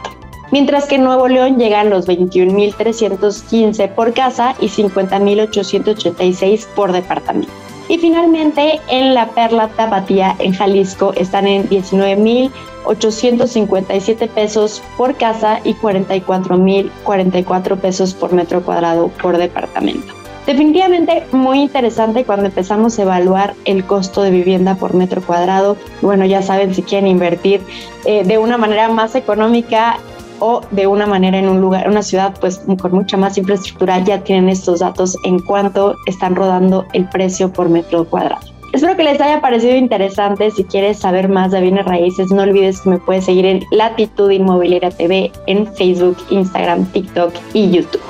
Mientras 0.52 0.86
que 0.86 0.96
en 0.96 1.04
Nuevo 1.04 1.28
León 1.28 1.60
llegan 1.60 1.92
los 1.92 2.08
21.315 2.08 3.94
por 3.94 4.14
casa 4.14 4.56
y 4.60 4.70
50.886 4.70 6.66
por 6.76 6.92
departamento. 6.92 7.52
Y 7.88 8.00
finalmente 8.00 8.82
en 8.88 9.14
la 9.14 9.30
Perla 9.30 9.68
Tapatía 9.68 10.36
en 10.40 10.54
Jalisco 10.54 11.14
están 11.16 11.46
en 11.46 11.70
19.857 11.70 14.28
pesos 14.28 14.82
por 14.98 15.16
casa 15.18 15.60
y 15.64 15.76
44.044 15.76 17.78
pesos 17.78 18.16
por 18.16 18.34
metro 18.34 18.64
cuadrado 18.64 19.10
por 19.22 19.38
departamento. 19.38 20.21
Definitivamente 20.46 21.24
muy 21.32 21.62
interesante 21.62 22.24
cuando 22.24 22.48
empezamos 22.48 22.98
a 22.98 23.04
evaluar 23.04 23.54
el 23.66 23.86
costo 23.86 24.24
de 24.24 24.32
vivienda 24.32 24.76
por 24.76 24.96
metro 24.96 25.22
cuadrado. 25.22 25.78
Bueno, 26.02 26.26
ya 26.26 26.42
saben 26.42 26.74
si 26.74 26.82
quieren 26.82 27.08
invertir 27.08 27.62
eh, 28.06 28.24
de 28.24 28.38
una 28.40 28.58
manera 28.58 28.90
más 28.90 29.14
económica 29.16 30.00
o 30.40 30.62
de 30.72 30.88
una 30.88 31.06
manera 31.06 31.38
en 31.38 31.48
un 31.48 31.62
lugar, 31.62 31.88
una 31.88 32.02
ciudad 32.02 32.34
pues 32.42 32.62
con 32.82 32.92
mucha 32.92 33.16
más 33.16 33.38
infraestructura 33.38 34.00
ya 34.00 34.24
tienen 34.24 34.50
estos 34.50 34.80
datos 34.80 35.16
en 35.24 35.38
cuanto 35.38 35.96
están 36.08 36.36
rodando 36.36 36.86
el 36.94 37.08
precio 37.10 37.54
por 37.54 37.70
metro 37.70 38.06
cuadrado. 38.06 38.42
Espero 38.74 38.96
que 38.96 39.04
les 39.04 39.22
haya 39.22 39.42
parecido 39.42 39.76
interesante. 39.76 40.50
Si 40.50 40.64
quieres 40.64 40.98
saber 40.98 41.30
más 41.30 41.52
de 41.52 41.62
bienes 41.62 41.86
raíces, 41.86 42.32
no 42.32 42.42
olvides 42.42 42.82
que 42.82 42.90
me 42.90 42.98
puedes 42.98 43.26
seguir 43.26 43.46
en 43.46 43.64
Latitud 43.70 44.32
Inmobiliaria 44.32 44.90
TV 44.90 45.32
en 45.46 45.68
Facebook, 45.76 46.18
Instagram, 46.30 46.86
TikTok 46.86 47.34
y 47.54 47.70
YouTube. 47.70 48.02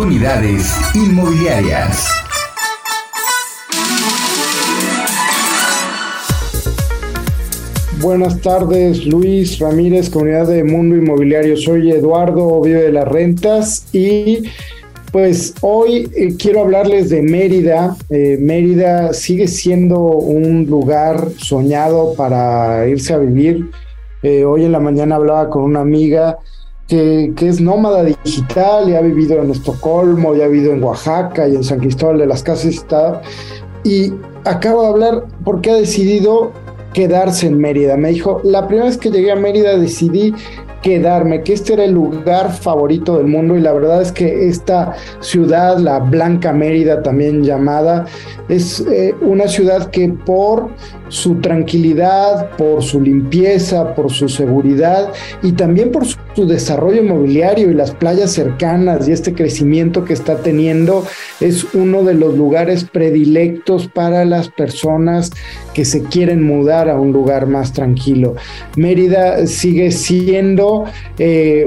Oportunidades 0.00 0.74
inmobiliarias. 0.94 2.08
Buenas 8.00 8.40
tardes, 8.40 9.04
Luis 9.04 9.58
Ramírez, 9.58 10.08
comunidad 10.08 10.46
de 10.46 10.64
Mundo 10.64 10.96
Inmobiliario. 10.96 11.54
Soy 11.54 11.90
Eduardo, 11.90 12.62
vive 12.62 12.84
de 12.84 12.92
las 12.92 13.06
rentas 13.06 13.88
y 13.92 14.44
pues 15.12 15.52
hoy 15.60 16.10
eh, 16.16 16.34
quiero 16.38 16.60
hablarles 16.60 17.10
de 17.10 17.20
Mérida. 17.20 17.94
Eh, 18.08 18.38
Mérida 18.40 19.12
sigue 19.12 19.48
siendo 19.48 20.00
un 20.00 20.64
lugar 20.64 21.28
soñado 21.36 22.14
para 22.14 22.88
irse 22.88 23.12
a 23.12 23.18
vivir. 23.18 23.68
Eh, 24.22 24.46
hoy 24.46 24.64
en 24.64 24.72
la 24.72 24.80
mañana 24.80 25.16
hablaba 25.16 25.50
con 25.50 25.62
una 25.62 25.80
amiga 25.80 26.38
que, 26.90 27.32
es 27.46 27.60
nómada 27.60 28.02
digital 28.02 28.88
y 28.88 28.96
ha 28.96 29.00
vivido 29.00 29.40
en 29.40 29.50
Estocolmo, 29.50 30.34
y 30.34 30.42
ha 30.42 30.48
vivido 30.48 30.72
en 30.72 30.82
Oaxaca 30.82 31.46
y 31.48 31.54
en 31.54 31.62
San 31.62 31.78
Cristóbal 31.78 32.18
de 32.18 32.26
las 32.26 32.42
Casas 32.42 32.66
está. 32.66 33.22
Y 33.84 34.12
acabo 34.44 34.82
de 34.82 34.88
hablar 34.88 35.24
porque 35.44 35.70
ha 35.70 35.76
decidido 35.76 36.50
quedarse 36.92 37.46
en 37.46 37.58
Mérida. 37.58 37.96
Me 37.96 38.08
dijo, 38.08 38.40
la 38.42 38.66
primera 38.66 38.88
vez 38.88 38.98
que 38.98 39.10
llegué 39.10 39.30
a 39.30 39.36
Mérida 39.36 39.78
decidí 39.78 40.34
quedarme, 40.82 41.42
que 41.44 41.52
este 41.52 41.74
era 41.74 41.84
el 41.84 41.92
lugar 41.92 42.52
favorito 42.52 43.18
del 43.18 43.26
mundo 43.26 43.56
y 43.56 43.60
la 43.60 43.72
verdad 43.72 44.02
es 44.02 44.10
que 44.10 44.48
esta 44.48 44.96
ciudad, 45.20 45.78
la 45.78 46.00
Blanca 46.00 46.52
Mérida 46.52 47.02
también 47.02 47.44
llamada, 47.44 48.06
es 48.48 48.80
eh, 48.80 49.14
una 49.20 49.46
ciudad 49.46 49.90
que 49.90 50.08
por 50.08 50.70
su 51.10 51.36
tranquilidad, 51.36 52.56
por 52.56 52.82
su 52.82 53.00
limpieza, 53.00 53.94
por 53.94 54.10
su 54.10 54.28
seguridad 54.28 55.12
y 55.42 55.52
también 55.52 55.90
por 55.90 56.06
su, 56.06 56.16
desarrollo 56.46 57.02
inmobiliario 57.02 57.70
y 57.70 57.74
las 57.74 57.90
playas 57.90 58.32
cercanas 58.32 59.06
y 59.06 59.12
este 59.12 59.34
crecimiento 59.34 60.06
que 60.06 60.14
está 60.14 60.38
teniendo 60.38 61.04
es 61.40 61.66
uno 61.74 62.02
de 62.02 62.14
los 62.14 62.34
lugares 62.34 62.84
predilectos 62.84 63.88
para 63.88 64.24
las 64.24 64.48
personas 64.48 65.32
que 65.74 65.84
se 65.84 66.02
quieren 66.04 66.42
mudar 66.42 66.88
a 66.88 66.98
un 66.98 67.12
lugar 67.12 67.46
más 67.46 67.74
tranquilo. 67.74 68.36
Mérida 68.76 69.46
sigue 69.46 69.90
siendo 69.90 70.84
eh, 71.18 71.66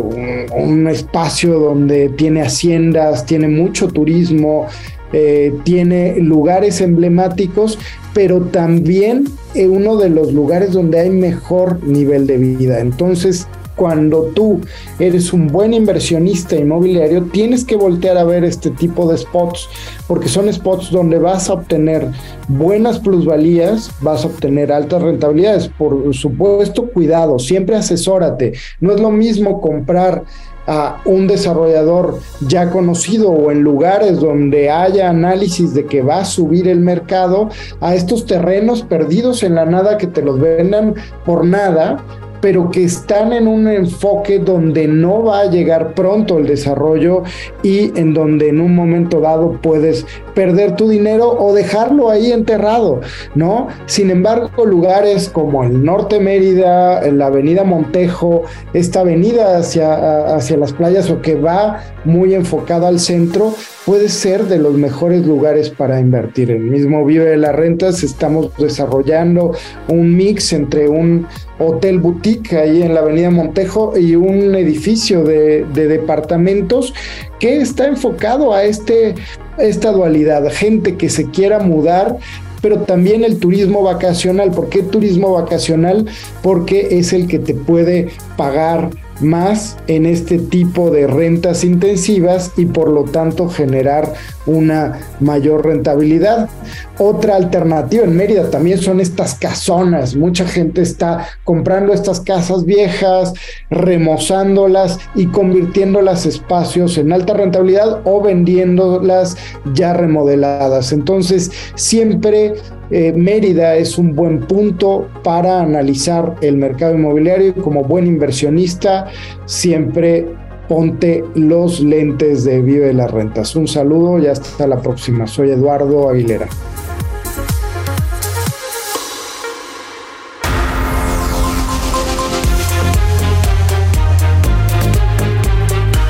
un 0.55 0.87
espacio 0.87 1.59
donde 1.59 2.09
tiene 2.09 2.41
haciendas, 2.41 3.27
tiene 3.27 3.49
mucho 3.49 3.89
turismo, 3.89 4.67
eh, 5.13 5.53
tiene 5.63 6.19
lugares 6.19 6.81
emblemáticos, 6.81 7.77
pero 8.13 8.41
también 8.41 9.25
eh, 9.53 9.67
uno 9.67 9.95
de 9.97 10.09
los 10.09 10.33
lugares 10.33 10.71
donde 10.71 10.99
hay 10.99 11.09
mejor 11.09 11.83
nivel 11.83 12.27
de 12.27 12.37
vida. 12.37 12.79
Entonces, 12.79 13.47
cuando 13.75 14.23
tú 14.35 14.61
eres 14.99 15.33
un 15.33 15.47
buen 15.47 15.73
inversionista 15.73 16.55
inmobiliario, 16.55 17.23
tienes 17.23 17.65
que 17.65 17.75
voltear 17.75 18.17
a 18.17 18.23
ver 18.23 18.43
este 18.43 18.69
tipo 18.69 19.09
de 19.11 19.17
spots, 19.17 19.67
porque 20.07 20.27
son 20.27 20.51
spots 20.51 20.91
donde 20.91 21.17
vas 21.19 21.49
a 21.49 21.53
obtener 21.53 22.07
buenas 22.47 22.99
plusvalías, 22.99 23.91
vas 24.01 24.23
a 24.23 24.27
obtener 24.27 24.71
altas 24.71 25.01
rentabilidades. 25.01 25.67
Por 25.69 26.13
supuesto, 26.13 26.89
cuidado, 26.89 27.39
siempre 27.39 27.75
asesórate. 27.75 28.53
No 28.79 28.93
es 28.93 29.01
lo 29.01 29.11
mismo 29.11 29.61
comprar 29.61 30.23
a 30.67 31.01
un 31.05 31.27
desarrollador 31.27 32.19
ya 32.47 32.69
conocido 32.69 33.31
o 33.31 33.51
en 33.51 33.61
lugares 33.61 34.19
donde 34.19 34.69
haya 34.69 35.09
análisis 35.09 35.73
de 35.73 35.85
que 35.85 36.01
va 36.01 36.19
a 36.19 36.25
subir 36.25 36.67
el 36.67 36.79
mercado, 36.79 37.49
a 37.81 37.95
estos 37.95 38.25
terrenos 38.25 38.83
perdidos 38.83 39.43
en 39.43 39.55
la 39.55 39.65
nada 39.65 39.97
que 39.97 40.07
te 40.07 40.21
los 40.21 40.39
vendan 40.39 40.95
por 41.25 41.45
nada, 41.45 42.03
pero 42.43 42.69
que 42.69 42.83
están 42.83 43.31
en 43.31 43.47
un 43.47 43.69
enfoque 43.69 44.37
donde 44.37 44.85
no 44.85 45.23
va 45.23 45.39
a 45.39 45.45
llegar 45.45 45.93
pronto 45.93 46.39
el 46.39 46.45
desarrollo 46.45 47.23
y 47.63 47.97
en 47.97 48.13
donde 48.13 48.49
en 48.49 48.59
un 48.59 48.75
momento 48.75 49.21
dado 49.21 49.61
puedes 49.61 50.05
perder 50.35 50.75
tu 50.75 50.89
dinero 50.89 51.29
o 51.29 51.53
dejarlo 51.53 52.09
ahí 52.09 52.33
enterrado, 52.33 52.99
¿no? 53.33 53.69
Sin 53.85 54.11
embargo, 54.11 54.65
lugares 54.65 55.29
como 55.29 55.63
el 55.63 55.85
Norte 55.85 56.19
Mérida, 56.19 57.09
la 57.13 57.27
Avenida 57.27 57.63
Montejo, 57.63 58.43
esta 58.73 58.99
avenida 58.99 59.59
hacia, 59.59 60.35
hacia 60.35 60.57
las 60.57 60.73
playas 60.73 61.09
o 61.09 61.21
que 61.21 61.35
va 61.35 61.79
muy 62.05 62.33
enfocada 62.33 62.87
al 62.87 62.99
centro, 62.99 63.53
puede 63.85 64.09
ser 64.09 64.45
de 64.45 64.57
los 64.57 64.73
mejores 64.75 65.25
lugares 65.25 65.69
para 65.69 65.99
invertir. 65.99 66.51
El 66.51 66.63
mismo 66.63 67.05
Vive 67.05 67.25
de 67.25 67.37
las 67.37 67.55
Rentas 67.55 68.03
estamos 68.03 68.51
desarrollando 68.57 69.55
un 69.87 70.15
mix 70.15 70.53
entre 70.53 70.87
un 70.87 71.27
hotel 71.59 71.99
boutique 71.99 72.57
ahí 72.57 72.81
en 72.81 72.93
la 72.93 73.01
avenida 73.01 73.29
Montejo 73.29 73.97
y 73.97 74.15
un 74.15 74.55
edificio 74.55 75.23
de, 75.23 75.65
departamentos 75.73 76.93
que 77.39 77.57
está 77.57 77.87
enfocado 77.87 78.53
a 78.53 78.63
este, 78.63 79.15
esta 79.57 79.91
dualidad, 79.91 80.49
gente 80.51 80.95
que 80.95 81.09
se 81.09 81.29
quiera 81.29 81.59
mudar 81.59 82.17
pero 82.61 82.79
también 82.79 83.25
el 83.25 83.39
turismo 83.39 83.83
vacacional. 83.83 84.51
¿Por 84.51 84.69
qué 84.69 84.83
turismo 84.83 85.33
vacacional? 85.33 86.05
Porque 86.41 86.97
es 86.97 87.11
el 87.11 87.27
que 87.27 87.37
te 87.37 87.53
puede 87.53 88.07
pagar 88.37 88.89
más 89.21 89.77
en 89.87 90.05
este 90.05 90.39
tipo 90.39 90.89
de 90.89 91.07
rentas 91.07 91.63
intensivas 91.63 92.51
y 92.57 92.65
por 92.65 92.89
lo 92.89 93.03
tanto 93.03 93.49
generar 93.49 94.13
una 94.45 94.99
mayor 95.19 95.65
rentabilidad. 95.65 96.49
Otra 96.97 97.35
alternativa 97.35 98.03
en 98.03 98.15
Mérida 98.15 98.49
también 98.49 98.77
son 98.77 98.99
estas 98.99 99.35
casonas. 99.35 100.15
Mucha 100.15 100.45
gente 100.45 100.81
está 100.81 101.27
comprando 101.43 101.93
estas 101.93 102.19
casas 102.19 102.65
viejas, 102.65 103.33
remozándolas 103.69 104.99
y 105.15 105.27
convirtiéndolas 105.27 106.25
espacios 106.25 106.97
en 106.97 107.11
alta 107.11 107.33
rentabilidad 107.33 108.01
o 108.05 108.21
vendiéndolas 108.21 109.35
ya 109.73 109.93
remodeladas. 109.93 110.91
Entonces, 110.91 111.51
siempre 111.75 112.53
eh, 112.91 113.11
Mérida 113.13 113.75
es 113.75 113.97
un 113.97 114.13
buen 114.13 114.41
punto 114.41 115.07
para 115.23 115.61
analizar 115.61 116.35
el 116.41 116.57
mercado 116.57 116.93
inmobiliario 116.93 117.47
y 117.47 117.53
como 117.53 117.83
buen 117.83 118.05
inversionista 118.05 119.07
siempre 119.45 120.27
ponte 120.67 121.23
los 121.35 121.79
lentes 121.79 122.43
de 122.43 122.61
Vive 122.61 122.93
las 122.93 123.11
Rentas. 123.11 123.55
Un 123.55 123.67
saludo 123.67 124.19
y 124.19 124.27
hasta 124.27 124.67
la 124.67 124.81
próxima. 124.81 125.27
Soy 125.27 125.51
Eduardo 125.51 126.09
Aguilera. 126.09 126.47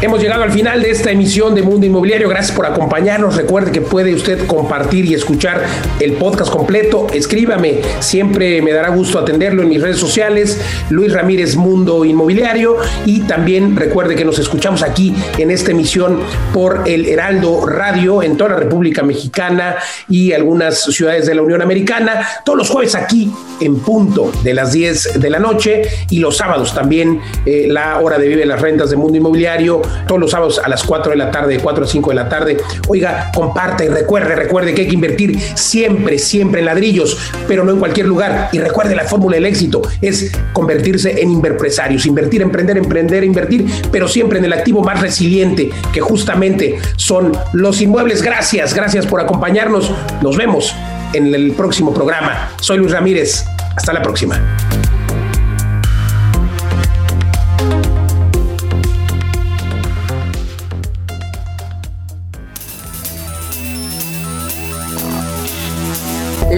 Hemos 0.04 0.22
llegado 0.22 0.44
al 0.44 0.52
final 0.52 0.82
de 0.82 0.92
esta 0.92 1.12
emisión 1.12 1.56
de 1.56 1.62
Mundo 1.62 1.86
Inmobiliario. 1.86 2.28
Gracias 2.28 2.54
por 2.54 2.66
acompañarnos. 2.66 3.38
Recuerde 3.38 3.72
que 3.72 3.80
puede 3.80 4.14
usted 4.14 4.46
compartir 4.48 5.06
y 5.06 5.14
escuchar 5.14 5.64
el 6.02 6.12
podcast 6.16 6.52
completo. 6.52 7.08
Escríbame, 7.14 7.80
siempre 8.02 8.62
me 8.62 8.74
dará 8.74 8.90
gusto 8.90 9.18
atenderlo 9.18 9.62
en 9.62 9.70
mis 9.70 9.82
redes 9.82 9.96
sociales. 9.96 10.60
Luis 10.90 11.14
Ramírez 11.14 11.56
Mundo 11.56 12.04
Inmobiliario. 12.04 12.76
Y 13.06 13.22
también 13.22 13.78
recuerde 13.78 14.18
que 14.18 14.26
nos 14.26 14.40
escuchamos 14.40 14.84
aquí 14.84 15.16
en 15.38 15.52
esta 15.52 15.72
emisión 15.72 16.20
por 16.54 16.82
el 16.86 17.06
Heraldo 17.06 17.66
Radio 17.66 18.22
en 18.24 18.36
toda 18.36 18.50
la 18.50 18.58
República 18.58 19.04
Mexicana 19.04 19.78
y 20.10 20.34
algunas 20.34 20.82
ciudades 20.84 21.28
de 21.28 21.36
la 21.36 21.44
Unión 21.44 21.62
Americana. 21.62 22.28
Todos 22.44 22.58
los 22.58 22.70
jueves 22.70 22.94
aquí 22.94 23.32
en 23.62 23.80
punto 23.80 24.34
de 24.44 24.54
las 24.54 24.74
10 24.74 25.22
de 25.22 25.30
la 25.30 25.40
noche 25.40 25.84
y 26.10 26.20
los 26.20 26.36
sábados 26.36 26.76
también 26.76 27.22
eh, 27.46 27.68
la 27.70 28.00
hora 28.00 28.18
de 28.18 28.28
Vive 28.28 28.46
las 28.46 28.60
Rentas 28.60 28.90
de 28.90 28.98
Mundo 28.98 29.18
Inmobiliario 29.18 29.82
todos 30.08 30.20
los 30.20 30.32
sábados 30.32 30.60
a 30.64 30.68
las 30.70 30.84
4 30.84 31.12
de 31.12 31.18
la 31.18 31.32
tarde, 31.32 31.56
de 31.56 31.60
4 31.60 31.86
a 31.86 31.88
5 31.88 32.10
de 32.10 32.16
la 32.16 32.30
tarde. 32.30 32.58
Oiga, 32.88 33.32
comparte 33.34 33.86
y 33.86 33.88
recuerde, 33.90 34.36
recuerde 34.36 34.74
que 34.74 34.82
hay 34.82 34.88
que 34.88 34.96
invertir 34.96 35.40
siempre, 35.56 36.20
siempre 36.20 36.60
en 36.60 36.66
ladrillos, 36.66 37.18
pero 37.48 37.64
no 37.64 37.72
en 37.72 37.80
cualquier 37.80 38.08
lugar. 38.08 38.50
Y 38.52 38.60
recuerde 38.60 38.96
la 38.96 39.04
fórmula 39.04 39.36
del 39.36 39.46
éxito 39.46 39.82
es 40.02 40.32
convertirse 40.54 41.22
en 41.22 41.32
inverpresarios, 41.32 42.06
invertir, 42.06 42.42
emprender, 42.42 42.78
emprender, 42.78 43.24
invertir, 43.24 43.66
pero 43.92 44.08
siempre 44.08 44.40
en 44.40 44.46
el 44.46 44.54
activo 44.54 44.84
más 44.84 45.02
resiliente, 45.02 45.70
que 45.92 46.02
justamente 46.02 46.78
son 46.96 47.32
los 47.54 47.82
inmuebles. 47.82 48.22
Gracias, 48.22 48.74
gracias 48.74 49.06
por 49.06 49.22
acompañarnos. 49.22 49.92
Nos 50.22 50.38
vemos 50.38 50.76
en 51.14 51.34
el 51.34 51.52
próximo 51.52 51.94
programa. 51.94 52.52
Soy 52.60 52.78
Luis 52.78 52.92
Ramírez. 52.92 53.46
Hasta 53.76 53.94
la 53.94 54.02
próxima. 54.02 54.40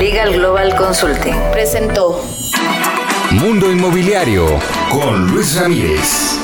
Legal 0.06 0.34
Global 0.34 0.76
Consulting 0.76 1.34
presentó 1.51 2.24
Mundo 3.32 3.72
Inmobiliario 3.72 4.45
con 4.91 5.32
Luis 5.32 5.60
Ramírez, 5.60 6.38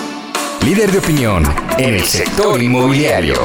líder 0.66 0.92
de 0.92 0.98
opinión 0.98 1.44
en 1.78 1.94
el 1.94 2.04
sector 2.04 2.60
inmobiliario. 2.60 3.36